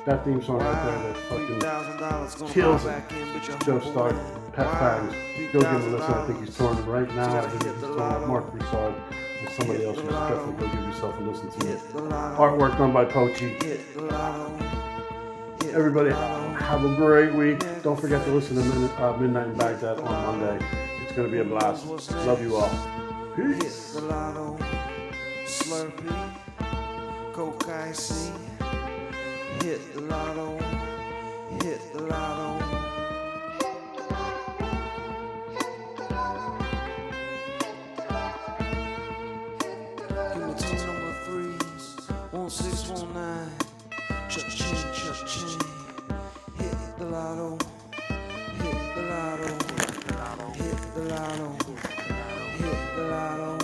[0.06, 1.18] That theme song right there, that
[2.28, 3.64] fucking kills it.
[3.64, 4.16] Joe Stark,
[4.52, 5.54] Pet Fags.
[5.54, 6.14] Go give him a listen.
[6.14, 7.38] I think he's touring right now.
[7.38, 8.96] I think he's touring Marc Broussard
[9.52, 9.98] somebody else.
[9.98, 11.80] Should definitely go give yourself a listen to it.
[12.38, 13.56] Artwork done by Pochi.
[15.74, 17.60] Everybody, have a great week.
[17.84, 20.66] Don't forget to listen to Min- uh, Midnight in Baghdad on Monday.
[21.04, 21.86] It's going to be a blast.
[22.26, 22.70] Love you all.
[23.36, 23.98] Peace.
[25.46, 26.34] Slurpee,
[27.34, 27.66] Coke
[29.62, 30.58] Hit the lotto,
[31.64, 32.65] hit the lotto.
[47.16, 47.58] lotto,
[48.62, 49.48] hit the lotto,
[50.54, 51.48] hit the lotto,
[52.58, 53.55] hit the lotto.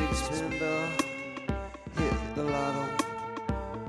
[0.00, 0.88] Big spender,
[1.98, 2.84] hit the lotto.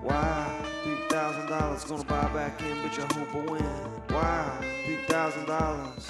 [0.02, 0.48] Why?
[0.84, 3.64] Three thousand dollars gonna buy back in, but you hope I win.
[4.10, 4.44] Why?
[4.86, 6.06] Three thousand dollars,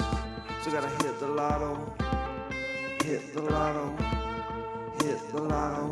[0.62, 1.72] so gotta hit the lotto.
[3.04, 3.86] Hit the lotto.
[5.04, 5.86] Hit the lotto.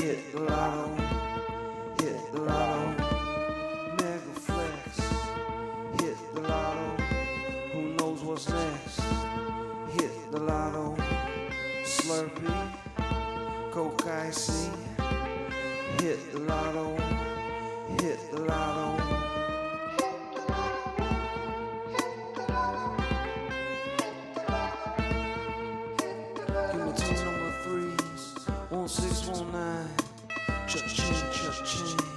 [0.00, 0.86] Hit the lotto.
[2.00, 2.84] Hit the lotto.
[3.98, 4.88] Mega flex.
[6.00, 6.86] Hit the lotto.
[7.72, 9.00] Who knows what's next?
[9.96, 10.96] Hit the lotto.
[11.84, 12.59] Slurpee.
[13.80, 14.68] Coke icy.
[16.02, 16.94] Hit the lotto.
[17.98, 19.02] Hit the lotto.
[26.72, 28.34] Give me two number threes.
[28.68, 29.88] One six one nine.
[30.68, 32.09] Cha-ching, cha-ching.